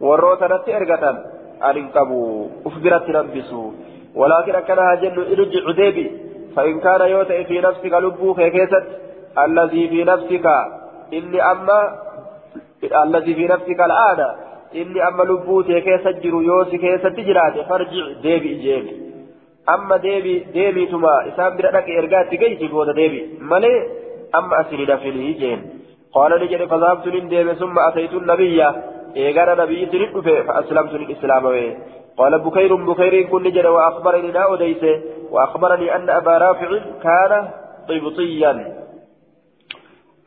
وروتنت 0.00 0.68
إرقة 0.68 1.04
أنكبو 1.70 2.48
أفبرت 2.66 3.06
نبسو 3.08 3.72
ولكن 4.14 4.54
أكنها 4.54 4.94
جن 4.94 5.18
ارجع 5.32 5.64
ديبي 5.78 6.06
فإن 6.56 6.80
كان 6.80 7.00
يوتئ 7.00 7.44
في 7.44 7.60
نفسك 7.60 7.92
لبوك 7.92 8.40
كيست 8.40 8.84
الذي 9.38 9.88
في 9.88 10.04
نفسك 10.04 10.46
إني 11.12 11.42
أما 11.52 11.78
الذي 13.04 13.34
في 13.34 13.44
نفسك 13.46 13.80
الآن. 13.80 14.20
إني 14.74 15.08
أما 15.08 15.22
لبوتي 15.22 15.80
كيست 15.80 16.16
جرو 16.22 16.40
يوسي 16.40 16.78
كيست 16.78 17.06
تجرات 17.06 17.54
فرجع 17.68 18.06
ديبي 18.22 18.54
جيبي 18.54 18.92
أما 19.68 19.96
ديبي 19.96 20.38
ديبي 20.38 20.86
تما 20.86 21.28
إسام 21.28 21.56
برأك 21.56 21.88
إرقات 21.90 22.34
كيسي 22.34 22.66
بودا 22.68 22.92
ديبي 22.92 23.38
ملي 23.40 23.74
أما 24.34 24.60
أسري 24.60 24.84
دفنه 24.84 25.32
جين 25.40 25.60
قال 26.14 26.32
لجري 26.40 26.66
فذهبت 26.68 27.06
لنديبي 27.06 27.54
ثم 27.54 27.78
أتيت 27.78 28.12
النبي 28.14 28.60
إيقانا 29.16 29.54
نبي 29.64 29.86
تريد 29.86 30.20
فأسلمت 30.46 30.92
للإسلام 30.92 31.44
ويه 31.44 31.78
قال 32.18 32.38
بكير 32.38 32.74
بكير 32.74 33.22
كن 33.22 33.42
نجد 33.42 33.66
وأخبرني 33.66 34.30
لا 34.30 34.54
أديس 34.54 34.82
وأخبرني 35.30 35.96
أن 35.96 36.10
أبا 36.10 36.38
رافع 36.38 36.70
كان 37.02 37.32
قبطيا 37.88 38.52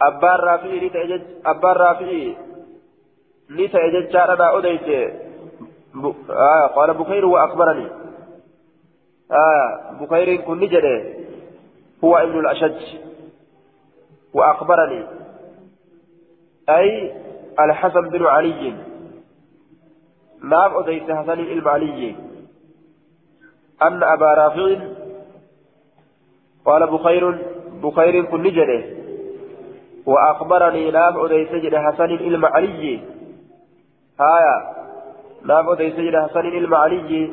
أبا 0.02 0.36
رافع 0.36 0.70
أبا 1.46 1.74
رافع 1.74 2.12
نتأجج 3.52 4.16
أنا 4.16 4.58
أديس 4.58 5.12
آه 6.30 6.68
قال 6.68 6.94
بكير 6.94 7.26
وأخبرني 7.26 7.88
آه 9.32 9.92
بكير 10.02 10.36
كن 10.36 10.60
هو 12.04 12.18
ابن 12.18 12.40
الأشج. 12.40 12.98
وأخبرني. 14.34 15.08
أي 16.70 17.14
الحسن 17.60 18.10
بن 18.10 18.26
علي. 18.26 18.74
ناب 20.44 20.78
أديس 20.78 21.04
حسن 21.04 21.40
المالي 21.40 22.16
أن 23.82 24.04
أبا 24.04 24.34
رافع 24.34 24.80
قال 26.66 26.88
بخير 26.88 27.38
بخير 27.84 28.26
كن 28.26 28.44
ناب 30.92 31.18
أديس 31.20 31.50
جد 31.52 31.76
حسن 31.76 32.12
المالي 32.12 33.02
هايا 34.22 34.56
ناب 35.46 35.70
أديس 35.70 35.96
جد 35.96 36.16
حسن 36.16 36.40
المالي 36.40 37.32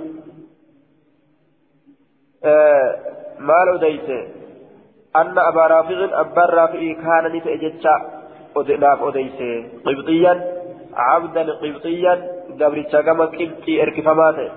آه 2.45 2.97
مال 3.39 3.69
أديس 3.75 4.09
أن 5.17 5.39
أبا 5.39 5.67
رافع 5.67 6.21
أبا 6.21 6.45
رافع 6.59 6.81
كان 7.05 7.25
نتأجج 7.37 7.87
ناب 8.83 9.01
أديس 9.09 9.39
قبطيا 9.87 10.35
عبدا 10.95 11.53
قبطيا. 11.53 12.39
gabricha 12.59 13.03
gama 13.03 13.27
qibxii 13.37 13.81
erkifamaa 13.85 14.33
ta'e 14.37 14.51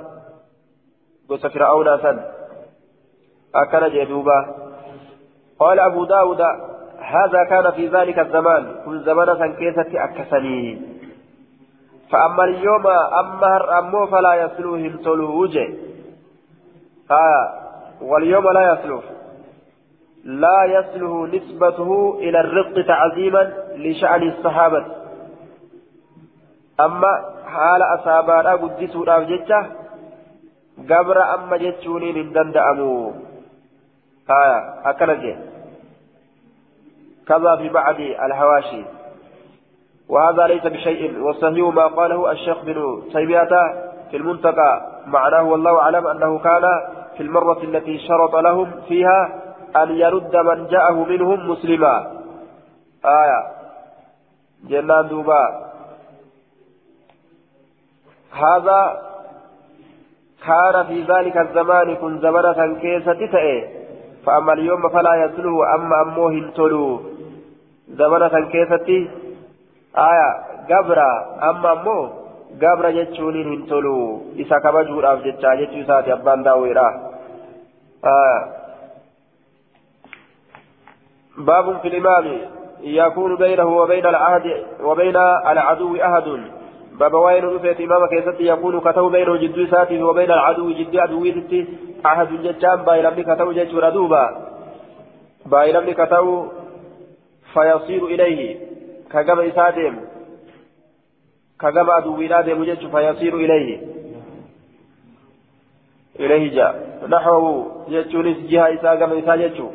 gosa 1.30 1.50
fir'aawnaa 1.54 1.98
san 2.04 2.18
akkana 3.64 3.94
jee 3.96 4.10
duuba 4.14 4.38
أبو 5.80 6.06
داود 6.06 6.42
هذا 7.00 7.44
كان 7.44 7.72
في 7.72 7.88
ذلك 7.88 8.20
الزمان. 8.20 8.64
كل 8.86 9.00
زمان 9.04 9.38
سنكيسة 9.40 10.04
أكسني. 10.04 10.82
فأما 12.12 12.44
اليوم 12.44 12.88
أما 12.88 13.48
هرأمو 13.58 14.08
فلا 14.08 14.34
يسلوهم 14.36 14.98
تلوج 14.98 15.58
آه 17.12 17.44
واليوم 18.02 18.50
لا 18.50 18.74
يسلوه 18.74 19.04
لا 20.24 20.60
يسله 20.66 21.28
نسبته 21.28 22.20
إلى 22.20 22.40
الرق 22.40 22.86
تعظيما 22.88 23.54
لشأن 23.76 24.24
الصحابة. 24.28 24.86
أما 26.80 27.32
haala 27.52 27.86
asaabaadhaa 27.96 28.58
guddisuudhaaf 28.64 29.26
jecha 29.32 29.60
gabra 30.92 31.24
amma 31.36 31.58
jechuuniin 31.64 32.20
hin 32.20 32.30
danda'amu 32.38 32.92
haya 34.34 34.60
akkana 34.94 35.22
jee 35.24 35.38
كذا 37.32 37.56
في 37.56 37.70
بعد 37.70 38.00
الحواشي. 38.00 38.84
وهذا 40.12 40.48
ليس 40.48 40.66
بشيء. 40.66 41.20
والصحيح 41.20 41.76
ما 41.76 41.88
قاله 41.88 42.32
الشيخ 42.32 42.64
بن 42.66 43.02
تيمية 43.14 43.54
في 44.12 44.18
المنتقى 44.18 44.72
معناه 45.08 45.44
والله 45.44 45.80
أعلم 45.80 46.08
أنه 46.08 46.40
كان 46.40 46.62
في 47.18 47.24
المرة 47.24 47.64
التي 47.64 48.00
شرط 48.08 48.36
لهم 48.36 48.72
فيها 48.88 49.42
أن 49.76 49.92
يرد 49.92 50.36
من 50.36 50.68
جاءه 50.68 51.06
منهم 51.10 51.50
مسلما. 51.50 51.96
آية. 53.06 53.42
جنان 54.70 55.08
دوبا. 55.08 55.72
هذا 58.32 59.02
كان 60.46 60.86
في 60.88 61.04
ذلك 61.04 61.38
الزمان 61.38 61.96
كن 61.96 62.20
زمنة 62.20 62.80
كيسة 62.82 63.26
تأي 63.32 63.70
فأما 64.26 64.54
اليوم 64.54 64.90
فلا 64.90 65.26
يسله 65.26 65.76
أما 65.76 66.02
أموه 66.02 66.32
انتلو 66.32 67.02
زمنة 67.90 68.50
كيسة 68.52 69.08
آية 69.98 70.30
قبرا 70.70 71.12
أما 71.50 71.72
أموه 71.72 72.22
gabra 72.60 72.92
jechuuniin 72.92 73.50
hin 73.50 73.62
tolu. 73.68 74.34
Isa 74.36 74.60
kabajuudhaaf 74.60 75.24
jechaa 75.24 75.56
jechuu 75.56 75.84
isaati 75.84 76.12
abbaan 76.12 76.44
daawwiidha 76.44 76.88
باب 81.38 81.82
في 81.82 81.88
الإمام 81.88 82.38
يكون 82.82 83.36
بينه 83.36 83.78
وبين 83.78 84.06
العهد 84.06 84.66
وبين 84.84 85.16
العدو 85.52 85.96
أحد 85.96 86.28
باب 87.00 87.14
وين 87.14 87.46
رفيت 87.46 87.82
إمام 87.82 88.06
كيست 88.10 88.36
يكون 88.40 88.80
كتو 88.80 89.10
بينه 89.10 89.36
جد 89.38 89.70
ساتي 89.72 90.04
وبين 90.04 90.32
العدو 90.32 90.72
جد 90.72 90.98
عدو 90.98 91.26
ستي 91.32 91.68
أحد 92.06 92.28
ججام 92.28 92.84
باي 92.84 93.02
لم 93.02 93.22
كتو 93.22 93.52
جج 93.52 93.76
ردوبا 93.76 94.24
باي 95.46 95.72
لم 95.72 95.92
كتو 95.92 96.46
فيصير 97.54 98.06
إليه 98.06 98.71
كقبل 99.14 99.46
إساتهم 99.50 100.00
كجمع 101.62 102.00
دوينا 102.00 102.42
ديمو 102.42 102.64
جيتش 102.64 102.86
فيصير 102.86 103.36
إليه 103.36 103.80
إليه 106.20 106.56
جاء 106.56 106.74
نحوه 107.10 107.86
جيتشونيس 107.90 108.38
جهة 108.38 108.96
كما 108.96 109.20
إساء 109.20 109.38
جيتشو 109.38 109.68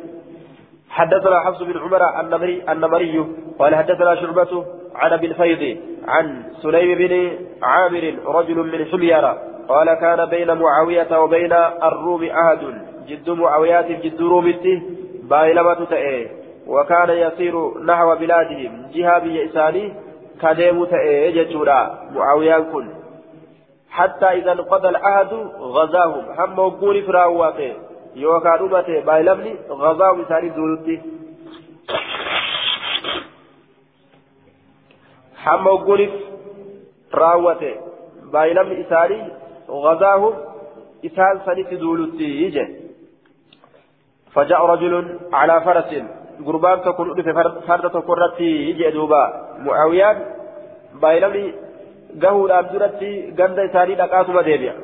حدثنا 0.89 1.39
حفص 1.39 1.61
بن 1.63 1.77
عمر 1.77 2.19
النمري 2.21 2.63
النمري 2.71 3.25
قال 3.59 3.75
حدثنا 3.75 4.15
شعبة 4.15 4.65
عن 4.95 5.13
ابي 5.13 5.27
الفيض 5.27 5.77
عن 6.07 6.43
سليم 6.61 6.97
بن 6.97 7.13
عامر 7.63 8.15
رجل 8.25 8.55
من 8.55 8.85
حميرة 8.85 9.37
قال 9.67 9.93
كان 9.93 10.25
بين 10.25 10.53
معاوية 10.53 11.19
وبين 11.19 11.53
الروم 11.83 12.29
عهد 12.31 12.81
جد 13.07 13.29
معاويات 13.29 13.91
جد 13.91 14.21
رومته 14.21 14.81
بايلمة 15.23 15.85
تأيه 15.85 16.27
وكان 16.67 17.09
يسير 17.09 17.55
نحو 17.83 18.15
بلادهم 18.15 18.91
جهة 18.93 19.19
بيئساني 19.19 19.93
كديمو 20.41 20.85
تأي 20.85 21.31
جتورا 21.31 21.79
معاوية 22.11 22.59
كن. 22.59 22.87
حتى 23.89 24.25
إذا 24.25 24.51
انقضى 24.51 24.89
العهد 24.89 25.33
غزاهم. 25.59 26.25
هم 26.37 26.59
وقوني 26.59 27.01
فراواته 27.01 27.73
يوكا 28.15 28.59
أمته 28.61 28.99
بايلمني 28.99 29.55
غزاهم 29.69 30.21
إساني 30.21 30.49
دولتي 30.49 31.01
هم 35.45 35.67
وقوني 35.67 36.09
فراواته 37.11 37.75
بايلمني 38.33 38.81
إساني 38.81 39.19
غزاهم 39.69 40.33
إسان 41.05 41.39
سنة 41.45 41.69
دولتي 41.79 42.23
يجي 42.23 42.65
فجاء 44.33 44.65
رجل 44.65 45.19
على 45.33 45.61
فرس. 45.61 46.16
Gurbaan 46.45 46.83
tokko 46.85 47.05
nu 47.05 47.15
dhufe 47.17 47.33
farda 47.67 47.89
tokko 47.89 48.11
irratti 48.17 48.49
jee 48.79 48.91
duuba 48.97 49.21
mu'aawiyaan 49.65 50.17
baay'inamni 51.01 51.45
gahuudhaan 52.23 52.71
duratti 52.73 53.11
ganda 53.39 53.67
isaanii 53.69 53.99
dhaqaatuma 54.01 54.47
deebi'a 54.49 54.75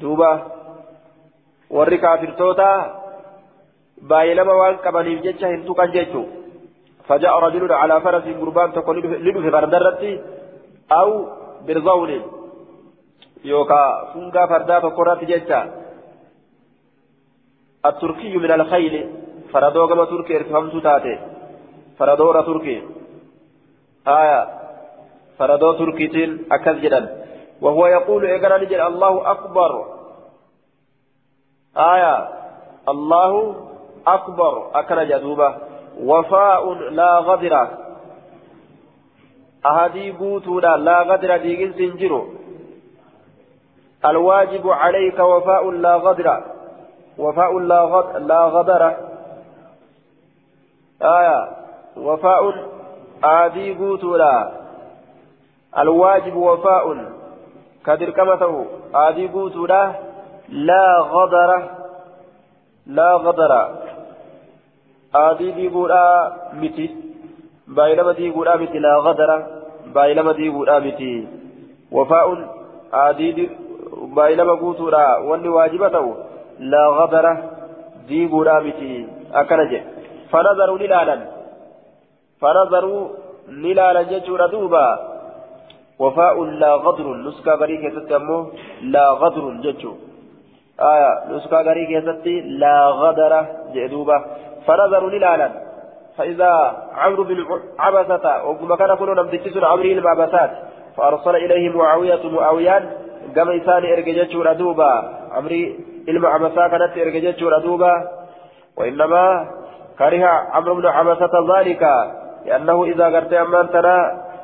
duuba 0.00 0.30
warri 1.70 1.98
kaafirtoota 2.04 2.68
baay'inama 4.10 4.60
waan 4.60 4.78
qabaniif 4.84 5.20
jecha 5.26 5.52
hin 5.54 5.66
tuqan 5.70 5.92
jechuu 5.96 6.28
فجاء 7.08 7.38
رجل 7.38 7.72
على 7.72 8.00
فرس 8.00 8.24
قربان 8.40 8.72
تقول 8.72 8.96
لدف 9.26 9.52
فردرتي 9.52 10.12
أو 10.92 11.08
برزول 11.66 12.10
يوكا 13.44 13.82
فنقا 14.14 14.46
فردا 14.46 14.78
تقرات 14.78 15.24
جيتشا 15.24 15.60
التركي 17.86 18.36
من 18.36 18.50
الخيل 18.52 18.94
faradoo 19.52 19.86
gama 19.88 20.06
turkii 20.06 20.36
erkifamtu 20.36 20.80
taate. 20.80 21.18
Faradoora 21.98 22.42
turkii 22.42 22.80
aya. 24.04 24.40
Faradoo 25.38 25.74
turkiitiin 25.74 26.46
akkas 26.50 26.80
jedhan. 26.84 27.22
وهو 27.62 27.86
يقول 27.86 28.24
إيقنا 28.26 28.58
نجل 28.58 28.80
الله 28.80 29.30
أكبر 29.30 29.86
آية 31.76 32.28
الله 32.88 33.32
أكبر 34.06 34.70
أكن 34.74 35.08
جدوبة 35.08 35.54
وفاء 36.02 36.72
لا 36.74 37.18
غدر 37.18 37.68
أهدي 39.66 40.10
بوتونا 40.12 40.76
لا 40.76 41.02
غدر 41.02 41.36
ديجن 41.36 41.72
سنجرو 41.72 42.28
الواجب 44.04 44.68
عليك 44.68 45.18
وفاء 45.18 45.70
لا 45.70 45.94
غدر 45.96 46.42
وفاء 47.18 47.58
لا 48.18 48.44
غدر 48.44 48.96
آية. 51.02 51.48
وفاء 51.96 52.54
آدي 53.24 53.74
قوتولا. 53.74 54.50
الواجب 55.78 56.36
وفاء. 56.36 56.96
كدر 57.86 58.10
كمته 58.10 58.66
آدي 58.94 59.28
قوتولا. 59.28 59.92
لا 60.48 61.00
غدر. 61.00 61.50
لا 62.86 63.14
غدر. 63.14 63.52
آدي 65.14 65.50
دي 65.50 65.68
قولا 65.68 66.32
متي 66.52 66.96
بايلما 67.68 68.12
دي 68.12 68.30
قولا 68.30 68.56
متي 68.56 68.78
لا 68.78 68.96
غدر. 68.96 69.46
بايلما 69.94 70.32
دي 70.32 70.48
قولا 70.48 70.78
متي 70.78 71.28
وفاء 71.92 72.26
آدي 72.92 73.32
دي 73.32 73.50
بايلما 74.02 74.52
قوتولا. 74.52 75.16
واني 75.18 75.48
واجبته 75.48 76.16
لا 76.58 76.88
غدر. 76.88 77.36
دي 78.08 78.28
قولا 78.28 78.60
متي 78.60 79.08
أكنجي 79.34 79.82
فنظروا 80.32 80.78
نلالا 80.78 81.16
فنظروا 82.40 83.08
نلالا 83.48 84.02
ججور 84.02 84.46
دوبا. 84.46 84.86
وفاء 85.98 86.44
لا 86.44 86.72
غدر. 86.74 87.06
نسكا 87.26 87.52
غريك 87.54 87.82
يستمو 87.84 88.38
لا 88.82 89.06
غدر 89.10 89.44
ججو. 89.64 89.92
آية 90.80 91.10
نسكا 91.30 91.58
غريك 91.68 91.90
يستي 91.90 92.40
لا 92.62 92.76
غدر 93.02 93.32
جدوبا. 93.74 94.18
فنظروا 94.66 95.10
نلالا 95.10 95.48
فإذا 96.16 96.50
عمرو 96.94 97.24
بن 97.24 97.38
عبسة 97.78 98.44
وكما 98.46 98.76
كان 98.76 98.94
كل 98.94 99.10
نمتكسر 99.16 99.64
عمرو 99.64 99.82
بن 99.82 100.06
عبسات 100.06 100.50
فأرسل 100.96 101.34
إليه 101.36 101.64
معاوية 101.76 102.22
معاويان 102.30 102.82
قام 103.36 103.48
إساني 103.50 103.94
إرججتشور 103.94 104.52
دوبا. 104.52 104.92
عمري 105.32 105.62
إلما 106.08 106.28
عبسا 106.28 106.68
كانت 106.68 106.92
إرججتشور 106.98 107.58
دوبا. 107.58 107.94
وإنما 108.76 109.24
كره 110.02 110.26
عمرو 110.26 110.74
بن 110.74 110.86
عبسة 110.86 111.34
ذلك 111.56 111.82
لأنه 112.46 112.84
إذا 112.84 113.04
قرت 113.04 113.32
أمان 113.32 113.70
ترى 113.70 113.98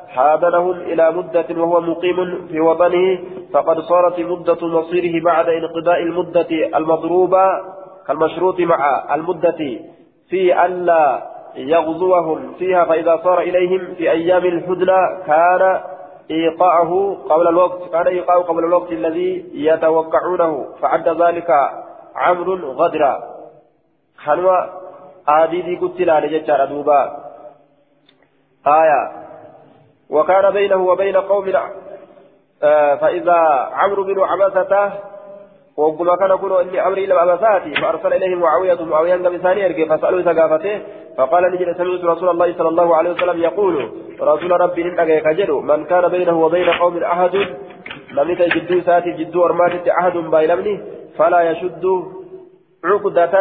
حاضنهم 0.07 0.71
إلى 0.71 1.11
مدة 1.11 1.45
وهو 1.51 1.81
مقيم 1.81 2.47
في 2.47 2.59
وطنه 2.59 3.19
فقد 3.53 3.79
صارت 3.79 4.19
مدة 4.19 4.67
مصيره 4.67 5.23
بعد 5.23 5.49
انقضاء 5.49 6.03
المدة 6.03 6.77
المضروبة 6.77 7.45
كالمشروط 8.07 8.59
مع 8.59 9.05
المدة 9.15 9.79
في 10.29 10.65
ألا 10.65 11.23
يغزوهم 11.55 12.53
فيها 12.59 12.85
فإذا 12.85 13.19
صار 13.23 13.39
إليهم 13.39 13.95
في 13.97 14.11
أيام 14.11 14.45
الحدنة 14.45 14.97
كان 15.27 15.81
إيقاعه 16.31 17.17
قبل 17.29 17.47
الوقت 17.47 17.91
كان 17.91 18.07
إيقاعه 18.07 18.39
قبل 18.39 18.63
الوقت 18.63 18.91
الذي 18.91 19.45
يتوقعونه 19.53 20.65
فعد 20.81 21.07
ذلك 21.21 21.47
عمرو 22.15 22.55
غدرا. 22.55 23.19
خلوة 24.17 24.69
دي 25.51 25.75
قلت 25.75 25.99
لا 26.01 26.19
لججار 26.19 26.65
دوبا 26.65 27.01
آية 28.67 29.01
وكان 30.09 30.53
بينه 30.53 30.75
وبين 30.75 31.17
قوم 31.17 31.53
آه 32.63 32.95
فإذا 32.95 33.37
عمرو 33.73 34.03
بن 34.03 34.19
عبسة 34.19 34.91
وقل 35.77 36.15
كان 36.15 36.35
كل 36.35 36.53
إني 36.53 36.87
أمري 36.87 37.05
إلى 37.05 37.13
عبساتي 37.13 37.81
فأرسل 37.81 38.13
إليه 38.13 38.35
معاوية 38.35 38.83
معاوية 38.83 39.15
بثاني 39.15 39.65
أرقي 39.65 39.85
فسألوا 39.85 40.21
سقافته 40.21 40.81
فقال 41.17 41.43
نجد 41.51 41.77
سمعت 41.77 42.03
رسول 42.03 42.29
الله 42.29 42.53
صلى 42.57 42.69
الله 42.69 42.95
عليه 42.95 43.09
وسلم 43.09 43.37
يقول 43.41 43.91
رسول 44.21 44.51
ربي 44.61 44.83
ننقى 44.83 45.19
كجلو 45.19 45.61
من 45.61 45.85
كان 45.85 46.07
بينه 46.07 46.39
وبين 46.39 46.69
قوم 46.69 47.03
أحد 47.03 47.35
نمت 48.13 48.41
جدو 48.41 48.81
ساتي 48.81 49.11
جدو 49.11 49.45
أرماتت 49.45 49.87
أحد 49.87 50.17
بايلمني 50.17 50.81
فلا 51.17 51.41
يشد 51.41 51.85
عقدة 52.85 53.33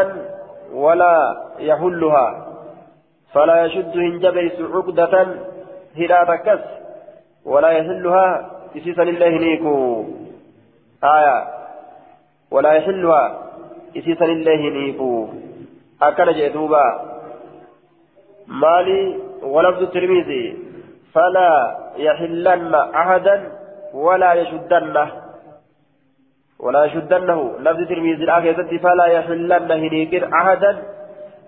ولا 0.72 1.36
يحلها. 1.58 2.46
فلا 3.32 3.64
يشد 3.64 3.96
هنجبيس 3.96 4.52
عقدة 4.60 5.26
هلا 5.96 6.24
تكس 6.24 6.64
ولا 7.44 7.68
يحلها. 7.68 8.50
إسيسا 8.76 9.02
لله 9.02 9.28
نيكو. 9.28 10.04
آية. 11.04 11.44
ولا 12.50 12.72
يحلها. 12.72 13.38
إسيسا 13.96 14.24
لله 14.24 14.56
نيكو. 14.56 15.28
أكل 16.02 16.34
جئتوبا. 16.34 16.84
مالي 18.46 19.18
ولفظ 19.42 19.82
الترمذي. 19.82 20.58
فلا 21.14 21.78
يحلن 21.96 22.74
أحدا 22.74 23.52
ولا 23.94 24.32
يشدنه. 24.32 25.27
ولا 26.60 26.84
يشدنه 26.84 27.52
لفظ 27.58 27.90
الآخر 27.92 28.78
فلا 28.78 29.06
يحلن 29.06 29.70
هنيكر 29.72 30.30
أحدا. 30.34 30.82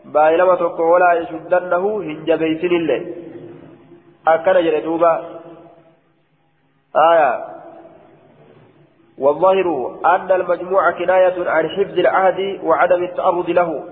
بايلما 0.05 0.55
تقو 0.55 0.95
ولا 0.95 1.12
يشدنه 1.12 1.85
هنجبيسن 2.01 2.66
الله 2.66 3.15
أكل 4.28 4.65
جلدوبا 4.65 5.12
آية. 6.97 7.45
والظاهر 9.19 9.99
أن 10.07 10.32
المجموع 10.32 10.91
كناية 10.91 11.51
عن 11.51 11.69
حفظ 11.69 11.99
العهد 11.99 12.61
وعدم 12.65 13.03
التعرض 13.05 13.51
له. 13.51 13.85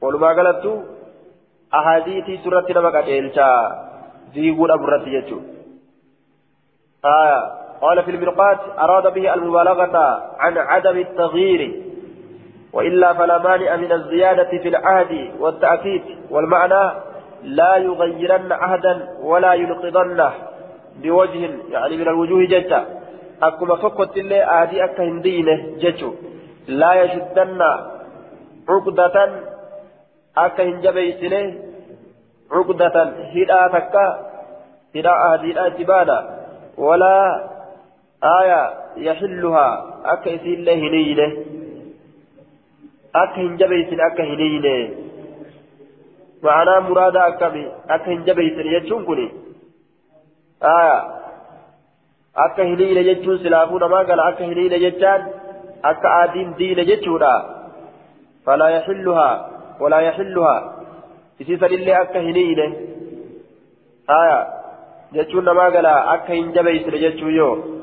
ولما 0.00 0.26
قالت 0.26 0.84
أحاديثي 1.74 2.36
سورة 2.44 2.66
نمك 2.70 2.94
أتيلشا 2.94 3.50
ديقول 4.34 4.70
أبو 4.70 4.84
الرتي 4.84 5.40
آية. 7.04 7.67
قال 7.80 8.02
في 8.02 8.10
المرقات 8.10 8.58
أراد 8.78 9.14
به 9.14 9.34
المبالغة 9.34 9.96
عن 10.38 10.58
عدم 10.58 10.98
التغيير 10.98 11.82
وإلا 12.72 13.12
فلا 13.12 13.38
مانع 13.38 13.76
من 13.76 13.92
الزيادة 13.92 14.50
في 14.62 14.68
العهد 14.68 15.30
والتأكيد 15.40 16.02
والمعنى 16.30 16.92
لا 17.42 17.76
يغيرن 17.76 18.52
عهدا 18.52 19.08
ولا 19.22 19.52
ينقضنه 19.54 20.32
بوجه 21.02 21.50
يعني 21.70 21.96
من 21.96 22.08
الوجوه 22.08 22.46
ججة 22.46 22.84
أكما 23.42 23.76
فقط 23.76 24.16
اللي 24.16 24.44
آدي 24.44 24.84
أكا 24.84 25.04
هندينه 25.04 25.78
ججو 25.78 26.14
لا 26.68 27.02
يشدن 27.02 27.62
عقدة 28.68 29.30
akka 30.44 30.62
hin 30.62 30.82
jabeeysine 30.82 31.40
cugdatan 32.54 33.14
hidhaa 33.34 33.68
takka 33.74 34.04
hidhaa 34.98 35.18
ahadiidha 35.26 35.66
itti 35.70 35.88
hiyne 40.94 41.26
akka 43.14 43.40
hin 43.40 43.58
jabeeysine 43.62 44.02
akka 44.02 44.28
hin 44.30 44.42
hiyne 44.44 44.72
ma'anaa 46.42 46.80
muraada 46.88 47.24
akkami 47.24 47.66
akka 47.98 48.10
hin 48.10 48.24
jabeeysine 48.30 48.74
jechuun 48.76 49.04
kun 49.04 49.22
aya 50.72 50.96
akka 52.46 52.62
hin 52.70 52.82
hiyne 52.84 53.04
jechuun 53.10 53.38
silaafuu 53.44 53.78
namaa 53.84 54.02
gala 54.04 54.26
akka 54.32 54.50
hin 54.50 54.58
hiyne 54.62 54.82
jechaan 54.86 55.30
akka 55.92 56.16
aadiin 56.16 56.58
diine 56.58 56.88
jechuudha 56.90 57.36
falaa 58.44 58.70
yaxilluhaa 58.70 59.32
ولا 59.80 60.00
يحلها 60.00 60.84
إسيسا 61.42 61.66
لله 61.66 62.02
أكا 62.02 62.20
هنينه 62.20 62.76
آية 64.10 64.46
جتشون 65.12 65.44
ما 65.44 65.68
قال 65.74 65.86
أكا 65.86 66.34
هنجبيس 66.34 66.86
لجتشو 66.86 67.28
يو 67.28 67.77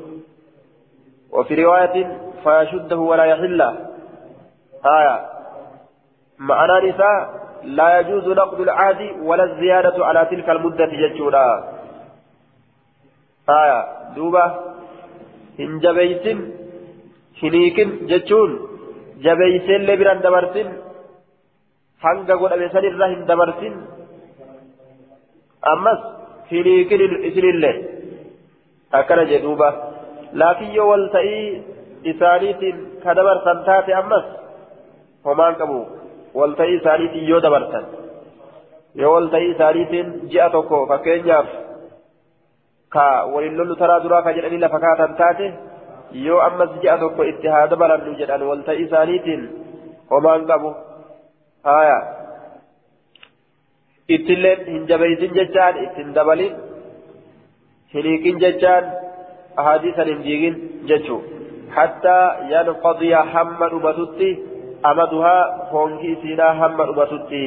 وفي 1.36 1.54
رواية 1.64 1.96
فيشده 2.44 3.00
ولا 3.10 3.26
يحله 3.32 3.70
آية. 4.98 5.16
معنى 6.40 6.76
نساء 6.90 7.18
لا 7.78 7.88
يجوز 8.00 8.28
نقد 8.28 8.60
العهد 8.60 9.02
ولا 9.28 9.44
الزيادة 9.44 10.06
على 10.06 10.22
تلك 10.32 10.48
المدة 10.50 10.86
جتشونا. 11.02 11.46
آية. 13.62 13.80
دوبة. 14.16 14.46
هنجبيس 15.60 16.26
هنيكن 17.44 17.90
جتشون. 18.10 18.52
جبيسين 19.26 19.82
لبران 19.88 20.20
دبرسين 20.26 20.70
hanga 22.06 22.36
godhame 22.42 22.68
sanirra 22.76 23.06
hin 23.14 23.22
dabarsin 23.30 23.74
ammas 25.74 26.00
hiniikin 26.52 27.02
isinillee 27.30 27.76
akkana 29.00 29.24
jedhuuba 29.32 29.70
laakiin 29.70 29.85
yoo 30.78 30.88
wal 30.92 31.06
ta'ii 31.16 31.64
isaaniitiin 32.12 32.78
ka 33.04 33.16
dabarsan 33.16 33.64
taate 33.66 33.94
ammas 34.02 34.26
homaan 35.26 35.56
qabu 35.56 35.80
wal 36.40 36.54
ta'ii 36.60 36.80
isaaniitiin 36.80 37.30
yoo 37.30 37.42
dabarsan 37.42 37.86
yoo 39.02 39.14
wal 39.16 39.28
ta'ii 39.36 39.52
isaaniitiin 39.56 40.08
ji'a 40.32 40.50
tokko 40.50 40.86
fakkeenyaaf 40.88 41.48
ka 42.90 43.06
waliin 43.34 43.58
lollu 43.58 43.76
taraa 43.76 44.04
duraa 44.04 44.22
ka 44.24 44.34
jedhanii 44.38 44.64
lafa 44.66 44.80
kaatan 44.80 45.16
taate 45.22 45.54
yoo 46.26 46.40
ammas 46.48 46.72
ji'a 46.82 46.98
tokko 47.04 47.24
itti 47.32 47.48
haa 47.48 47.70
dabalannu 47.70 48.18
jedhan 48.20 48.48
wal 48.50 48.62
ta'ii 48.68 48.84
isaaniitiin 48.88 49.42
homaan 50.12 50.46
qabu. 50.52 50.76
haya 51.66 51.98
ittilleen 54.16 54.66
hin 54.74 54.84
jabeeysin 54.90 55.34
jechaan 55.38 55.78
ittin 55.86 56.12
dabalin 56.16 56.54
hiniiqin 57.94 58.40
jechaan 58.44 58.86
diigin 60.24 60.56
jechuu 60.90 61.22
hattaa 61.76 62.36
yanqadiya 62.54 63.24
hamma 63.34 63.70
dhumatutti 63.70 64.30
amaduhaa 64.84 65.70
hongi 65.72 66.12
isiidhaa 66.16 66.54
hamma 66.62 66.88
dhumatutti 66.90 67.44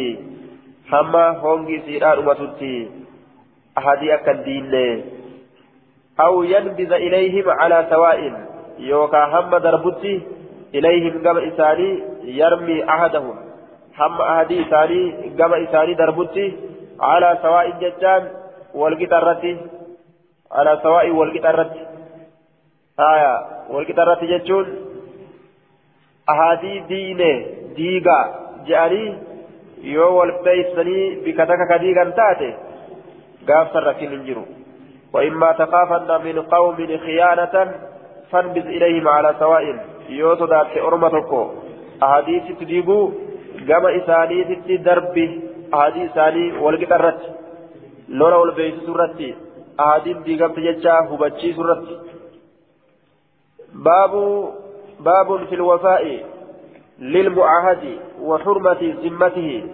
hamma 0.91 1.25
hongi 1.43 1.75
isiidhaa 1.81 2.15
dhumatutti 2.21 2.75
ahadii 3.77 4.13
akka 4.19 4.37
hin 4.37 4.45
diinne 4.45 4.85
aw 6.27 6.33
yanbiza 6.53 7.03
ilayhim 7.09 7.51
calaa 7.61 7.83
sawaa'in 7.93 8.39
yookaa 8.93 9.27
hamma 9.35 9.61
darbutti 9.67 10.15
ilayhim 10.73 11.21
gama 11.27 11.45
isaanii 11.51 11.93
yarmii 12.41 12.83
ahadahum 12.97 13.45
هم 13.99 14.21
أهدي 14.21 14.63
إساني 14.63 15.03
قم 15.39 15.55
إساني 15.55 15.95
دربتي 15.95 16.57
على 17.01 17.39
سواء 17.43 17.71
ججان 17.81 18.29
والقطرة 18.75 19.45
على 20.53 20.79
سواء 20.83 21.11
والقطرة 21.11 21.88
آية 23.01 23.47
والقطرة 23.71 24.19
ججون 24.23 24.67
أهدي 26.31 26.79
دينه 26.79 27.47
ديغا 27.77 28.21
جاري 28.67 29.29
takka 31.47 31.67
ka 31.71 31.79
diigan 31.79 32.11
taate 32.19 32.51
gaafsan 33.47 33.83
rakkin 33.87 34.11
hin 34.11 34.25
jiru 34.27 34.45
وإما 35.13 35.53
تخافن 35.53 36.11
من 36.25 36.37
قوم 36.43 36.77
خيانة 36.77 37.55
فانبذ 38.31 38.67
إليهم 38.67 39.09
على 39.09 39.35
سواء 39.39 39.65
يو 40.09 40.37
صدات 40.37 40.77
أرمتك 40.77 41.33
أحاديث 42.03 42.45
تديبو 42.61 42.99
gama 43.67 43.91
isaaniititti 44.01 44.79
darbi 44.85 45.25
ahadii 45.73 46.05
isaanii 46.11 46.53
walqixa 46.65 46.99
irratti 46.99 47.31
lola 48.21 48.37
wal 48.43 48.53
beeksisu 48.59 48.93
irratti 48.95 49.29
ahadiin 49.85 50.21
diigamte 50.27 50.65
jecha 50.67 50.95
hubachiisu 51.11 51.65
irratti 51.65 51.95
fi 55.49 55.57
lwafaa'i 55.57 56.25
lilmucaahadi 56.99 58.01
wa 58.21 58.39
xurmati 58.39 58.93
zimmatihi 59.03 59.65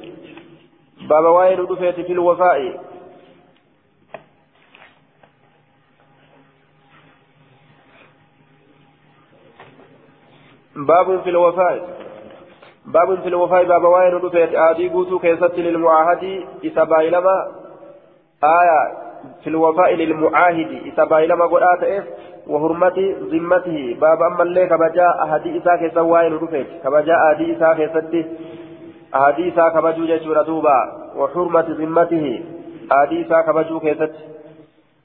baaba 1.09 1.31
waa'ee 1.31 1.57
nu 1.57 1.66
dhufeeti 1.66 2.05
fi 2.05 2.15
lwafaa'i 2.15 2.73
باب 10.77 11.21
في 11.23 11.31
الوفاء 11.31 11.89
باب 12.87 13.21
في 13.23 13.29
الوفاء 13.29 13.65
باب 13.65 13.85
وين 13.85 14.15
رفيت 14.15 14.55
آدي 14.55 14.89
قوتو 14.89 15.19
كيست 15.19 15.55
للمعاهد 15.59 16.45
إسابايلما 16.65 17.47
آية 18.45 19.05
في 19.43 19.51
الوفاء 19.51 19.95
للمعاهد. 19.95 20.71
إسابايلما 20.93 21.47
قد 21.47 21.63
آتئف 21.63 22.05
وحرمة 22.47 23.15
ذمته. 23.33 23.97
باب 24.01 24.23
أما 24.23 24.43
اللي 24.43 24.67
كبجاء 24.67 25.13
أهدي 25.23 25.59
إسا 25.59 25.77
كيسا 25.77 26.01
وين 26.01 26.35
رفيت 26.35 26.67
كبجاء 26.85 27.19
آدي 27.31 27.57
إسا 27.57 27.75
كيست 27.75 28.27
أهدي 29.15 29.49
إسا 29.49 29.69
كبجو 29.69 30.05
جيشورة 30.05 30.43
دوبا 30.43 30.79
وحرمة 31.17 31.67
ذمته. 31.81 32.43
آدي 32.93 33.27
إسا 33.27 33.41
كبجو 33.41 33.81
كيست 33.81 34.13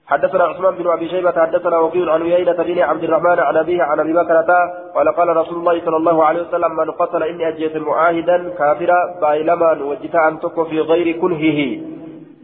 حدثنا 0.09 0.43
عثمان 0.43 0.75
بن 0.75 0.87
أبي 0.87 1.09
شيبة 1.09 1.31
حدثنا 1.31 1.77
وكيل 1.79 2.09
عن 2.09 2.21
عيينة 2.21 2.51
بن 2.51 2.79
عبد 2.79 3.03
الرحمن 3.03 3.39
عن 3.39 3.57
أبيه 3.57 3.83
عن 3.83 3.99
أبي 3.99 4.13
بكرة 4.13 4.51
قال 4.95 5.07
قال 5.17 5.37
رسول 5.37 5.57
الله 5.59 5.85
صلى 5.85 5.97
الله 5.97 6.25
عليه 6.25 6.41
وسلم 6.41 6.75
من 6.75 6.91
قتل 6.91 7.23
إني 7.23 7.47
أجيت 7.47 7.77
معاهدا 7.77 8.49
كافرا 8.57 9.19
بايلما 9.21 9.71
وجدت 9.71 10.15
أن 10.15 10.39
تكو 10.39 10.65
في 10.65 10.79
غير 10.79 11.17
كنهه. 11.21 11.81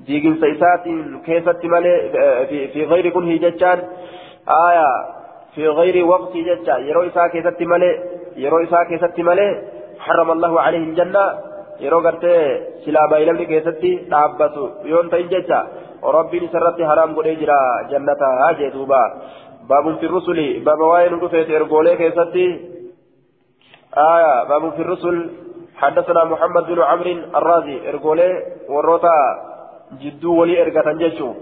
جيجن 0.08 0.36
سيسات 0.42 0.84
كيست 1.26 1.66
مالي 1.66 1.94
في, 2.74 2.86
غير 2.86 3.10
كنه 3.10 3.36
جتان 3.44 3.80
آية 4.68 4.90
في 5.56 5.68
غير 5.68 6.06
وقت 6.06 6.34
جتان 6.48 6.80
يرو 6.88 7.02
إساء 7.08 7.28
كيست 7.28 7.62
مالي 7.72 7.92
يرو 8.44 8.58
إساء 8.64 8.84
كيست 8.90 9.20
مالي 9.28 9.48
حرم 10.06 10.32
الله 10.32 10.54
عليه 10.66 10.84
الجنة 10.90 11.26
يرو 11.86 12.00
قرتي 12.06 12.34
سلا 12.86 13.02
بايلمني 13.12 13.46
كيستي 13.52 13.92
تابسو 14.12 14.66
يون 14.92 15.10
تين 15.12 15.28
جتان 15.34 15.66
ربي 16.16 16.40
سرت 16.54 16.80
حرام 16.90 17.10
قد 17.18 17.28
جرا 17.42 17.60
جنة 17.92 18.22
هاجي 18.42 18.70
دوبا 18.76 19.04
باب 19.70 19.86
في 20.00 20.06
الرسل 20.10 20.40
باب 20.66 20.80
وين 20.92 21.14
رفيت 21.24 21.50
ارغولي 21.58 21.94
كيستي 22.00 22.48
آية 24.14 24.34
باب 24.50 24.64
في 24.76 24.82
الرسل 24.86 25.18
حدثنا 25.82 26.24
محمد 26.24 26.64
بن 26.68 26.82
عمرو 26.82 27.12
الرازي 27.38 27.90
ارغولي 27.90 28.30
وروتا 28.70 29.18
جدو 30.02 30.42
ولي 30.42 30.62
ارغتا 30.62 30.94
جيشو. 30.94 31.34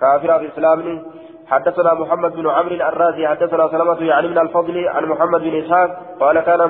كافر 0.00 0.38
في 0.38 0.48
اسلامني 0.48 1.02
حدثنا 1.46 1.94
محمد 1.94 2.32
بن 2.32 2.46
عمرو 2.50 2.74
الرازي 2.74 3.26
حدثنا 3.26 3.68
سلمة 3.68 4.00
يعني 4.02 4.28
من 4.28 4.38
الفضل 4.38 4.88
عن 4.88 5.04
محمد 5.04 5.40
بن 5.40 5.54
إسحاق 5.62 5.90
قال 6.20 6.40
كان 6.40 6.60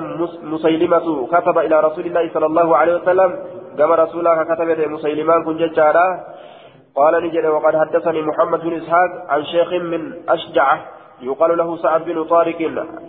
مسيلمة 0.43 1.27
كتب 1.27 1.59
إلى 1.59 1.81
رسول 1.81 2.07
الله 2.07 2.31
صلى 2.35 2.47
الله 2.47 2.77
عليه 2.77 2.95
وسلم. 2.95 3.31
كما 3.79 3.95
رسول 3.95 4.19
الله 4.21 4.55
كتب 4.55 4.91
مسيلمان 4.91 5.45
كن 5.45 5.57
ججارا 5.57 6.07
قال 6.97 7.25
نجد 7.25 7.47
وقد 7.47 7.77
حدثني 7.77 8.23
محمد 8.23 8.61
بن 8.61 8.73
إسحاق 8.73 9.11
عن 9.29 9.45
شيخ 9.45 9.73
من 9.73 10.13
أشجع 10.29 10.79
يقال 11.23 11.59
له 11.59 11.77
سعد 11.77 12.05
بن 12.05 12.25
طارق 12.25 12.61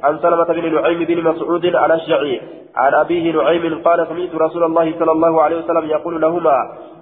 عن 0.04 0.20
سلمة 0.20 0.46
بن 0.46 0.76
نعيم 0.76 1.04
بن 1.04 1.24
مسعود 1.24 1.66
الأشجعي. 1.66 2.42
عن 2.76 2.94
أبيه 2.94 3.32
نعيم 3.32 3.82
قال 3.82 4.08
سمعت 4.08 4.36
رسول 4.36 4.64
الله 4.64 5.00
صلى 5.00 5.12
الله 5.12 5.42
عليه 5.42 5.58
وسلم 5.58 5.90
يقول 5.90 6.22
لهما 6.22 6.58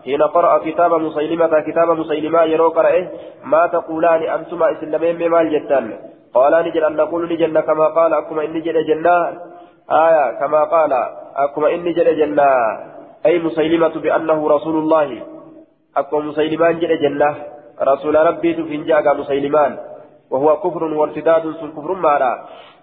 حين 0.05 0.21
قرأ 0.21 0.57
كتاب 0.57 0.93
مسيلمة 0.93 1.59
كتاب 1.67 1.89
مسيلمة 1.89 2.41
يرو 2.43 2.69
قرأه 2.69 3.07
ما 3.43 3.67
تقولان 3.67 4.21
أنتما 4.23 4.71
إسلامين 4.71 5.17
بمال 5.17 5.45
جتان 5.53 5.93
قال 6.33 6.53
نجد 6.65 6.83
أن 6.83 6.95
نقول 6.95 7.33
نجد 7.33 7.57
كما 7.57 7.87
قال 7.87 8.13
أكما 8.13 8.43
إن 8.45 8.53
نجد 8.53 8.75
جنة؟ 8.89 9.17
آية 9.91 10.39
كما 10.39 10.63
قال 10.63 10.93
أكما 11.35 11.73
إن 11.73 11.83
نجد 11.83 12.07
جنة؟ 12.19 12.49
أي 13.25 13.39
مسيلمة 13.39 13.95
بأنه 14.03 14.49
رسول 14.49 14.75
الله. 14.77 15.21
أكو 15.97 16.19
مسيلمان 16.19 16.79
جل 16.79 17.01
جنة؟ 17.01 17.35
رسول 17.81 18.15
ربي 18.15 18.53
تفنجا 18.53 19.13
مسيلمان. 19.13 19.77
وهو 20.31 20.57
كفر 20.63 20.83
وارتداد 20.83 21.43
سن 21.59 21.69
كفر 21.77 21.91
مارا. 21.93 22.33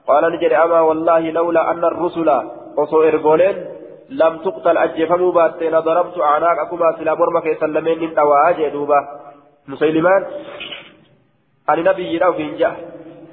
قال 0.08 0.24
نجد 0.32 0.52
أما 0.52 0.80
والله 0.80 1.30
لولا 1.30 1.70
أن 1.70 1.84
الرسل 1.84 2.28
وصو 2.76 3.02
إرغولين 3.02 3.56
لم 4.10 4.32
تقتل 4.44 4.76
أجفموا 4.78 5.32
باتين 5.32 5.74
ضربت 5.80 6.16
أعناق 6.18 6.58
أكما 6.60 6.88
سلا 6.98 7.14
برمك 7.14 7.46
يسلمين 7.46 7.98
من 8.00 8.18
أواجه 8.18 8.68
دوبا. 8.68 9.00
مسيلمان 9.68 10.22
أنا 11.70 11.82
نبي 11.90 12.18
راو 12.18 12.32
فنجا 12.32 12.70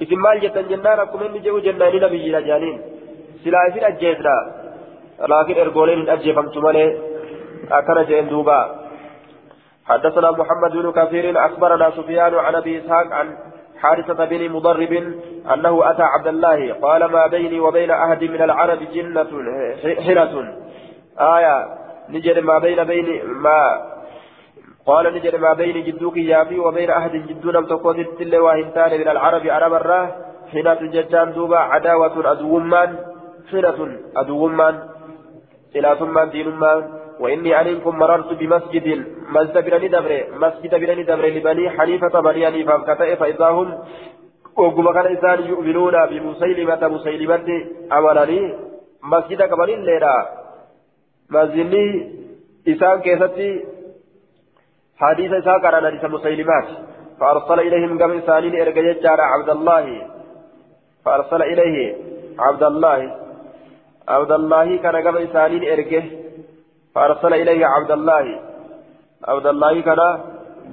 إذن 0.02 0.18
مال 0.18 0.40
جتن 0.41 0.68
جنان 0.68 0.99
أكما 0.99 1.26
إني 1.26 1.40
جو 1.45 1.60
جناني 1.60 1.99
نبي 2.06 2.31
جانين. 2.48 2.77
سلا 3.44 3.60
إذن 3.68 3.84
أجيسنا 3.84 4.35
لكن 5.30 5.56
إرغولين 5.61 6.10
أجفمت 6.10 6.57
مالي. 6.57 6.85
أكنا 7.72 8.03
جين 8.10 8.27
دوبا. 8.30 8.60
حدثنا 9.85 10.31
محمد 10.31 10.72
بن 10.72 10.91
كثير 10.91 11.45
أخبرنا 11.45 11.90
سفيان 11.90 12.34
عن 12.35 12.56
أبي 12.56 12.72
إسحاق 12.80 13.07
عن 13.14 13.27
حارثة 13.84 14.26
بن 14.26 14.49
مضرب 14.49 14.93
أنه 15.53 15.89
أتى 15.89 16.03
عبد 16.03 16.27
الله. 16.27 16.73
قال 16.73 17.05
ما 17.05 17.27
بيني 17.27 17.60
وبين 17.60 17.91
أحد 17.91 18.23
من 18.23 18.41
العرب 18.41 18.80
جنة 18.93 19.31
حرة 20.05 20.35
آية 21.19 21.84
نجد 22.10 22.39
ما 22.39 22.60
بين 22.60 22.84
بين 22.84 23.26
ما 23.26 23.60
قال 24.85 25.14
نجد 25.15 25.35
ما 25.35 25.53
بين 25.53 25.84
جدوك 25.84 26.18
يافي 26.18 26.60
وبين 26.60 26.89
أحد 26.89 27.11
جدونا 27.11 27.61
تقوت 27.61 27.99
التل 27.99 28.35
واهنتان 28.35 28.99
من 28.99 29.07
العرب 29.07 29.47
عرب 29.47 29.73
الراه 29.73 30.07
حينة 30.51 30.73
ججان 30.73 31.34
دوبا 31.34 31.57
عداوة 31.57 32.31
أدومان 32.31 32.97
حينة 33.51 33.97
أدومان 34.18 34.76
إلى 35.76 35.95
ثم 35.99 36.19
دين 36.19 36.49
وإني 37.24 37.54
عليكم 37.54 37.94
مررت 38.00 38.34
بمسجد 38.40 38.88
مسجد 39.36 39.66
براني 39.66 39.88
دبر 39.88 40.12
مسجد 40.44 40.72
براني 40.82 41.04
دبر 41.04 41.26
لبني 41.36 41.70
حنيفة 41.70 42.20
بني 42.28 42.45
حنيفة 42.48 42.78
كتئ 42.88 43.16
فإذا 43.16 43.50
هم 43.58 43.68
وقم 44.58 44.88
كان 44.95 45.06
إنسان 45.06 45.40
يؤمنون 45.52 45.95
بمسيلمة 46.06 46.88
مسيلمة 46.88 47.48
أمرني 47.98 48.41
مسجد 49.14 49.41
كبني 49.52 49.74
الليلة 49.74 50.16
مسجدني 51.30 51.86
إسان 52.68 53.00
كيستي 53.06 53.50
حديث 55.02 55.32
إسان 55.32 55.60
قرانا 55.64 55.88
حديث 55.90 56.06
مسيلمات. 56.06 56.68
فأرسل 57.20 57.60
إليهم 57.60 58.04
قبل 58.04 58.14
إنسانين 58.14 58.62
إرقى 58.62 58.94
جار 59.04 59.22
عبد 59.22 59.50
الله. 59.50 59.86
فأرسل 61.06 61.41
إليه 61.41 61.95
عبد 62.40 62.64
الله. 62.64 63.00
عبد 64.08 64.32
الله 64.32 64.78
كان 64.78 64.95
قبل 65.08 65.18
إنسانين 65.18 65.64
إرقى 65.74 66.23
فأرسل 66.95 67.34
إليه 67.34 67.65
عبد 67.65 67.91
الله 67.91 68.40
عبد 69.28 69.48
الله 69.48 69.82
كان 69.82 69.99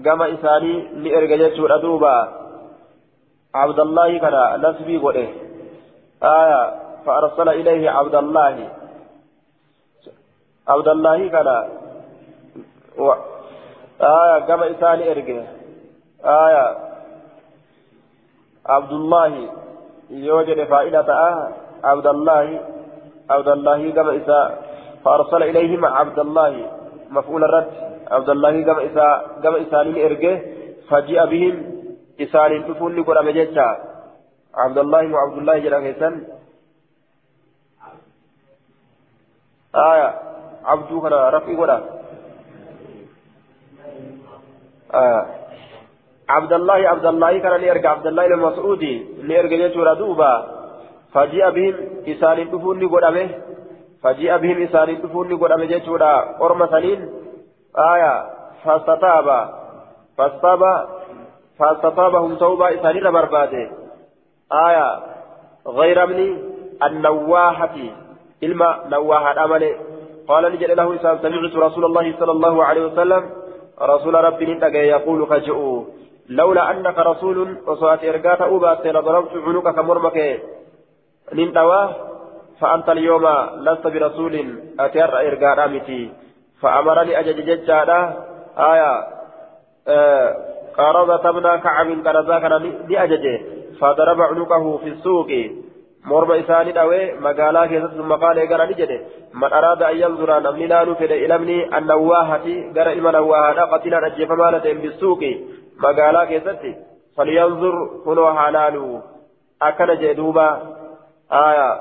قام 0.07 0.23
إساني 0.23 0.89
لإرقى 1.03 1.37
جيتشور 1.39 1.75
أدوبا 1.75 2.29
عبد 3.55 3.81
الله 3.81 4.19
كان 4.19 4.37
نسبي 4.71 4.99
قوله 4.99 5.29
آية 6.23 6.75
فأرسل 7.07 7.49
إليه 7.49 7.91
عبد 7.91 8.15
الله 8.15 8.69
عبد 10.69 10.89
الله 10.89 11.29
كان. 11.29 11.49
آية 14.01 14.45
قام 14.49 14.63
إساني 14.63 15.11
إرقى 15.13 15.39
آية 16.25 16.77
عبد 18.67 18.93
الله 18.93 19.49
يوجد 20.11 20.65
فائدة 20.65 21.09
آه 21.13 21.49
عبد 21.85 22.07
الله 22.07 22.61
عبد 23.31 23.49
الله 23.49 23.95
قام 23.95 24.09
إساني 24.09 24.70
فأرسل 25.05 25.43
إليهم 25.43 25.85
عبد 25.85 26.19
الله 26.19 26.53
مفعول 27.11 27.45
الرد. 27.45 27.71
عبد 28.11 28.31
الله 28.31 28.55
قام 28.67 28.79
إسا 28.87 29.07
إرجه 30.07 30.35
فجاء 30.91 31.27
بهم 31.27 31.55
إسانين 32.21 32.61
تفون 32.69 32.97
لقول 32.97 33.19
أمجيتشا 33.19 33.69
عبد 34.55 34.79
الله 34.79 35.03
وعبد 35.15 35.39
الله 35.39 35.59
جل 35.59 35.79
كيسان 35.81 36.15
آية. 39.75 40.11
عبدو 40.65 41.01
كان 41.01 41.13
رفي 41.13 41.55
ولا 41.55 41.79
آه 44.95 45.23
عبد 46.29 46.53
الله 46.53 46.81
عبد 46.93 47.07
الله 47.07 47.39
كان 47.39 47.55
ليرجع 47.61 47.91
عبد 47.91 48.07
الله 48.07 48.27
المسعودي 48.27 48.95
ليرجع 49.23 49.57
يجورا 49.57 49.95
دوبا. 49.95 50.33
فجاء 51.15 51.51
بهم 51.51 51.75
إسانين 52.07 52.47
لقول 52.51 52.81
أمجيتشا 52.81 53.29
فجيء 54.03 54.37
بهم 54.37 54.63
إساني 54.63 54.97
تفوني 54.97 55.35
قد 55.35 55.53
أمجيت 55.53 55.89
ولا 55.89 56.41
أرمى 56.43 56.67
سنين 56.67 57.11
آية 57.79 58.31
فاستتاب 58.65 59.51
فاستتاب 60.19 60.89
فاستتابهم 61.59 62.35
توبة 62.35 62.75
إساني 62.75 63.01
برباده 63.01 63.71
آية 64.53 65.01
غير 65.67 66.03
ابن 66.03 66.39
النواحة 66.83 67.77
إلما 68.43 68.81
نواحة 68.87 69.45
أمله 69.45 69.75
قال 70.29 70.53
نجد 70.53 70.71
له 70.71 70.95
إسان 70.95 71.19
سمعت 71.23 71.57
رسول 71.57 71.85
الله 71.85 72.15
صلى 72.21 72.33
الله 72.33 72.65
عليه 72.65 72.87
وسلم 72.87 73.31
رسول 73.83 74.15
ربي 74.15 74.47
نتقى 74.55 74.79
يقول 74.79 75.27
خجئوا 75.27 75.85
لولا 76.29 76.71
أنك 76.71 76.99
رسول 76.99 77.59
وصلاه 77.67 77.99
إرقات 78.05 78.41
أوبات 78.41 78.87
لضربت 78.87 79.31
عنقك 79.37 79.79
مرمك 79.79 80.43
ننتواه 81.35 82.10
فأنت 82.61 82.89
اليوم 82.89 83.27
لست 83.66 83.87
برسول 83.87 84.35
أتير 84.81 85.11
إرقاء 85.28 85.69
متي 85.69 86.12
فأمرني 86.62 87.20
أجج 87.20 87.41
ججادا 87.41 88.01
آية 88.59 88.93
آه 89.89 90.37
قرضة 90.78 91.28
ابن 91.28 91.61
كعب 91.61 92.07
قرضا 92.07 92.39
كان 92.39 92.53
لأججه 92.89 93.41
فضرب 93.81 94.20
عنقه 94.20 94.78
في 94.78 94.89
السوق 94.89 95.31
isaanii 96.39 96.73
dhawee 96.73 97.15
magaalaa 97.20 97.69
keessatti 97.69 97.97
sun 97.97 98.09
maqaan 98.09 98.39
eegara 98.39 98.66
ni 98.66 98.74
jedhe 98.74 98.97
man 99.32 99.53
araada 99.53 99.87
an 99.89 99.99
yanzura 99.99 100.41
namni 100.41 100.69
laaluu 100.73 100.95
fedhe 101.01 101.19
ilamni 101.24 101.57
annawwaahati 101.78 102.55
gara 102.77 102.93
ilma 102.93 103.12
nawwaahaadha 103.12 103.66
qatilaan 103.73 104.05
ajjeefamaa 104.09 104.51
la 104.55 104.61
ta'en 104.61 104.81
bisuuqi 104.85 105.31
magaalaa 105.85 106.27
keessatti 106.31 106.73
falyanzur 107.16 107.77
kunoo 108.05 108.32
haa 108.39 108.51
laalu 108.57 109.03
akkana 109.69 109.97
jee 110.03 110.15
duuba 110.20 110.47
aayaa 111.43 111.74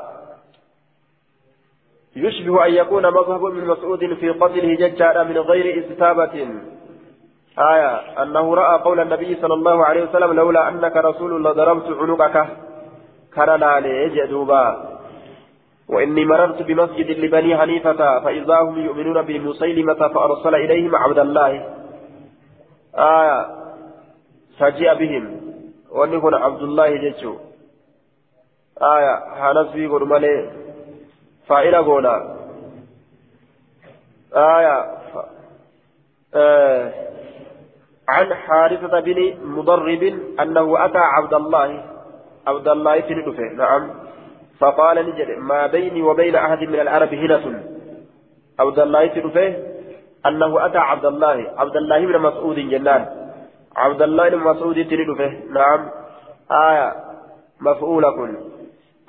يشبه 2.26 2.66
أن 2.66 2.74
يكون 2.74 3.04
مذهب 3.08 3.46
ابن 3.46 3.68
مسعود 3.68 4.14
في 4.14 4.30
قتله 4.30 4.76
ججارا 4.76 5.24
من 5.24 5.38
غير 5.38 5.80
استتابة 5.80 6.36
آية 7.60 7.92
أنه 8.24 8.56
رأى 8.56 8.82
قول 8.82 9.00
النبي 9.00 9.36
صلى 9.42 9.54
الله 9.54 9.86
عليه 9.86 10.04
وسلم 10.04 10.32
لولا 10.34 10.70
أنك 10.70 10.96
رسول 10.98 11.44
لضربت 11.46 11.88
عنقك. 12.00 12.48
كان 13.36 13.64
عليه 13.64 14.08
جدوبا 14.08 14.66
وإني 15.90 16.26
مررت 16.26 16.62
بمسجد 16.62 17.10
لبني 17.20 17.58
حنيفة 17.58 18.20
فإذا 18.20 18.56
هم 18.62 18.80
يؤمنون 18.80 19.22
بمسيلمة 19.22 20.08
فأرسل 20.08 20.56
إليهم 20.56 20.96
عبد 20.96 21.20
الله. 21.20 21.52
آية 22.96 23.46
فجاء 24.60 24.96
بهم. 24.96 25.26
ونكون 25.92 26.34
عبد 26.34 26.62
الله 26.62 26.96
جتشو 26.96 27.34
آية 28.82 29.14
حنسبي 29.42 29.88
قرمالي 29.88 30.69
فإلى 31.50 31.78
قولا 31.78 32.36
آية 34.36 34.86
آه 36.36 36.94
عن 38.10 38.34
حارثة 38.34 39.00
بن 39.00 39.38
مضرب 39.44 40.04
أنه 40.40 40.86
أتى 40.86 40.98
عبد 40.98 41.34
الله 41.34 41.84
عبد 42.48 42.68
الله 42.68 43.00
تندفه 43.00 43.44
نعم 43.44 43.90
فقال 44.60 44.98
نجد 45.10 45.38
ما 45.38 45.68
بيني 45.68 46.02
وبين 46.02 46.36
أحد 46.36 46.64
من 46.64 46.80
العرب 46.80 47.14
هنة 47.14 47.64
عبد 48.60 48.80
الله 48.80 49.08
تندفه 49.08 49.56
أنه 50.26 50.66
أتى 50.66 50.78
عبد 50.78 51.06
الله 51.06 51.54
عبد 51.58 51.76
الله 51.76 52.06
بن 52.06 52.20
مسعود 52.22 52.56
جنان 52.56 53.06
عبد 53.76 54.02
الله 54.02 54.30
بن 54.30 54.38
مسعود 54.38 54.76
تندفه 54.76 55.32
نعم 55.54 55.90
آية 56.52 56.96
مفعولة 57.62 58.12
كن 58.12 58.59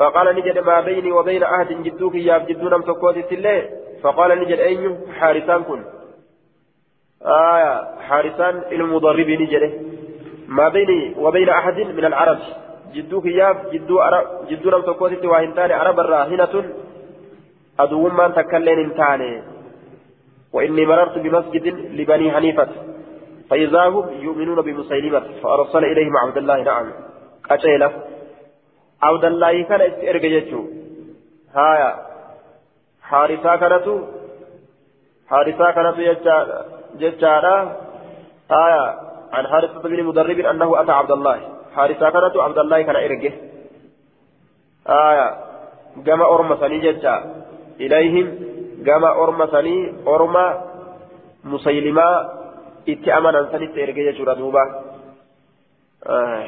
فقال 0.00 0.36
نجد 0.36 0.58
ما 0.58 0.80
بيني 0.80 1.12
وبين 1.12 1.42
أحد 1.42 1.68
جدوك 1.68 2.14
يا 2.14 2.38
جدونا 2.38 2.76
مسكوت 2.76 3.32
الله 3.32 3.68
فقال 4.02 4.30
نجد 4.40 4.58
أين 4.58 4.98
حارسان 5.18 5.62
كن؟ 5.62 5.80
آية 7.22 7.72
حارسان 8.08 8.62
المضرب 8.72 9.28
نجده. 9.28 9.72
ما 10.48 10.68
بيني 10.68 11.14
وبين 11.18 11.48
أحد 11.48 11.78
من 11.80 12.04
العرب. 12.04 12.38
جدو 12.94 13.20
كياف 13.20 13.56
جدو 13.72 14.00
عرب 14.00 14.26
جدو 14.48 14.70
لم 14.70 14.82
تكوتي 14.82 15.26
وهنتاني 15.26 15.72
عرب 15.72 16.00
الراهنة. 16.00 16.54
أدو 17.80 18.08
ما 18.08 18.28
تكلين 18.28 18.78
انتاني 18.78 19.42
وإني 20.52 20.86
مررت 20.86 21.18
بمسجد 21.18 21.66
لبني 21.98 22.32
حنيفة. 22.32 22.68
فإذا 23.50 23.82
هم 23.88 24.04
يؤمنون 24.26 24.60
بمسيلمة 24.60 25.24
فأرسل 25.42 25.84
إليهم 25.84 26.16
عبد 26.16 26.36
الله 26.36 26.62
نعم. 26.62 26.86
قتيلة 27.50 27.90
عبد 29.02 29.24
الله 29.24 29.62
كان 29.62 29.80
إرججته 29.80 30.68
هايا 31.54 31.90
حارسا 33.02 33.56
كانت 33.56 33.86
حارسا 35.30 35.70
كانت 35.70 35.98
يجعل 35.98 36.64
ججارا 37.00 37.56
آية 38.50 38.84
عن 39.32 39.46
حارثة 39.46 39.88
بن 39.88 40.04
مدرب 40.04 40.38
أنه 40.40 40.80
أتى 40.80 40.92
عبد 40.92 41.10
الله 41.10 41.40
حارثة 41.76 42.10
كانت 42.10 42.36
عبد 42.36 42.58
الله 42.58 42.82
كان 42.82 42.96
إرجه 42.96 43.32
آية 44.88 45.26
جمع 45.96 46.26
أرمسني 46.34 46.78
ججا 46.78 47.16
إليهم 47.80 48.26
جمع 48.78 49.10
أرمسني 49.24 49.94
أرمى 50.06 50.46
مسيلمة 51.44 52.08
أمنا 53.18 53.48
سنت 53.52 53.78
إرجه 53.78 54.10
جورا 54.18 54.34
دوبا 54.34 54.64
آه 56.06 56.46